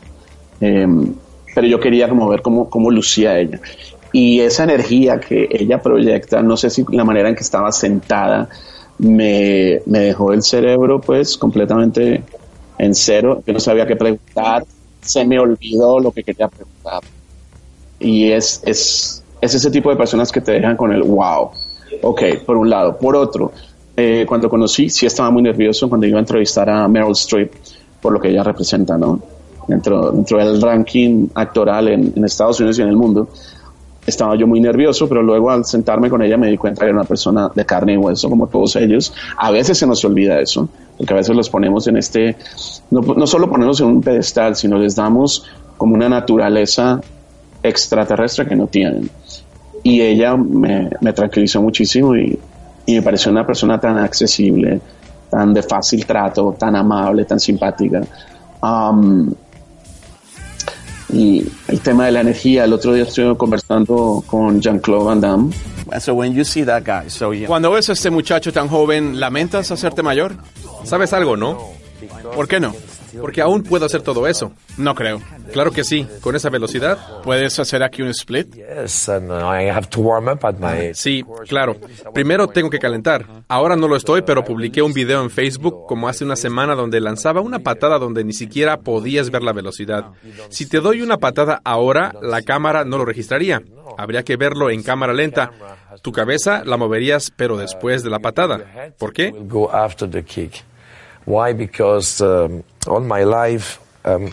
Em, 0.62 1.14
pero 1.54 1.68
yo 1.68 1.80
quería 1.80 2.08
como 2.08 2.28
ver 2.28 2.42
cómo, 2.42 2.70
cómo 2.70 2.90
lucía 2.92 3.38
ella 3.38 3.60
y 4.12 4.40
esa 4.40 4.64
energía 4.64 5.20
que 5.20 5.48
ella 5.52 5.82
proyecta, 5.82 6.42
no 6.42 6.58
sé 6.58 6.70
si 6.70 6.84
la 6.92 7.04
manera 7.04 7.30
en 7.30 7.36
que 7.36 7.44
estaba 7.44 7.72
sentada, 7.72 8.50
me, 8.98 9.82
me 9.86 10.00
dejó 10.00 10.34
el 10.34 10.44
cerebro 10.44 11.00
pues 11.00 11.38
completamente 11.38 12.24
en 12.78 12.96
cero, 12.96 13.44
yo 13.46 13.54
no 13.54 13.60
sabía 13.60 13.86
qué 13.86 13.96
preguntar, 13.96 14.66
se 15.02 15.26
me 15.26 15.40
olvidó 15.40 16.00
lo 16.00 16.12
que 16.12 16.24
quería 16.24 16.48
preguntar. 16.48 17.02
Y 18.00 18.32
es, 18.32 18.62
es, 18.66 19.24
es 19.42 19.54
ese 19.54 19.70
tipo 19.70 19.90
de 19.90 19.96
personas 19.96 20.32
que 20.32 20.42
te 20.42 20.54
dejan 20.54 20.78
con 20.78 20.92
el 20.92 21.04
wow. 21.04 21.52
Ok, 22.02 22.22
por 22.46 22.56
un 22.56 22.70
lado. 22.70 22.98
Por 22.98 23.16
otro, 23.16 23.52
eh, 23.96 24.26
cuando 24.28 24.50
conocí, 24.50 24.90
sí 24.90 25.06
estaba 25.06 25.30
muy 25.30 25.42
nervioso 25.42 25.90
cuando 25.90 26.08
iba 26.08 26.18
a 26.18 26.22
entrevistar 26.22 26.70
a 26.70 26.88
Meryl 26.88 27.12
Streep 27.12 27.52
por 28.02 28.14
lo 28.14 28.20
que 28.20 28.30
ella 28.30 28.44
representa, 28.44 28.98
¿no? 28.98 29.20
Dentro, 29.68 30.12
dentro 30.12 30.38
del 30.38 30.62
ranking 30.62 31.28
actoral 31.36 31.90
en, 31.90 32.14
en 32.16 32.24
Estados 32.24 32.60
Unidos 32.60 32.80
y 32.80 32.82
en 32.82 32.88
el 32.88 32.96
mundo 32.96 33.30
estaba 34.06 34.36
yo 34.36 34.48
muy 34.48 34.60
nervioso, 34.60 35.08
pero 35.08 35.22
luego 35.22 35.52
al 35.52 35.66
sentarme 35.66 36.10
con 36.10 36.22
ella 36.22 36.38
me 36.38 36.48
di 36.48 36.58
cuenta 36.58 36.82
que 36.82 36.90
era 36.90 36.96
una 36.96 37.08
persona 37.08 37.50
de 37.54 37.66
carne 37.66 37.94
y 37.94 37.98
hueso 37.98 38.30
como 38.30 38.48
todos 38.48 38.76
ellos. 38.76 39.14
A 39.38 39.52
veces 39.52 39.78
se 39.78 39.86
nos 39.86 40.04
olvida 40.04 40.40
eso, 40.40 40.68
porque 40.98 41.14
a 41.14 41.18
veces 41.18 41.36
los 41.36 41.50
ponemos 41.50 41.88
en 41.88 41.98
este, 41.98 42.36
no, 42.92 43.02
no 43.02 43.28
solo 43.28 43.50
ponemos 43.50 43.80
en 43.82 43.88
un 43.88 44.02
pedestal, 44.02 44.56
sino 44.56 44.78
les 44.78 44.96
damos 44.96 45.46
como 45.78 45.96
una 45.96 46.10
naturaleza 46.10 47.00
extraterrestre 47.64 48.48
que 48.48 48.56
no 48.56 48.68
tienen. 48.68 49.10
Y 49.84 50.02
ella 50.02 50.36
me, 50.36 50.90
me 51.00 51.14
tranquilizó 51.14 51.62
muchísimo 51.62 52.16
y, 52.16 52.38
y, 52.86 52.96
me 52.96 53.02
pareció 53.02 53.32
una 53.32 53.46
persona 53.46 53.80
tan 53.80 53.98
accesible, 53.98 54.82
tan 55.30 55.54
de 55.54 55.64
fácil 55.64 56.06
trato, 56.06 56.56
tan 56.58 56.76
amable, 56.76 57.26
tan 57.26 57.40
simpática. 57.40 58.02
Um, 58.62 59.32
y 61.12 61.46
el 61.68 61.80
tema 61.82 62.06
de 62.06 62.12
la 62.12 62.22
energía, 62.22 62.66
el 62.66 62.74
otro 62.74 62.94
día 62.94 63.04
estuve 63.04 63.36
conversando 63.38 64.24
con 64.28 64.62
Jean-Claude 64.62 65.06
Van 65.06 65.22
Damme. 65.22 65.54
Cuando 67.48 67.72
ves 67.72 67.90
a 67.90 67.94
este 67.94 68.10
muchacho 68.10 68.54
tan 68.54 68.68
joven, 68.68 69.20
¿lamentas 69.20 69.72
hacerte 69.72 70.04
mayor? 70.04 70.36
¿Sabes 70.84 71.14
algo, 71.14 71.36
no? 71.36 71.58
¿Por 72.36 72.48
qué 72.48 72.60
no? 72.60 72.74
Porque 73.20 73.42
aún 73.42 73.64
puedo 73.64 73.86
hacer 73.86 74.02
todo 74.02 74.28
eso. 74.28 74.52
No 74.78 74.96
creo. 74.96 75.22
Claro 75.52 75.72
que 75.72 75.84
sí. 75.84 76.08
Con 76.22 76.36
esa 76.36 76.50
velocidad, 76.50 77.22
¿puedes 77.24 77.60
hacer 77.60 77.84
aquí 77.84 78.02
un 78.02 78.10
split? 78.10 78.56
Sí, 80.96 81.24
claro. 81.48 81.76
Primero 82.14 82.48
tengo 82.48 82.70
que 82.70 82.80
calentar. 82.80 83.26
Ahora 83.48 83.76
no 83.76 83.88
lo 83.88 83.96
estoy, 83.96 84.22
pero 84.22 84.44
publiqué 84.44 84.82
un 84.82 84.94
video 84.94 85.22
en 85.24 85.30
Facebook 85.30 85.86
como 85.88 86.08
hace 86.08 86.24
una 86.26 86.36
semana 86.36 86.76
donde 86.76 87.00
lanzaba 87.00 87.42
una 87.42 87.60
patada 87.60 87.98
donde 88.00 88.24
ni 88.24 88.34
siquiera 88.34 88.78
podías 88.78 89.30
ver 89.32 89.44
la 89.44 89.54
velocidad. 89.54 90.06
Si 90.50 90.68
te 90.68 90.80
doy 90.80 91.02
una 91.02 91.18
patada 91.18 91.62
ahora, 91.64 92.14
la 92.22 92.42
cámara 92.42 92.86
no 92.86 92.98
lo 92.98 93.06
registraría. 93.06 93.62
Habría 93.98 94.24
que 94.24 94.38
verlo 94.38 94.70
en 94.70 94.84
cámara 94.84 95.14
lenta. 95.14 95.52
Tu 96.02 96.12
cabeza 96.12 96.64
la 96.64 96.78
moverías, 96.78 97.32
pero 97.36 97.58
después 97.58 98.04
de 98.04 98.10
la 98.10 98.20
patada. 98.20 98.94
¿Por 98.98 99.14
qué? 99.14 99.34
Why? 101.26 101.54
Because 101.54 102.24
um, 102.24 102.64
um. 104.06 104.30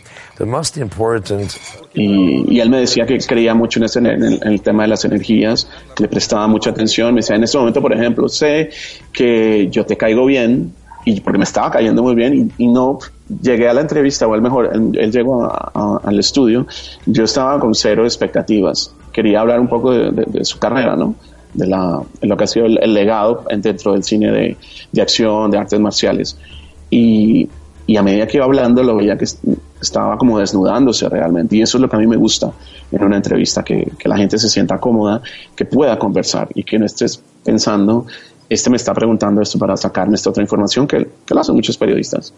Y, 1.95 2.55
y, 2.55 2.61
él 2.61 2.71
me 2.71 2.79
decía 2.79 3.07
que 3.07 3.19
creía 3.19 3.55
mucho 3.55 3.81
en, 3.81 3.85
ese, 3.85 3.99
en, 3.99 4.07
el, 4.07 4.25
en, 4.25 4.49
el, 4.49 4.61
tema 4.61 4.85
de 4.85 4.89
las 4.91 5.05
energías, 5.05 5.69
que 5.95 6.05
le 6.05 6.09
prestaba 6.09 6.47
mucha 6.47 6.71
atención. 6.71 7.15
Me 7.15 7.21
decía, 7.21 7.37
en 7.37 7.45
este 7.45 7.59
momento, 7.59 7.81
por 7.81 7.93
ejemplo, 7.93 8.29
sé 8.29 8.71
que 9.13 9.69
yo 9.71 9.85
te 9.85 9.97
caigo 9.97 10.27
bien, 10.27 10.73
y 11.05 11.21
porque 11.21 11.39
me 11.39 11.45
estaba 11.45 11.71
cayendo 11.71 12.03
muy 12.03 12.15
bien, 12.15 12.53
y, 12.59 12.65
y 12.65 12.69
no 12.69 12.99
llegué 13.43 13.69
a 13.69 13.75
la 13.75 13.81
entrevista, 13.81 14.27
o 14.27 14.35
al 14.35 14.43
mejor, 14.43 14.71
él, 14.73 14.93
él 14.99 15.11
llegó 15.11 15.45
a, 15.45 15.71
a, 15.75 16.01
al 16.05 16.19
estudio, 16.19 16.67
yo 17.07 17.25
estaba 17.25 17.59
con 17.59 17.75
cero 17.75 18.05
expectativas. 18.05 18.95
Quería 19.13 19.41
hablar 19.41 19.61
un 19.61 19.69
poco 19.69 19.93
de, 19.93 20.11
de, 20.11 20.25
de 20.27 20.45
su 20.45 20.59
carrera, 20.59 20.97
¿no? 20.97 21.15
De, 21.55 21.67
la, 21.67 22.03
lo 22.21 22.37
que 22.37 22.45
ha 22.45 22.47
sido 22.47 22.67
el, 22.67 22.79
el 22.83 22.93
legado 22.93 23.45
dentro 23.51 23.95
del 23.95 24.05
cine 24.05 24.57
de 24.93 25.03
acción, 25.03 25.51
de 25.51 25.59
artes 25.59 25.81
marciales. 25.81 26.37
Y, 26.91 27.49
y, 27.87 27.97
a 27.97 28.03
medida 28.03 28.27
que 28.27 28.37
iba 28.39 28.45
hablando 28.45 28.83
lo 28.83 28.97
veía 28.97 29.17
que 29.17 29.27
estaba 29.81 30.17
como 30.19 30.39
desnudándose 30.39 31.09
realmente. 31.09 31.57
Y 31.57 31.63
eso 31.63 31.79
es 31.79 31.83
lo 31.83 31.89
que 31.89 31.97
a 31.97 31.99
mí 31.99 32.07
me 32.07 32.17
gusta 32.17 32.53
en 32.91 33.05
una 33.05 33.17
entrevista, 33.17 33.63
que, 33.63 33.93
que, 33.99 34.09
la 34.09 34.17
gente 34.17 34.39
se 34.39 34.49
sienta 34.49 34.79
cómoda, 34.79 35.23
que 35.55 35.65
pueda 35.65 35.99
conversar 35.99 36.49
y 36.55 36.63
que 36.65 36.79
no 36.79 36.87
estés 36.87 37.23
pensando, 37.45 38.07
este 38.49 38.71
me 38.71 38.77
está 38.77 38.95
preguntando 38.95 39.41
esto 39.41 39.59
para 39.59 39.77
sacarme 39.77 40.15
esta 40.15 40.31
otra 40.31 40.43
información 40.43 40.87
que, 40.87 41.07
que 41.25 41.35
lo 41.35 41.41
hacen 41.41 41.55
muchos 41.55 41.77
periodistas. 41.77 42.33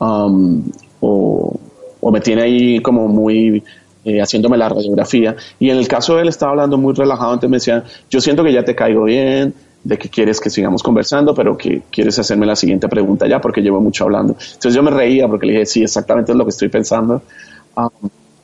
Um, 0.00 0.62
o, 1.00 1.58
o, 2.00 2.10
me 2.12 2.20
tiene 2.20 2.42
ahí 2.42 2.80
como 2.80 3.08
muy 3.08 3.62
eh, 4.04 4.20
haciéndome 4.20 4.56
la 4.56 4.68
radiografía. 4.68 5.36
Y 5.58 5.70
en 5.70 5.76
el 5.76 5.88
caso 5.88 6.16
de 6.16 6.22
él 6.22 6.28
estaba 6.28 6.52
hablando 6.52 6.78
muy 6.78 6.94
relajado, 6.94 7.34
entonces 7.34 7.50
me 7.50 7.56
decía, 7.56 7.84
yo 8.08 8.20
siento 8.20 8.44
que 8.44 8.52
ya 8.52 8.64
te 8.64 8.74
caigo 8.74 9.04
bien, 9.04 9.52
de 9.88 9.96
que 9.96 10.10
quieres 10.10 10.38
que 10.38 10.50
sigamos 10.50 10.82
conversando, 10.82 11.34
pero 11.34 11.56
que 11.56 11.80
quieres 11.90 12.18
hacerme 12.18 12.44
la 12.44 12.54
siguiente 12.54 12.88
pregunta 12.88 13.26
ya 13.26 13.40
porque 13.40 13.62
llevo 13.62 13.80
mucho 13.80 14.04
hablando. 14.04 14.34
Entonces 14.38 14.74
yo 14.74 14.82
me 14.82 14.90
reía 14.90 15.26
porque 15.26 15.46
le 15.46 15.52
dije, 15.52 15.64
sí, 15.64 15.82
exactamente 15.82 16.32
es 16.32 16.36
lo 16.36 16.44
que 16.44 16.50
estoy 16.50 16.68
pensando. 16.68 17.22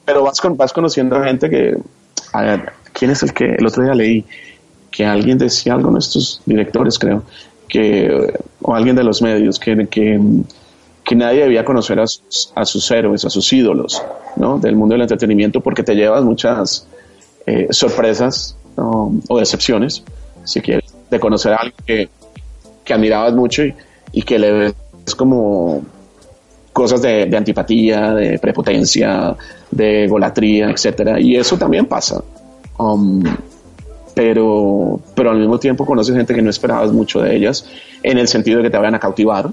Pero 0.06 0.22
vas, 0.22 0.40
con, 0.40 0.56
vas 0.56 0.72
conociendo 0.72 1.22
gente 1.22 1.50
que, 1.50 1.76
a 2.32 2.42
ver, 2.42 2.72
¿quién 2.94 3.10
es 3.10 3.22
el 3.22 3.34
que 3.34 3.56
el 3.58 3.66
otro 3.66 3.84
día 3.84 3.92
leí? 3.92 4.24
Que 4.90 5.04
alguien 5.04 5.36
decía 5.36 5.74
algo, 5.74 5.92
de 5.92 5.98
estos 5.98 6.40
directores 6.46 6.98
creo, 6.98 7.24
que, 7.68 8.32
o 8.62 8.74
alguien 8.74 8.96
de 8.96 9.04
los 9.04 9.20
medios, 9.20 9.58
que, 9.58 9.86
que, 9.88 10.18
que 11.04 11.14
nadie 11.14 11.42
debía 11.42 11.62
conocer 11.62 12.00
a 12.00 12.06
sus, 12.06 12.52
a 12.54 12.64
sus 12.64 12.90
héroes, 12.90 13.26
a 13.26 13.28
sus 13.28 13.52
ídolos, 13.52 14.02
¿no? 14.36 14.58
Del 14.58 14.76
mundo 14.76 14.94
del 14.94 15.02
entretenimiento 15.02 15.60
porque 15.60 15.82
te 15.82 15.94
llevas 15.94 16.24
muchas 16.24 16.86
eh, 17.44 17.66
sorpresas 17.68 18.56
o 18.76 19.38
decepciones, 19.38 20.02
si 20.44 20.62
quieres 20.62 20.93
de 21.14 21.20
conocer 21.20 21.52
a 21.52 21.56
alguien 21.56 21.74
que, 21.86 22.08
que 22.84 22.94
admirabas 22.94 23.34
mucho 23.34 23.64
y, 23.64 23.74
y, 24.12 24.22
que 24.22 24.38
le 24.38 24.52
ves 24.52 25.14
como 25.16 25.82
cosas 26.72 27.02
de, 27.02 27.26
de, 27.26 27.36
antipatía, 27.36 28.12
de 28.12 28.38
prepotencia, 28.38 29.36
de 29.70 30.06
golatría, 30.08 30.70
etcétera. 30.70 31.20
Y 31.20 31.36
eso 31.36 31.56
también 31.56 31.86
pasa. 31.86 32.22
Um, 32.78 33.22
pero, 34.14 35.00
pero 35.14 35.30
al 35.30 35.38
mismo 35.38 35.58
tiempo 35.58 35.86
conoces 35.86 36.14
gente 36.16 36.34
que 36.34 36.42
no 36.42 36.50
esperabas 36.50 36.92
mucho 36.92 37.20
de 37.20 37.34
ellas, 37.36 37.66
en 38.02 38.18
el 38.18 38.28
sentido 38.28 38.58
de 38.58 38.64
que 38.64 38.70
te 38.70 38.76
vayan 38.78 38.94
a 38.94 39.00
cautivar. 39.00 39.50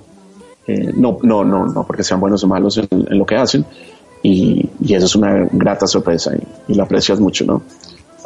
eh, 0.68 0.91
no, 0.95 1.18
no, 1.24 1.43
no, 1.43 1.66
no 1.66 1.86
porque 1.86 2.03
sean 2.03 2.20
buenos 2.20 2.43
o 2.43 2.47
malos 2.47 2.78
en, 2.78 2.88
en 2.91 3.18
lo 3.18 3.26
que 3.26 3.36
hacen. 3.36 3.66
Y, 4.24 4.70
y, 4.84 4.93
eso 4.93 5.05
es 5.05 5.16
una 5.16 5.47
grata 5.51 5.88
sorpresa 5.88 6.32
y, 6.36 6.72
y 6.72 6.76
lo 6.76 6.84
aprecias 6.84 7.20
mucho, 7.20 7.43
¿no? 7.45 7.62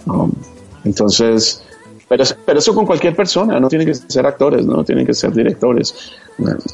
Um, 0.06 0.32
entonces, 0.84 1.64
pero, 2.08 2.24
pero 2.46 2.60
eso 2.60 2.74
con 2.76 2.86
cualquier 2.86 3.16
persona, 3.16 3.60
no 3.60 3.68
tienen 3.68 3.88
que 3.88 3.96
ser 3.96 4.26
actores, 4.26 4.66
no 4.66 4.84
tienen 4.84 5.06
que 5.06 5.14
ser 5.14 5.34
directores. 5.34 5.94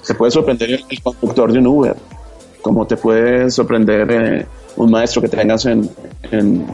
Te 0.06 0.14
puede 0.16 0.32
sorprender 0.32 0.72
el 0.90 1.02
conductor 1.02 1.52
de 1.52 1.60
un 1.60 1.68
Uber, 1.68 1.96
como 2.62 2.86
te 2.86 2.98
puede 2.98 3.50
sorprender 3.50 4.12
eh, 4.12 4.46
un 4.76 4.92
maestro 4.92 5.22
que 5.22 5.30
tengas 5.30 5.66
en, 5.66 5.90
en, 6.32 6.66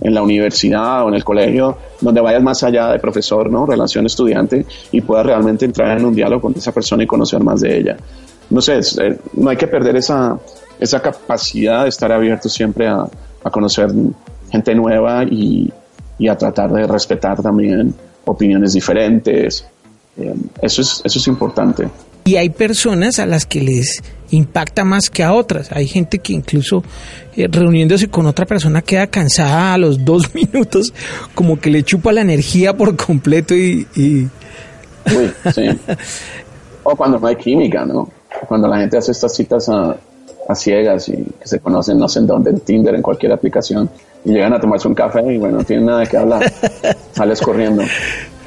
en, 0.00 0.14
la 0.14 0.22
universidad 0.22 1.04
o 1.04 1.08
en 1.08 1.14
el 1.14 1.24
colegio, 1.24 1.76
donde 2.00 2.20
vayas 2.20 2.42
más 2.42 2.62
allá 2.62 2.92
de 2.92 2.98
profesor, 2.98 3.50
¿no? 3.50 3.64
Relación 3.66 4.04
estudiante 4.06 4.66
y 4.92 5.00
puedas 5.00 5.26
realmente 5.26 5.64
entrar 5.64 5.96
en 5.96 6.04
un 6.04 6.14
diálogo 6.14 6.42
con 6.42 6.54
esa 6.54 6.72
persona 6.72 7.04
y 7.04 7.06
conocer 7.06 7.42
más 7.42 7.62
de 7.62 7.78
ella. 7.78 7.96
No 8.50 8.60
sé, 8.60 8.78
es, 8.78 8.98
eh, 8.98 9.18
no 9.32 9.50
hay 9.50 9.56
que 9.56 9.66
perder 9.66 9.96
esa, 9.96 10.38
esa 10.78 11.00
capacidad 11.00 11.84
de 11.84 11.88
estar 11.88 12.12
abierto 12.12 12.48
siempre 12.48 12.86
a, 12.86 13.06
a 13.42 13.50
conocer 13.50 13.90
gente 14.50 14.74
nueva 14.74 15.24
y, 15.24 15.72
y, 16.18 16.28
a 16.28 16.36
tratar 16.36 16.72
de 16.72 16.86
respetar 16.86 17.42
también 17.42 17.94
opiniones 18.24 18.72
diferentes. 18.72 19.66
Eh, 20.16 20.34
eso, 20.62 20.82
es, 20.82 21.02
eso 21.04 21.18
es 21.18 21.26
importante. 21.26 21.88
Y 22.26 22.36
hay 22.36 22.48
personas 22.48 23.18
a 23.18 23.26
las 23.26 23.44
que 23.44 23.60
les 23.60 24.02
impacta 24.30 24.84
más 24.84 25.10
que 25.10 25.22
a 25.22 25.34
otras. 25.34 25.70
Hay 25.72 25.86
gente 25.86 26.18
que 26.18 26.32
incluso 26.32 26.82
eh, 27.36 27.48
reuniéndose 27.50 28.08
con 28.08 28.26
otra 28.26 28.46
persona 28.46 28.80
queda 28.80 29.06
cansada 29.06 29.74
a 29.74 29.78
los 29.78 30.04
dos 30.06 30.34
minutos, 30.34 30.92
como 31.34 31.60
que 31.60 31.70
le 31.70 31.82
chupa 31.82 32.12
la 32.12 32.22
energía 32.22 32.76
por 32.76 32.96
completo 32.96 33.54
y... 33.54 33.86
y... 33.94 34.28
Uy, 35.06 35.30
sí. 35.54 35.68
o 36.82 36.96
cuando 36.96 37.18
no 37.18 37.26
hay 37.26 37.36
química, 37.36 37.84
¿no? 37.84 38.08
Cuando 38.48 38.68
la 38.68 38.78
gente 38.78 38.96
hace 38.96 39.12
estas 39.12 39.34
citas 39.34 39.68
a, 39.68 39.94
a 40.48 40.54
ciegas 40.54 41.08
y 41.08 41.12
que 41.12 41.46
se 41.46 41.60
conocen 41.60 41.98
no 41.98 42.08
sé 42.08 42.20
en 42.20 42.26
dónde, 42.26 42.50
en 42.50 42.60
Tinder, 42.60 42.94
en 42.94 43.02
cualquier 43.02 43.32
aplicación, 43.32 43.90
llegan 44.24 44.52
a 44.52 44.60
tomarse 44.60 44.88
un 44.88 44.94
café 44.94 45.20
y 45.32 45.38
bueno, 45.38 45.58
no 45.58 45.64
tienen 45.64 45.86
nada 45.86 46.06
qué 46.06 46.16
hablar, 46.16 46.50
sales 47.12 47.40
corriendo. 47.40 47.82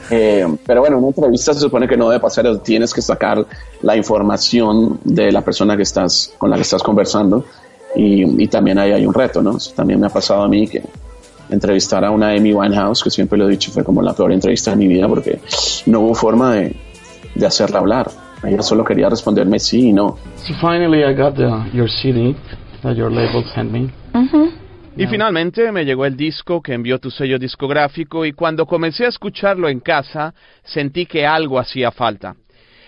Eh, 0.09 0.45
pero 0.65 0.82
bueno, 0.82 0.97
una 0.99 1.07
entrevista 1.07 1.53
se 1.53 1.59
supone 1.59 1.88
que 1.88 1.97
no 1.97 2.09
debe 2.09 2.21
pasar, 2.21 2.57
tienes 2.59 2.93
que 2.93 3.01
sacar 3.01 3.45
la 3.82 3.95
información 3.95 4.99
de 5.03 5.32
la 5.32 5.41
persona 5.41 5.75
que 5.75 5.84
estás, 5.84 6.34
con 6.38 6.49
la 6.49 6.55
que 6.55 6.61
estás 6.61 6.82
conversando 6.82 7.43
y, 7.95 8.43
y 8.43 8.47
también 8.47 8.80
ahí 8.80 8.91
hay 8.91 9.05
un 9.05 9.13
reto, 9.13 9.41
¿no? 9.41 9.57
Eso 9.57 9.71
también 9.75 9.99
me 9.99 10.07
ha 10.07 10.09
pasado 10.09 10.43
a 10.43 10.47
mí 10.47 10.67
que 10.67 10.82
entrevistar 11.49 12.03
a 12.03 12.11
una 12.11 12.30
Amy 12.30 12.53
Winehouse, 12.53 13.03
que 13.03 13.09
siempre 13.09 13.38
lo 13.38 13.47
he 13.47 13.51
dicho, 13.51 13.71
fue 13.71 13.84
como 13.84 14.01
la 14.01 14.13
peor 14.13 14.32
entrevista 14.32 14.71
de 14.71 14.78
mi 14.78 14.88
vida 14.88 15.07
porque 15.07 15.39
no 15.86 16.01
hubo 16.01 16.13
forma 16.13 16.53
de, 16.53 16.75
de 17.36 17.45
hacerla 17.45 17.80
hablar. 17.80 18.09
Ella 18.43 18.61
solo 18.61 18.84
quería 18.84 19.09
responderme 19.09 19.59
sí 19.59 19.89
y 19.89 19.93
no. 19.93 20.17
So 20.36 20.53
finally 20.61 21.03
I 21.03 21.13
got 21.13 21.36
the, 21.36 21.49
your 21.73 21.89
CD 21.89 22.36
that 22.84 22.95
your 22.95 23.11
label 23.11 23.43
sent 23.55 23.71
me. 23.71 23.91
Mm 24.13 24.30
-hmm. 24.30 24.66
Y 24.97 25.05
finalmente 25.05 25.71
me 25.71 25.85
llegó 25.85 26.05
el 26.05 26.17
disco 26.17 26.61
que 26.61 26.73
envió 26.73 26.99
tu 26.99 27.11
sello 27.11 27.37
discográfico 27.37 28.25
y 28.25 28.33
cuando 28.33 28.65
comencé 28.65 29.05
a 29.05 29.09
escucharlo 29.09 29.69
en 29.69 29.79
casa 29.79 30.33
sentí 30.63 31.05
que 31.05 31.25
algo 31.25 31.59
hacía 31.59 31.91
falta. 31.91 32.35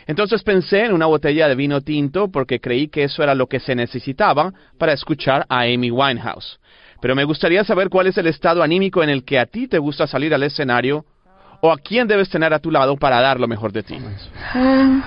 Entonces 0.07 0.41
pensé 0.41 0.85
en 0.85 0.93
una 0.93 1.05
botella 1.05 1.47
de 1.47 1.53
vino 1.53 1.81
tinto 1.81 2.31
porque 2.31 2.59
creí 2.59 2.87
que 2.87 3.03
eso 3.03 3.21
era 3.21 3.35
lo 3.35 3.45
que 3.45 3.59
se 3.59 3.75
necesitaba 3.75 4.51
para 4.79 4.93
escuchar 4.93 5.45
a 5.49 5.61
Amy 5.61 5.91
Winehouse. 5.91 6.59
Pero 6.99 7.15
me 7.15 7.23
gustaría 7.23 7.63
saber 7.63 7.89
cuál 7.89 8.07
es 8.07 8.17
el 8.17 8.25
estado 8.25 8.63
anímico 8.63 9.03
en 9.03 9.09
el 9.09 9.23
que 9.23 9.37
a 9.37 9.45
ti 9.45 9.67
te 9.67 9.77
gusta 9.77 10.07
salir 10.07 10.33
al 10.33 10.41
escenario 10.41 11.05
o 11.61 11.71
a 11.71 11.77
quién 11.77 12.07
debes 12.07 12.29
tener 12.29 12.53
a 12.55 12.59
tu 12.59 12.71
lado 12.71 12.97
para 12.97 13.21
dar 13.21 13.39
lo 13.39 13.47
mejor 13.47 13.71
de 13.71 13.83
ti. 13.83 13.97
Um, 14.55 15.03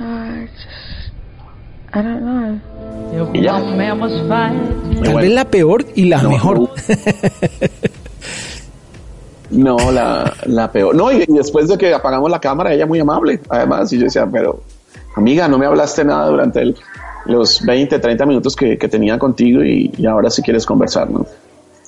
I 0.00 0.48
just, 0.56 0.99
I 1.92 2.02
don't 2.02 2.20
know. 2.20 2.60
Tal 5.02 5.14
vez 5.16 5.32
la 5.32 5.44
peor 5.44 5.84
y 5.96 6.04
la 6.04 6.22
No, 6.22 6.30
mejor. 6.30 6.70
No, 9.50 9.76
la, 9.90 10.32
la 10.46 10.70
peor. 10.70 10.94
No, 10.94 11.10
y, 11.10 11.24
y 11.26 11.32
después 11.32 11.66
de 11.68 11.76
que 11.76 11.92
apagamos 11.92 12.30
la 12.30 12.38
cámara, 12.40 12.72
ella 12.72 12.86
muy 12.86 13.00
amable, 13.00 13.40
además, 13.48 13.92
y 13.92 13.98
yo 13.98 14.04
decía, 14.04 14.24
pero 14.30 14.60
amiga, 15.16 15.48
no 15.48 15.58
me 15.58 15.66
hablaste 15.66 16.04
nada 16.04 16.28
durante 16.28 16.60
el- 16.60 16.76
los 17.26 17.60
20, 17.66 17.98
30 17.98 18.26
minutos 18.26 18.54
que, 18.54 18.78
que 18.78 18.88
tenía 18.88 19.18
contigo 19.18 19.62
y, 19.64 19.92
y 19.98 20.06
ahora 20.06 20.30
sí 20.30 20.40
quieres 20.42 20.64
conversar, 20.64 21.10
¿no? 21.10 21.26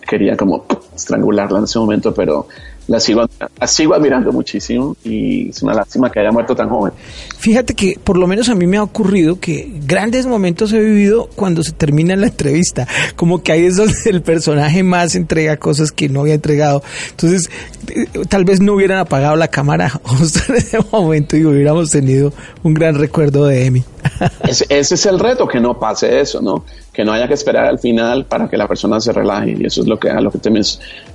Quería 0.06 0.36
como 0.36 0.64
estrangularla 0.94 1.58
en 1.58 1.64
ese 1.64 1.78
momento, 1.78 2.12
pero 2.12 2.48
la 2.88 2.98
sigo, 3.00 3.28
la 3.60 3.66
sigo 3.66 3.94
admirando 3.94 4.32
muchísimo 4.32 4.96
y 5.04 5.48
es 5.50 5.62
una 5.62 5.72
lástima 5.74 6.10
que 6.10 6.20
haya 6.20 6.32
muerto 6.32 6.54
tan 6.56 6.68
joven. 6.68 6.92
Fíjate 7.38 7.74
que 7.74 7.96
por 8.02 8.16
lo 8.18 8.26
menos 8.26 8.48
a 8.48 8.54
mí 8.54 8.66
me 8.66 8.76
ha 8.76 8.82
ocurrido 8.82 9.38
que 9.40 9.72
grandes 9.86 10.26
momentos 10.26 10.72
he 10.72 10.80
vivido 10.80 11.28
cuando 11.36 11.62
se 11.62 11.72
termina 11.72 12.16
la 12.16 12.26
entrevista. 12.26 12.86
Como 13.16 13.42
que 13.42 13.52
ahí 13.52 13.64
es 13.64 13.76
donde 13.76 13.94
el 14.06 14.22
personaje 14.22 14.82
más 14.82 15.14
entrega 15.14 15.56
cosas 15.56 15.92
que 15.92 16.08
no 16.08 16.20
había 16.22 16.34
entregado. 16.34 16.82
Entonces, 17.10 17.50
eh, 17.88 18.06
tal 18.28 18.44
vez 18.44 18.60
no 18.60 18.74
hubieran 18.74 18.98
apagado 18.98 19.36
la 19.36 19.48
cámara 19.48 19.88
justo 20.02 20.40
en 20.48 20.56
ese 20.56 20.78
momento 20.90 21.36
y 21.36 21.44
hubiéramos 21.44 21.90
tenido 21.90 22.32
un 22.62 22.74
gran 22.74 22.96
recuerdo 22.96 23.46
de 23.46 23.66
Emi. 23.66 23.84
Ese, 24.48 24.66
ese 24.68 24.96
es 24.96 25.06
el 25.06 25.18
reto, 25.20 25.46
que 25.46 25.60
no 25.60 25.78
pase 25.78 26.20
eso, 26.20 26.40
¿no? 26.42 26.64
Que 26.92 27.04
no 27.04 27.12
haya 27.12 27.28
que 27.28 27.34
esperar 27.34 27.66
al 27.66 27.78
final 27.78 28.26
para 28.26 28.48
que 28.48 28.56
la 28.56 28.66
persona 28.66 29.00
se 29.00 29.12
relaje. 29.12 29.56
Y 29.58 29.64
eso 29.66 29.80
es 29.82 29.86
lo 29.86 29.98
que, 29.98 30.10
a 30.10 30.20
lo 30.20 30.30
que 30.30 30.38
te, 30.38 30.50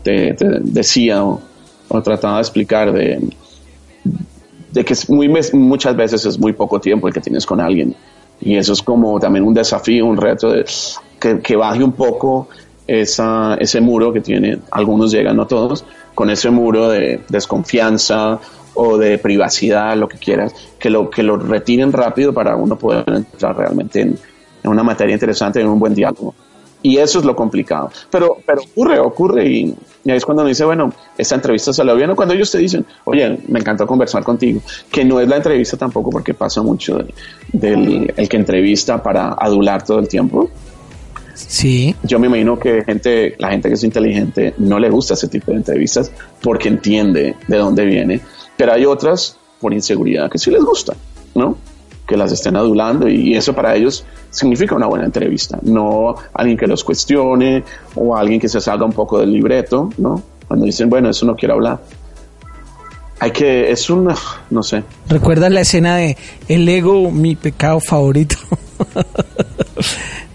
te- 0.03 0.34
te 0.34 0.45
decía 0.61 1.22
o 1.89 2.01
trataba 2.01 2.35
de 2.35 2.41
explicar 2.41 2.91
de, 2.91 3.29
de 4.71 4.85
que 4.85 4.93
es 4.93 5.09
muy, 5.09 5.29
muchas 5.53 5.95
veces 5.95 6.25
es 6.25 6.39
muy 6.39 6.53
poco 6.53 6.79
tiempo 6.79 7.07
el 7.07 7.13
que 7.13 7.21
tienes 7.21 7.45
con 7.45 7.59
alguien. 7.59 7.95
Y 8.39 8.55
eso 8.55 8.73
es 8.73 8.81
como 8.81 9.19
también 9.19 9.45
un 9.45 9.53
desafío, 9.53 10.05
un 10.05 10.17
reto 10.17 10.51
de 10.51 10.65
que, 11.19 11.39
que 11.39 11.55
baje 11.55 11.83
un 11.83 11.93
poco 11.93 12.47
esa, 12.85 13.55
ese 13.55 13.81
muro 13.81 14.13
que 14.13 14.21
tiene, 14.21 14.59
algunos 14.71 15.11
llegan, 15.11 15.35
no 15.35 15.47
todos, 15.47 15.83
con 16.13 16.29
ese 16.29 16.49
muro 16.49 16.89
de 16.89 17.21
desconfianza 17.29 18.39
o 18.73 18.97
de 18.97 19.17
privacidad, 19.17 19.97
lo 19.97 20.07
que 20.07 20.17
quieras, 20.17 20.53
que 20.77 20.89
lo, 20.89 21.09
que 21.09 21.23
lo 21.23 21.38
retiren 21.38 21.91
rápido 21.91 22.33
para 22.33 22.55
uno 22.55 22.77
poder 22.77 23.03
entrar 23.07 23.57
realmente 23.57 24.01
en, 24.01 24.19
en 24.63 24.69
una 24.69 24.83
materia 24.83 25.13
interesante, 25.13 25.59
en 25.59 25.67
un 25.67 25.79
buen 25.79 25.95
diálogo. 25.95 26.35
Y 26.84 26.97
eso 26.97 27.19
es 27.19 27.25
lo 27.25 27.36
complicado. 27.36 27.89
Pero, 28.09 28.38
pero 28.45 28.61
ocurre, 28.61 28.99
ocurre 28.99 29.47
y, 29.49 29.73
y 30.05 30.11
ahí 30.11 30.17
es 30.17 30.25
cuando 30.25 30.43
uno 30.43 30.49
dice, 30.49 30.63
bueno, 30.63 30.93
esta 31.17 31.36
entrevista 31.36 31.73
salió 31.73 31.95
bien 31.95 32.09
o 32.11 32.15
cuando 32.15 32.34
ellos 32.36 32.51
te 32.51 32.59
dicen, 32.59 32.86
oye, 33.05 33.39
me 33.47 33.59
encantó 33.59 33.86
conversar 33.88 34.23
contigo, 34.23 34.61
que 34.91 35.03
no 35.03 35.19
es 35.19 35.28
la 35.28 35.38
entrevista 35.38 35.75
tampoco 35.75 36.09
porque 36.11 36.34
pasa 36.34 36.61
mucho 36.61 36.97
de- 36.99 37.13
del 37.51 38.13
el 38.15 38.30
que 38.30 38.38
entrevista 38.38 39.01
para 39.01 39.30
adular 39.34 39.84
todo 39.84 39.99
el 39.99 40.07
tiempo. 40.07 40.49
Sí. 41.34 41.95
Yo 42.03 42.19
me 42.19 42.28
imagino 42.28 42.57
que 42.57 42.84
gente, 42.84 43.36
la 43.38 43.49
gente 43.49 43.69
que 43.69 43.75
es 43.75 43.84
inteligente 43.84 44.53
no 44.57 44.80
le 44.80 44.89
gusta 44.89 45.13
ese 45.13 45.28
tipo 45.28 45.51
de 45.51 45.57
entrevistas 45.57 46.11
porque 46.41 46.67
entiende 46.67 47.36
de 47.47 47.57
dónde 47.57 47.86
viene, 47.86 48.19
pero 48.55 48.73
hay 48.73 48.86
otras 48.86 49.38
por 49.59 49.73
inseguridad 49.73 50.30
que 50.32 50.38
sí 50.39 50.49
les 50.51 50.63
gusta, 50.63 50.95
¿no? 51.36 51.57
Que 52.07 52.15
las 52.17 52.31
estén 52.31 52.55
adulando 52.55 53.07
y 53.09 53.35
eso 53.35 53.53
para 53.53 53.75
ellos 53.75 54.05
significa 54.29 54.75
una 54.75 54.87
buena 54.87 55.05
entrevista, 55.05 55.59
no 55.61 56.15
alguien 56.33 56.57
que 56.57 56.65
los 56.67 56.83
cuestione 56.83 57.63
o 57.95 58.15
alguien 58.15 58.39
que 58.39 58.47
se 58.47 58.61
salga 58.61 58.85
un 58.85 58.93
poco 58.93 59.19
del 59.19 59.33
libreto, 59.33 59.89
¿no? 59.97 60.21
Cuando 60.47 60.65
dicen, 60.65 60.89
bueno, 60.89 61.09
eso 61.09 61.25
no 61.25 61.35
quiero 61.35 61.55
hablar. 61.55 61.79
Hay 63.19 63.31
que, 63.31 63.71
es 63.71 63.89
una, 63.89 64.15
no 64.51 64.61
sé, 64.63 64.83
¿Recuerdas 65.09 65.51
la 65.51 65.61
escena 65.61 65.97
de 65.97 66.15
El 66.47 66.69
ego, 66.69 67.09
mi 67.11 67.35
pecado 67.35 67.79
favorito? 67.79 68.37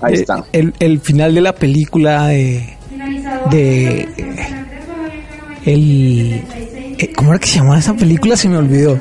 Ahí 0.00 0.14
Eh, 0.14 0.16
está. 0.20 0.44
El, 0.52 0.74
el 0.80 1.00
final 1.00 1.34
de 1.34 1.40
la 1.40 1.54
película 1.54 2.26
de. 2.26 2.76
de 3.50 4.08
el. 5.64 6.42
Eh, 7.02 7.12
¿Cómo 7.16 7.30
era 7.30 7.40
que 7.40 7.46
se 7.46 7.58
llamaba 7.58 7.78
esa 7.78 7.94
película? 7.94 8.36
Se 8.36 8.48
me 8.48 8.56
olvidó. 8.56 8.98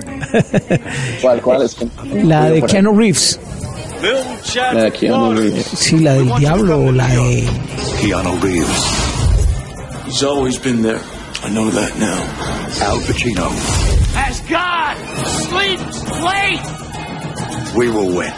¿cuál, 1.21 1.41
cuál 1.41 1.63
es? 1.63 1.77
La 2.23 2.49
de 2.49 2.61
Keanu 2.63 2.97
Reeves. 2.97 3.39
La 4.55 4.83
de 4.83 4.91
Keanu 4.91 5.33
Reeves. 5.33 5.65
Sí, 5.75 5.99
la 5.99 6.13
del 6.13 6.33
diablo 6.35 6.85
o 6.85 6.91
la 6.91 7.07
de. 7.07 7.47
Keanu 8.01 8.39
Reeves. 8.41 9.11
He's 10.07 10.23
always 10.23 10.57
been 10.57 10.81
there. 10.81 10.99
I 11.43 11.49
know 11.49 11.69
that 11.69 11.97
now. 11.97 12.19
Al 12.81 12.97
Pacino. 13.01 13.47
As 14.15 14.41
God 14.49 14.97
sleeps 15.27 16.03
late. 16.21 16.61
We 17.75 17.89
will 17.89 18.17
win. 18.17 18.33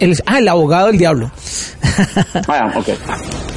El, 0.00 0.14
ah, 0.26 0.38
el 0.38 0.48
abogado 0.48 0.86
del 0.88 0.98
diablo. 0.98 1.30
Ah, 2.48 2.72
ok. 2.76 2.86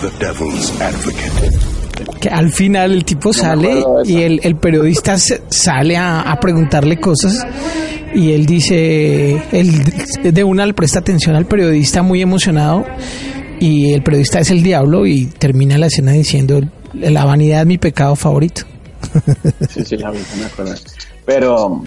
The 0.01 0.09
Devil's 0.19 0.71
Advocate. 0.81 1.70
Que 2.19 2.29
al 2.29 2.51
final 2.51 2.91
el 2.91 3.05
tipo 3.05 3.33
sale 3.33 3.83
y 4.05 4.21
el, 4.21 4.39
el 4.43 4.55
periodista 4.55 5.17
sale 5.17 5.97
a, 5.97 6.21
a 6.21 6.39
preguntarle 6.39 6.99
cosas 6.99 7.45
y 8.13 8.31
él 8.33 8.45
dice, 8.45 9.41
él 9.51 9.83
de 10.23 10.43
una 10.43 10.65
le 10.65 10.73
presta 10.73 10.99
atención 10.99 11.35
al 11.35 11.45
periodista 11.45 12.01
muy 12.01 12.21
emocionado 12.21 12.85
y 13.59 13.93
el 13.93 14.03
periodista 14.03 14.39
es 14.39 14.49
el 14.51 14.63
diablo 14.63 15.05
y 15.05 15.25
termina 15.27 15.77
la 15.77 15.87
escena 15.87 16.11
diciendo, 16.11 16.61
la 16.93 17.25
vanidad 17.25 17.61
es 17.61 17.67
mi 17.67 17.77
pecado 17.77 18.15
favorito. 18.15 18.63
Sí, 19.69 19.83
sí, 19.85 19.97
la 19.97 20.11
vi, 20.11 20.19
me 20.39 20.45
acuerdo. 20.45 20.75
Pero, 21.25 21.83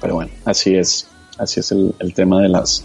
pero 0.00 0.14
bueno, 0.14 0.30
así 0.44 0.74
es, 0.74 1.06
así 1.38 1.60
es 1.60 1.70
el, 1.72 1.94
el 1.98 2.12
tema 2.14 2.40
de 2.42 2.48
las 2.48 2.84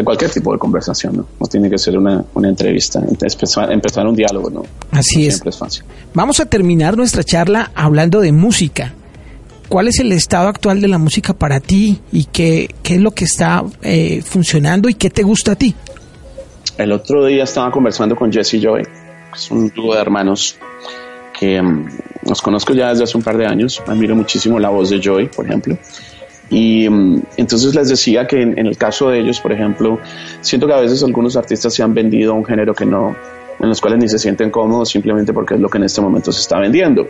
de 0.00 0.04
cualquier 0.04 0.30
tipo 0.30 0.52
de 0.52 0.58
conversación, 0.58 1.16
¿no? 1.16 1.26
No 1.38 1.46
tiene 1.46 1.70
que 1.70 1.78
ser 1.78 1.96
una, 1.96 2.24
una 2.34 2.48
entrevista, 2.48 3.00
empezar, 3.00 3.70
empezar 3.72 4.06
un 4.06 4.14
diálogo, 4.14 4.50
¿no? 4.50 4.62
Así 4.90 5.26
es. 5.26 5.34
Siempre 5.34 5.50
es 5.50 5.58
fácil. 5.58 5.84
Vamos 6.14 6.40
a 6.40 6.46
terminar 6.46 6.96
nuestra 6.96 7.22
charla 7.22 7.70
hablando 7.74 8.20
de 8.20 8.32
música. 8.32 8.94
¿Cuál 9.68 9.88
es 9.88 10.00
el 10.00 10.10
estado 10.12 10.48
actual 10.48 10.80
de 10.80 10.88
la 10.88 10.98
música 10.98 11.32
para 11.32 11.60
ti 11.60 12.00
y 12.10 12.24
qué, 12.24 12.68
qué 12.82 12.94
es 12.94 13.00
lo 13.00 13.12
que 13.12 13.24
está 13.24 13.62
eh, 13.82 14.20
funcionando 14.24 14.88
y 14.88 14.94
qué 14.94 15.10
te 15.10 15.22
gusta 15.22 15.52
a 15.52 15.56
ti? 15.56 15.74
El 16.76 16.92
otro 16.92 17.26
día 17.26 17.44
estaba 17.44 17.70
conversando 17.70 18.16
con 18.16 18.32
Jesse 18.32 18.60
Joy, 18.60 18.82
que 18.82 19.36
es 19.36 19.50
un 19.50 19.68
dúo 19.68 19.94
de 19.94 20.00
hermanos 20.00 20.56
que 21.38 21.60
um, 21.60 21.86
los 22.26 22.42
conozco 22.42 22.74
ya 22.74 22.88
desde 22.88 23.04
hace 23.04 23.16
un 23.16 23.22
par 23.22 23.36
de 23.36 23.46
años. 23.46 23.80
Admiro 23.86 24.16
muchísimo 24.16 24.58
la 24.58 24.70
voz 24.70 24.90
de 24.90 25.00
Joy, 25.00 25.28
por 25.28 25.46
ejemplo. 25.46 25.78
Y 26.50 26.88
um, 26.88 27.22
entonces 27.36 27.74
les 27.74 27.88
decía 27.88 28.26
que 28.26 28.42
en, 28.42 28.58
el 28.58 28.76
caso 28.76 29.08
de 29.08 29.20
ellos, 29.20 29.40
por 29.40 29.52
ejemplo, 29.52 29.98
siento 30.40 30.66
que 30.66 30.74
a 30.74 30.80
veces 30.80 31.02
algunos 31.02 31.36
artistas 31.36 31.72
se 31.72 31.82
han 31.82 31.94
vendido 31.94 32.32
a 32.32 32.34
un 32.34 32.44
género 32.44 32.74
que 32.74 32.84
no, 32.84 33.14
en 33.60 33.68
los 33.68 33.80
cuales 33.80 34.00
ni 34.00 34.08
se 34.08 34.18
sienten 34.18 34.50
cómodos 34.50 34.88
simplemente 34.90 35.32
porque 35.32 35.54
es 35.54 35.60
lo 35.60 35.68
que 35.68 35.78
en 35.78 35.84
este 35.84 36.00
momento 36.00 36.32
se 36.32 36.40
está 36.40 36.58
vendiendo. 36.58 37.06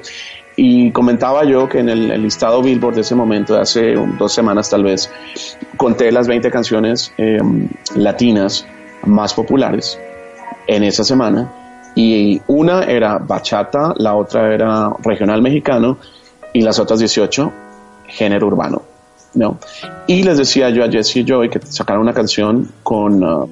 Y 0.57 0.91
comentaba 0.91 1.45
yo 1.45 1.68
que 1.68 1.78
en 1.78 1.88
el, 1.88 2.22
listado 2.22 2.62
Billboard 2.62 2.97
de 2.97 3.01
ese 3.01 3.14
momento, 3.14 3.55
de 3.55 3.61
hace 3.62 3.95
dos 4.18 4.32
semanas 4.32 4.68
tal 4.68 4.84
vez, 4.84 5.11
conté 5.78 6.12
las 6.12 6.28
20 6.28 6.51
canciones 6.51 7.12
eh, 7.16 7.38
latinas 7.97 8.66
más 9.05 9.32
populares 9.32 9.99
en 10.66 10.84
esa 10.84 11.03
semana 11.03 11.51
y 11.95 12.41
una 12.47 12.84
era 12.84 13.18
bachata, 13.18 13.95
la 13.97 14.14
otra 14.14 14.53
era 14.55 14.93
regional 15.03 15.41
mexicano 15.41 15.99
y 16.53 16.61
las 16.61 16.78
otras 16.78 16.99
18 16.99 17.53
género 18.07 18.49
urbano. 18.49 18.89
¿No? 19.35 19.59
Y 20.07 20.22
les 20.22 20.39
decía 20.39 20.70
yo 20.70 20.85
a 20.85 20.89
Jesse 20.89 21.16
y 21.16 21.24
Joy 21.24 21.49
que 21.49 21.61
sacaron 21.61 22.03
una 22.03 22.12
canción 22.12 22.68
con 22.83 23.22
uh, 23.22 23.49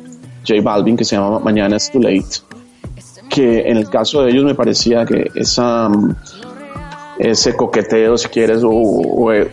J 0.46 0.60
Balvin 0.62 0.96
que 0.96 1.04
se 1.04 1.16
llama 1.16 1.38
Mañana 1.38 1.76
es 1.76 1.90
Too 1.90 2.00
Late, 2.00 2.38
que 3.28 3.68
en 3.68 3.76
el 3.76 3.88
caso 3.88 4.22
de 4.22 4.30
ellos 4.30 4.44
me 4.44 4.54
parecía 4.54 5.04
que 5.04 5.30
esa, 5.34 5.86
um, 5.88 6.14
ese 7.18 7.54
coqueteo, 7.54 8.16
si 8.16 8.28
quieres, 8.28 8.62
o, 8.64 9.30
el, 9.32 9.50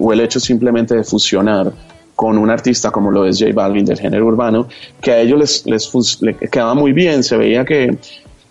o 0.00 0.12
el 0.12 0.20
hecho 0.20 0.40
simplemente 0.40 0.94
de 0.94 1.04
fusionar 1.04 1.72
con 2.16 2.38
un 2.38 2.48
artista 2.48 2.90
como 2.90 3.10
lo 3.10 3.26
es 3.26 3.40
J 3.40 3.52
Balvin 3.52 3.84
del 3.84 3.98
género 3.98 4.26
urbano, 4.26 4.68
que 5.00 5.10
a 5.10 5.20
ellos 5.20 5.38
les, 5.38 5.66
les, 5.66 6.22
les 6.22 6.50
quedaba 6.50 6.74
muy 6.74 6.92
bien, 6.92 7.22
se 7.24 7.36
veía 7.36 7.64
que, 7.64 7.98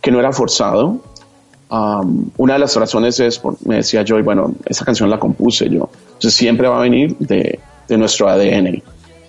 que 0.01 0.11
no 0.11 0.19
era 0.19 0.31
forzado. 0.31 1.01
Um, 1.69 2.29
una 2.37 2.53
de 2.53 2.59
las 2.59 2.75
razones 2.75 3.19
es, 3.19 3.39
por, 3.39 3.55
me 3.65 3.77
decía 3.77 4.03
Joy, 4.05 4.21
bueno, 4.21 4.53
esa 4.65 4.85
canción 4.85 5.09
la 5.09 5.17
compuse 5.17 5.69
yo, 5.69 5.89
entonces 6.23 6.39
siempre 6.39 6.69
va 6.69 6.77
a 6.77 6.81
venir 6.83 7.17
de, 7.17 7.59
nuestro 7.89 8.29
ADN. 8.29 8.81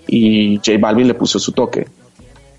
Y 0.06 0.58
J 0.58 0.78
Balvin 0.78 1.08
le 1.08 1.14
puso 1.14 1.40
su 1.40 1.50
toque. 1.50 1.88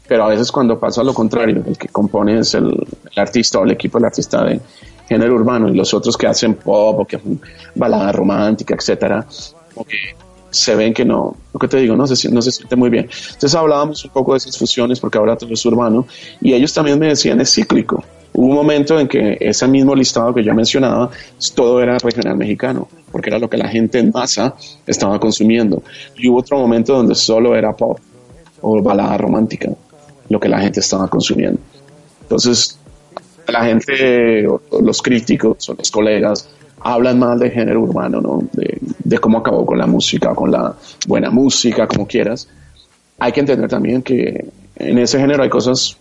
Pero 0.09 0.25
a 0.25 0.27
veces 0.27 0.51
cuando 0.51 0.77
pasa 0.77 1.01
lo 1.05 1.13
contrario, 1.13 1.63
el 1.65 1.77
que 1.77 1.87
compone 1.87 2.39
es 2.39 2.53
el, 2.53 2.85
artista 3.15 3.59
o 3.59 3.63
el 3.63 3.71
equipo 3.71 3.97
del 3.97 4.07
artista 4.07 4.43
de 4.43 4.59
género 5.07 5.35
urbano 5.35 5.69
y 5.69 5.73
los 5.73 5.93
otros 5.93 6.17
que 6.17 6.27
hacen 6.27 6.55
pop 6.55 6.99
o 6.99 7.05
que 7.05 7.15
hacen 7.15 7.39
balada 7.75 8.11
romántica, 8.11 8.75
etcétera, 8.75 9.25
que 9.87 9.97
se 10.49 10.75
ven 10.75 10.93
que 10.93 11.05
no, 11.05 11.37
lo 11.53 11.57
que 11.57 11.69
te 11.69 11.77
digo, 11.77 11.95
no 11.95 12.05
se, 12.05 12.29
no 12.29 12.41
se 12.41 12.51
siente 12.51 12.75
muy 12.75 12.89
bien. 12.89 13.07
Entonces 13.27 13.55
hablábamos 13.55 14.03
un 14.03 14.11
poco 14.11 14.33
de 14.33 14.39
esas 14.39 14.57
fusiones 14.57 14.99
porque 14.99 15.17
ahora 15.17 15.37
todo 15.37 15.53
es 15.53 15.65
urbano 15.65 16.05
y 16.41 16.53
ellos 16.53 16.73
también 16.73 16.99
me 16.99 17.07
decían 17.07 17.39
es 17.39 17.53
cíclico. 17.53 18.03
Hubo 18.37 18.47
un 18.47 18.55
momento 18.55 18.99
en 18.99 19.07
que 19.07 19.37
ese 19.39 19.65
mismo 19.65 19.95
listado 19.95 20.33
que 20.33 20.43
yo 20.43 20.53
mencionaba, 20.53 21.09
todo 21.55 21.81
era 21.81 21.97
regional 21.97 22.35
mexicano, 22.35 22.89
porque 23.09 23.29
era 23.29 23.39
lo 23.39 23.49
que 23.49 23.55
la 23.55 23.69
gente 23.69 23.97
en 23.99 24.11
masa 24.13 24.53
estaba 24.85 25.17
consumiendo. 25.19 25.81
Y 26.17 26.27
hubo 26.27 26.39
otro 26.39 26.57
momento 26.57 26.95
donde 26.95 27.15
solo 27.15 27.55
era 27.55 27.73
pop 27.73 27.97
o 28.61 28.81
balada 28.81 29.17
romántica, 29.17 29.69
lo 30.27 30.37
que 30.37 30.49
la 30.49 30.59
gente 30.59 30.81
estaba 30.81 31.07
consumiendo. 31.07 31.59
Entonces, 32.23 32.77
la 33.47 33.63
gente, 33.63 34.45
o 34.47 34.59
los 34.81 35.01
críticos 35.01 35.69
o 35.69 35.75
los 35.75 35.89
colegas, 35.89 36.49
hablan 36.81 37.17
mal 37.17 37.39
de 37.39 37.49
género 37.49 37.83
urbano, 37.83 38.19
¿no? 38.19 38.43
De, 38.51 38.79
de, 38.81 39.17
cómo 39.17 39.37
acabó 39.37 39.65
con 39.65 39.77
la 39.77 39.87
música, 39.87 40.35
con 40.35 40.51
la 40.51 40.75
buena 41.07 41.29
música, 41.29 41.87
como 41.87 42.05
quieras. 42.05 42.49
Hay 43.17 43.31
que 43.31 43.39
entender 43.39 43.69
también 43.69 44.01
que 44.01 44.45
en 44.75 44.97
ese 44.97 45.19
género 45.19 45.41
hay 45.41 45.49
cosas 45.49 45.97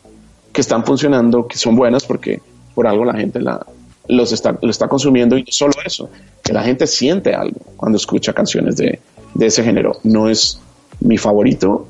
que 0.55 0.61
están 0.61 0.84
funcionando, 0.86 1.46
que 1.46 1.59
son 1.59 1.76
buenas 1.76 2.05
porque 2.05 2.40
por 2.74 2.86
algo 2.86 3.05
la 3.05 3.14
gente 3.14 3.40
la, 3.40 3.66
los 4.09 4.32
está, 4.32 4.57
lo 4.62 4.70
está 4.70 4.88
consumiendo 4.88 5.36
y 5.36 5.42
no 5.42 5.50
solo 5.50 5.74
eso, 5.84 6.09
que 6.42 6.52
la 6.52 6.62
gente 6.62 6.86
siente 6.86 7.34
algo 7.34 7.61
cuando 7.76 7.96
escucha 7.96 8.32
canciones 8.32 8.76
de, 8.76 9.00
de 9.34 9.46
ese 9.46 9.64
género. 9.64 9.96
No 10.05 10.30
es 10.30 10.61
mi 11.00 11.18
favorito, 11.18 11.86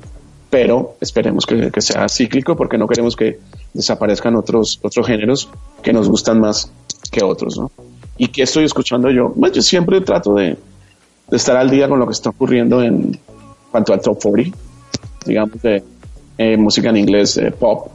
pero 0.49 0.95
esperemos 0.99 1.45
que, 1.45 1.71
que, 1.71 1.81
sea 1.81 2.09
cíclico 2.09 2.55
porque 2.55 2.77
no 2.77 2.87
queremos 2.87 3.15
que 3.15 3.39
desaparezcan 3.73 4.35
otros, 4.35 4.79
otros 4.81 5.05
géneros 5.05 5.47
que 5.83 5.93
nos 5.93 6.09
gustan 6.09 6.39
más 6.39 6.71
que 7.11 7.23
otros, 7.23 7.57
¿no? 7.57 7.71
¿Y 8.17 8.29
qué 8.29 8.43
estoy 8.43 8.65
escuchando 8.65 9.11
yo? 9.11 9.31
Pues 9.37 9.51
yo 9.51 9.61
siempre 9.61 10.01
trato 10.01 10.33
de, 10.33 10.57
de, 11.27 11.37
estar 11.37 11.55
al 11.55 11.69
día 11.69 11.87
con 11.87 11.99
lo 11.99 12.07
que 12.07 12.13
está 12.13 12.29
ocurriendo 12.29 12.81
en 12.81 13.19
cuanto 13.69 13.93
al 13.93 14.01
top 14.01 14.19
40, 14.23 14.57
digamos, 15.25 15.61
de 15.61 15.83
eh, 16.37 16.57
música 16.57 16.89
en 16.89 16.97
inglés, 16.97 17.37
eh, 17.37 17.51
pop. 17.51 17.91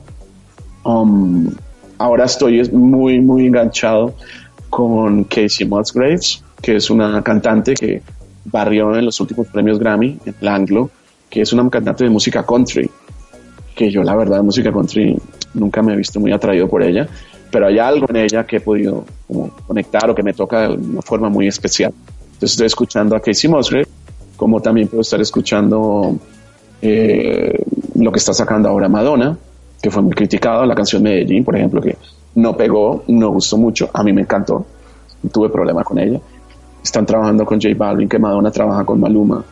Um, 0.84 1.50
ahora 1.98 2.24
estoy 2.24 2.62
muy, 2.70 3.20
muy 3.20 3.46
enganchado 3.46 4.14
con 4.70 5.24
Casey 5.24 5.66
Musgraves, 5.66 6.42
que 6.62 6.76
es 6.76 6.90
una 6.90 7.22
cantante 7.22 7.74
que 7.74 8.02
barrió 8.44 8.96
en 8.96 9.04
los 9.04 9.20
últimos 9.20 9.48
premios 9.48 9.78
Grammy, 9.78 10.18
en 10.24 10.34
el 10.40 10.48
Anglo, 10.48 10.90
que 11.28 11.42
es 11.42 11.52
una 11.52 11.68
cantante 11.68 12.04
de 12.04 12.10
música 12.10 12.44
country, 12.44 12.90
que 13.74 13.90
yo 13.90 14.02
la 14.02 14.14
verdad 14.14 14.42
música 14.42 14.72
country 14.72 15.16
nunca 15.54 15.82
me 15.82 15.94
he 15.94 15.96
visto 15.96 16.20
muy 16.20 16.32
atraído 16.32 16.68
por 16.68 16.82
ella, 16.82 17.08
pero 17.50 17.66
hay 17.66 17.78
algo 17.78 18.06
en 18.08 18.16
ella 18.16 18.46
que 18.46 18.56
he 18.56 18.60
podido 18.60 19.04
conectar 19.66 20.08
o 20.08 20.14
que 20.14 20.22
me 20.22 20.32
toca 20.32 20.68
de 20.68 20.74
una 20.74 21.02
forma 21.02 21.28
muy 21.28 21.48
especial. 21.48 21.92
Entonces 22.32 22.52
estoy 22.52 22.66
escuchando 22.66 23.16
a 23.16 23.20
Casey 23.20 23.50
Musgrave, 23.50 23.86
como 24.36 24.60
también 24.60 24.88
puedo 24.88 25.02
estar 25.02 25.20
escuchando 25.20 26.16
eh, 26.80 27.62
lo 27.96 28.12
que 28.12 28.18
está 28.18 28.32
sacando 28.32 28.68
ahora 28.68 28.88
Madonna, 28.88 29.36
que 29.80 29.90
fue 29.90 30.02
muy 30.02 30.12
criticado, 30.12 30.64
la 30.66 30.74
canción 30.74 31.02
Medellín, 31.02 31.44
por 31.44 31.56
ejemplo, 31.56 31.80
que 31.80 31.96
no 32.34 32.56
pegó, 32.56 33.02
no 33.08 33.30
gustó 33.30 33.56
mucho, 33.56 33.88
a 33.92 34.02
mí 34.02 34.12
me 34.12 34.22
encantó, 34.22 34.64
tuve 35.32 35.48
problema 35.48 35.82
con 35.84 35.98
ella. 35.98 36.20
Están 36.82 37.04
trabajando 37.04 37.44
con 37.44 37.60
J 37.60 37.74
Balvin, 37.76 38.08
que 38.08 38.18
Madonna 38.18 38.50
trabaja 38.50 38.84
con 38.84 39.00
Maluma. 39.00 39.44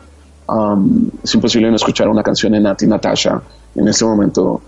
Um, 0.47 1.09
es 1.23 1.35
imposible 1.35 1.69
no 1.69 1.75
escuchar 1.75 2.07
una 2.07 2.23
canción 2.23 2.53
de 2.53 2.59
Nati 2.59 2.87
Natasha 2.87 3.39
en 3.75 3.87
este 3.87 4.03
momento, 4.03 4.61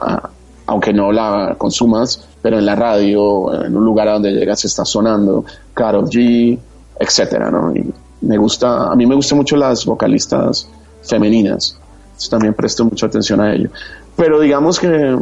uh, 0.00 0.28
aunque 0.66 0.92
no 0.92 1.10
la 1.10 1.56
consumas, 1.58 2.28
pero 2.40 2.58
en 2.58 2.66
la 2.66 2.76
radio, 2.76 3.64
en 3.64 3.76
un 3.76 3.84
lugar 3.84 4.08
a 4.08 4.12
donde 4.12 4.32
llegas 4.32 4.64
está 4.64 4.84
sonando, 4.84 5.44
Karol 5.74 6.08
G, 6.08 6.58
etcétera, 6.98 7.50
¿no? 7.50 7.74
Y 7.74 7.92
me 8.20 8.38
gusta, 8.38 8.90
a 8.92 8.96
mí 8.96 9.04
me 9.04 9.14
gustan 9.14 9.38
mucho 9.38 9.56
las 9.56 9.84
vocalistas 9.84 10.68
femeninas, 11.02 11.78
Entonces 12.06 12.30
también 12.30 12.54
presto 12.54 12.84
mucha 12.84 13.06
atención 13.06 13.40
a 13.40 13.52
ello. 13.52 13.70
Pero 14.16 14.40
digamos 14.40 14.80
que, 14.80 15.16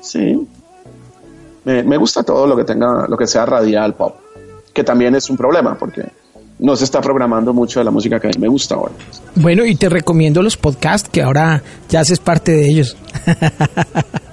sí, 0.00 0.48
me, 1.64 1.82
me 1.82 1.96
gusta 1.96 2.22
todo 2.22 2.46
lo 2.46 2.56
que 2.56 2.64
tenga, 2.64 3.06
lo 3.08 3.16
que 3.16 3.26
sea 3.26 3.46
radial 3.46 3.94
pop, 3.94 4.16
que 4.72 4.82
también 4.82 5.14
es 5.14 5.28
un 5.30 5.36
problema, 5.36 5.76
porque 5.78 6.10
no 6.58 6.76
se 6.76 6.84
está 6.84 7.00
programando 7.00 7.52
mucho 7.52 7.80
de 7.80 7.84
la 7.84 7.90
música 7.90 8.20
que 8.20 8.30
me 8.38 8.48
gusta 8.48 8.76
ahora. 8.76 8.94
Bueno, 9.34 9.64
y 9.64 9.74
te 9.74 9.88
recomiendo 9.88 10.42
los 10.42 10.56
podcasts, 10.56 11.08
que 11.08 11.22
ahora 11.22 11.62
ya 11.88 12.00
haces 12.00 12.20
parte 12.20 12.52
de 12.52 12.68
ellos. 12.68 12.96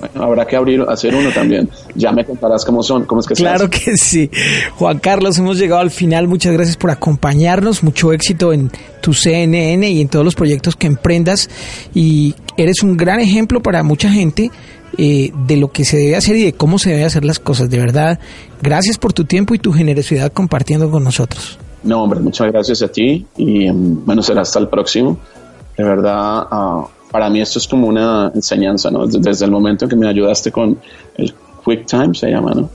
Bueno, 0.00 0.24
habrá 0.24 0.46
que 0.46 0.56
abrir, 0.56 0.82
hacer 0.88 1.14
uno 1.14 1.30
también. 1.30 1.68
Ya 1.94 2.12
me 2.12 2.24
contarás 2.24 2.64
cómo 2.64 2.82
son, 2.82 3.04
cómo 3.04 3.20
es 3.20 3.26
que 3.26 3.34
Claro 3.34 3.68
que 3.70 3.96
sí. 3.96 4.30
Juan 4.76 4.98
Carlos, 4.98 5.38
hemos 5.38 5.58
llegado 5.58 5.80
al 5.80 5.90
final. 5.90 6.28
Muchas 6.28 6.52
gracias 6.52 6.76
por 6.76 6.90
acompañarnos. 6.90 7.82
Mucho 7.82 8.12
éxito 8.12 8.52
en 8.52 8.70
tu 9.00 9.14
CNN 9.14 9.88
y 9.88 10.00
en 10.00 10.08
todos 10.08 10.24
los 10.24 10.34
proyectos 10.34 10.76
que 10.76 10.86
emprendas. 10.86 11.48
Y 11.94 12.34
eres 12.56 12.82
un 12.82 12.96
gran 12.96 13.20
ejemplo 13.20 13.62
para 13.62 13.82
mucha 13.82 14.10
gente 14.10 14.50
eh, 14.98 15.32
de 15.46 15.56
lo 15.56 15.72
que 15.72 15.84
se 15.84 15.96
debe 15.96 16.16
hacer 16.16 16.36
y 16.36 16.44
de 16.44 16.52
cómo 16.52 16.78
se 16.78 16.90
debe 16.90 17.04
hacer 17.04 17.24
las 17.24 17.38
cosas. 17.38 17.70
De 17.70 17.78
verdad, 17.78 18.18
gracias 18.60 18.98
por 18.98 19.12
tu 19.12 19.24
tiempo 19.24 19.54
y 19.54 19.58
tu 19.58 19.72
generosidad 19.72 20.32
compartiendo 20.32 20.90
con 20.90 21.02
nosotros. 21.02 21.58
No, 21.82 22.02
hombre, 22.02 22.20
muchas 22.20 22.52
gracias 22.52 22.82
a 22.82 22.88
ti 22.88 23.26
y 23.36 23.70
bueno, 23.70 24.22
será 24.22 24.42
hasta 24.42 24.58
el 24.58 24.68
próximo. 24.68 25.18
De 25.76 25.84
verdad, 25.84 26.46
uh, 26.52 26.86
para 27.12 27.28
mí 27.28 27.40
esto 27.40 27.58
es 27.58 27.68
como 27.68 27.86
una 27.86 28.32
enseñanza, 28.34 28.90
¿no? 28.90 29.06
Desde 29.06 29.44
el 29.44 29.50
momento 29.50 29.84
en 29.84 29.90
que 29.90 29.96
me 29.96 30.08
ayudaste 30.08 30.50
con 30.50 30.78
el 31.16 31.34
QuickTime, 31.62 32.14
se 32.14 32.30
llama, 32.30 32.52
¿no? 32.54 32.70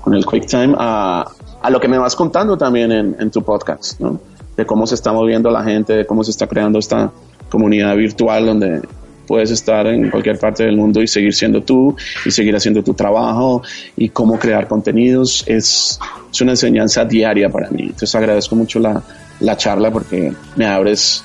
Con 0.00 0.14
el 0.14 0.24
QuickTime 0.24 0.74
a, 0.78 1.30
a 1.60 1.70
lo 1.70 1.78
que 1.78 1.88
me 1.88 1.98
vas 1.98 2.16
contando 2.16 2.56
también 2.56 2.90
en, 2.90 3.16
en 3.20 3.30
tu 3.30 3.42
podcast, 3.42 4.00
¿no? 4.00 4.18
De 4.56 4.64
cómo 4.66 4.86
se 4.86 4.94
está 4.94 5.12
moviendo 5.12 5.50
la 5.50 5.62
gente, 5.62 5.92
de 5.92 6.06
cómo 6.06 6.24
se 6.24 6.30
está 6.30 6.46
creando 6.46 6.78
esta 6.78 7.12
comunidad 7.50 7.94
virtual 7.94 8.46
donde 8.46 8.80
puedes 9.26 9.50
estar 9.50 9.86
en 9.86 10.10
cualquier 10.10 10.38
parte 10.38 10.64
del 10.64 10.76
mundo 10.76 11.02
y 11.02 11.06
seguir 11.06 11.34
siendo 11.34 11.62
tú 11.62 11.94
y 12.24 12.30
seguir 12.30 12.56
haciendo 12.56 12.82
tu 12.82 12.94
trabajo 12.94 13.62
y 13.96 14.08
cómo 14.08 14.38
crear 14.38 14.66
contenidos 14.66 15.44
es, 15.46 15.98
es 16.30 16.40
una 16.40 16.52
enseñanza 16.52 17.04
diaria 17.04 17.48
para 17.50 17.70
mí. 17.70 17.84
Entonces 17.84 18.14
agradezco 18.14 18.56
mucho 18.56 18.78
la, 18.78 19.02
la 19.40 19.56
charla 19.56 19.90
porque 19.90 20.32
me 20.56 20.66
abres 20.66 21.24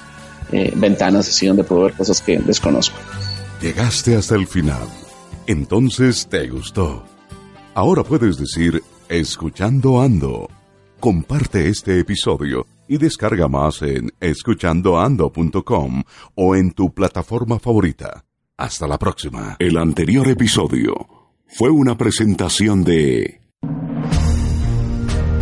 eh, 0.51 0.71
ventanas 0.75 1.27
así 1.27 1.47
donde 1.47 1.63
puedo 1.63 1.83
ver 1.83 1.93
cosas 1.93 2.21
que 2.21 2.39
desconozco. 2.39 2.97
Llegaste 3.61 4.15
hasta 4.15 4.35
el 4.35 4.47
final. 4.47 4.87
Entonces 5.47 6.27
te 6.27 6.47
gustó. 6.47 7.05
Ahora 7.73 8.03
puedes 8.03 8.37
decir, 8.37 8.83
escuchando 9.09 10.01
ando. 10.01 10.49
Comparte 10.99 11.69
este 11.69 11.99
episodio 11.99 12.65
y 12.87 12.97
descarga 12.97 13.47
más 13.47 13.81
en 13.81 14.11
escuchandoando.com 14.19 16.03
o 16.35 16.55
en 16.55 16.71
tu 16.71 16.93
plataforma 16.93 17.59
favorita. 17.59 18.25
Hasta 18.57 18.87
la 18.87 18.97
próxima. 18.97 19.55
El 19.59 19.77
anterior 19.77 20.27
episodio 20.27 20.93
fue 21.47 21.69
una 21.69 21.97
presentación 21.97 22.83
de... 22.83 23.36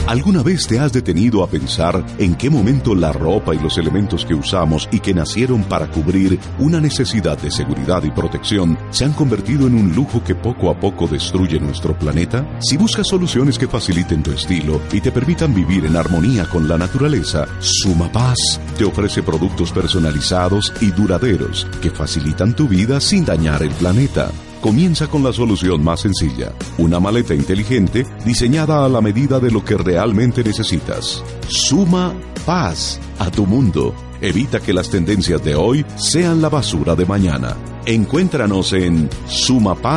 ¿Alguna 0.07 0.43
vez 0.43 0.67
te 0.67 0.79
has 0.79 0.93
detenido 0.93 1.41
a 1.43 1.47
pensar 1.47 2.05
en 2.19 2.35
qué 2.35 2.47
momento 2.47 2.93
la 2.93 3.11
ropa 3.11 3.55
y 3.55 3.59
los 3.59 3.79
elementos 3.79 4.23
que 4.23 4.35
usamos 4.35 4.87
y 4.91 4.99
que 4.99 5.15
nacieron 5.15 5.63
para 5.63 5.87
cubrir 5.87 6.39
una 6.59 6.79
necesidad 6.79 7.39
de 7.39 7.49
seguridad 7.49 8.03
y 8.03 8.11
protección 8.11 8.77
se 8.91 9.03
han 9.03 9.13
convertido 9.13 9.65
en 9.65 9.73
un 9.73 9.95
lujo 9.95 10.23
que 10.23 10.35
poco 10.35 10.69
a 10.69 10.79
poco 10.79 11.07
destruye 11.07 11.59
nuestro 11.59 11.97
planeta? 11.97 12.47
Si 12.59 12.77
buscas 12.77 13.07
soluciones 13.07 13.57
que 13.57 13.67
faciliten 13.67 14.21
tu 14.21 14.31
estilo 14.31 14.79
y 14.93 15.01
te 15.01 15.11
permitan 15.11 15.55
vivir 15.55 15.85
en 15.85 15.95
armonía 15.95 16.45
con 16.45 16.67
la 16.67 16.77
naturaleza, 16.77 17.47
Suma 17.59 18.11
Paz 18.11 18.61
te 18.77 18.85
ofrece 18.85 19.23
productos 19.23 19.71
personalizados 19.71 20.71
y 20.81 20.91
duraderos 20.91 21.65
que 21.81 21.89
facilitan 21.89 22.55
tu 22.55 22.67
vida 22.67 23.01
sin 23.01 23.25
dañar 23.25 23.63
el 23.63 23.71
planeta. 23.71 24.29
Comienza 24.65 25.07
con 25.07 25.23
la 25.23 25.31
solución 25.31 25.83
más 25.83 25.99
sencilla, 25.99 26.51
una 26.79 26.99
maleta 26.99 27.35
inteligente 27.35 28.03
diseñada 28.25 28.83
a 28.83 28.89
la 28.89 28.99
medida 28.99 29.39
de 29.39 29.51
lo 29.51 29.63
que 29.63 29.77
realmente 29.77 30.43
necesitas. 30.43 31.23
Suma 31.47 32.15
paz 32.47 32.99
a 33.19 33.29
tu 33.29 33.45
mundo. 33.45 33.93
Evita 34.21 34.59
que 34.59 34.73
las 34.73 34.89
tendencias 34.89 35.43
de 35.43 35.53
hoy 35.53 35.85
sean 35.97 36.41
la 36.41 36.49
basura 36.49 36.95
de 36.95 37.05
mañana. 37.05 37.55
Encuéntranos 37.85 38.73
en 38.73 39.07
sumapaz.in. 39.27 39.95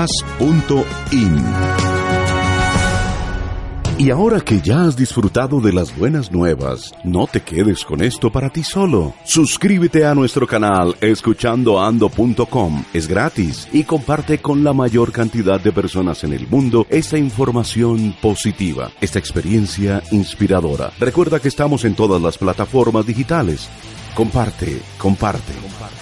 Y 3.98 4.10
ahora 4.10 4.40
que 4.40 4.60
ya 4.60 4.84
has 4.84 4.96
disfrutado 4.96 5.60
de 5.60 5.72
las 5.72 5.96
buenas 5.98 6.30
nuevas, 6.30 6.94
no 7.02 7.26
te 7.26 7.40
quedes 7.40 7.84
con 7.84 8.00
esto 8.00 8.30
para 8.30 8.48
ti 8.48 8.62
solo. 8.62 9.12
Suscríbete 9.24 10.06
a 10.06 10.14
nuestro 10.14 10.46
canal 10.46 10.94
escuchandoando.com. 11.00 12.84
Es 12.94 13.08
gratis 13.08 13.66
y 13.72 13.82
comparte 13.82 14.38
con 14.38 14.62
la 14.62 14.72
mayor 14.72 15.10
cantidad 15.10 15.60
de 15.60 15.72
personas 15.72 16.22
en 16.22 16.32
el 16.32 16.46
mundo 16.46 16.86
esta 16.90 17.18
información 17.18 18.14
positiva, 18.22 18.92
esta 19.00 19.18
experiencia 19.18 20.00
inspiradora. 20.12 20.92
Recuerda 21.00 21.40
que 21.40 21.48
estamos 21.48 21.84
en 21.84 21.96
todas 21.96 22.22
las 22.22 22.38
plataformas 22.38 23.04
digitales. 23.04 23.68
Comparte, 24.14 24.80
comparte. 24.96 25.54
comparte. 25.54 25.97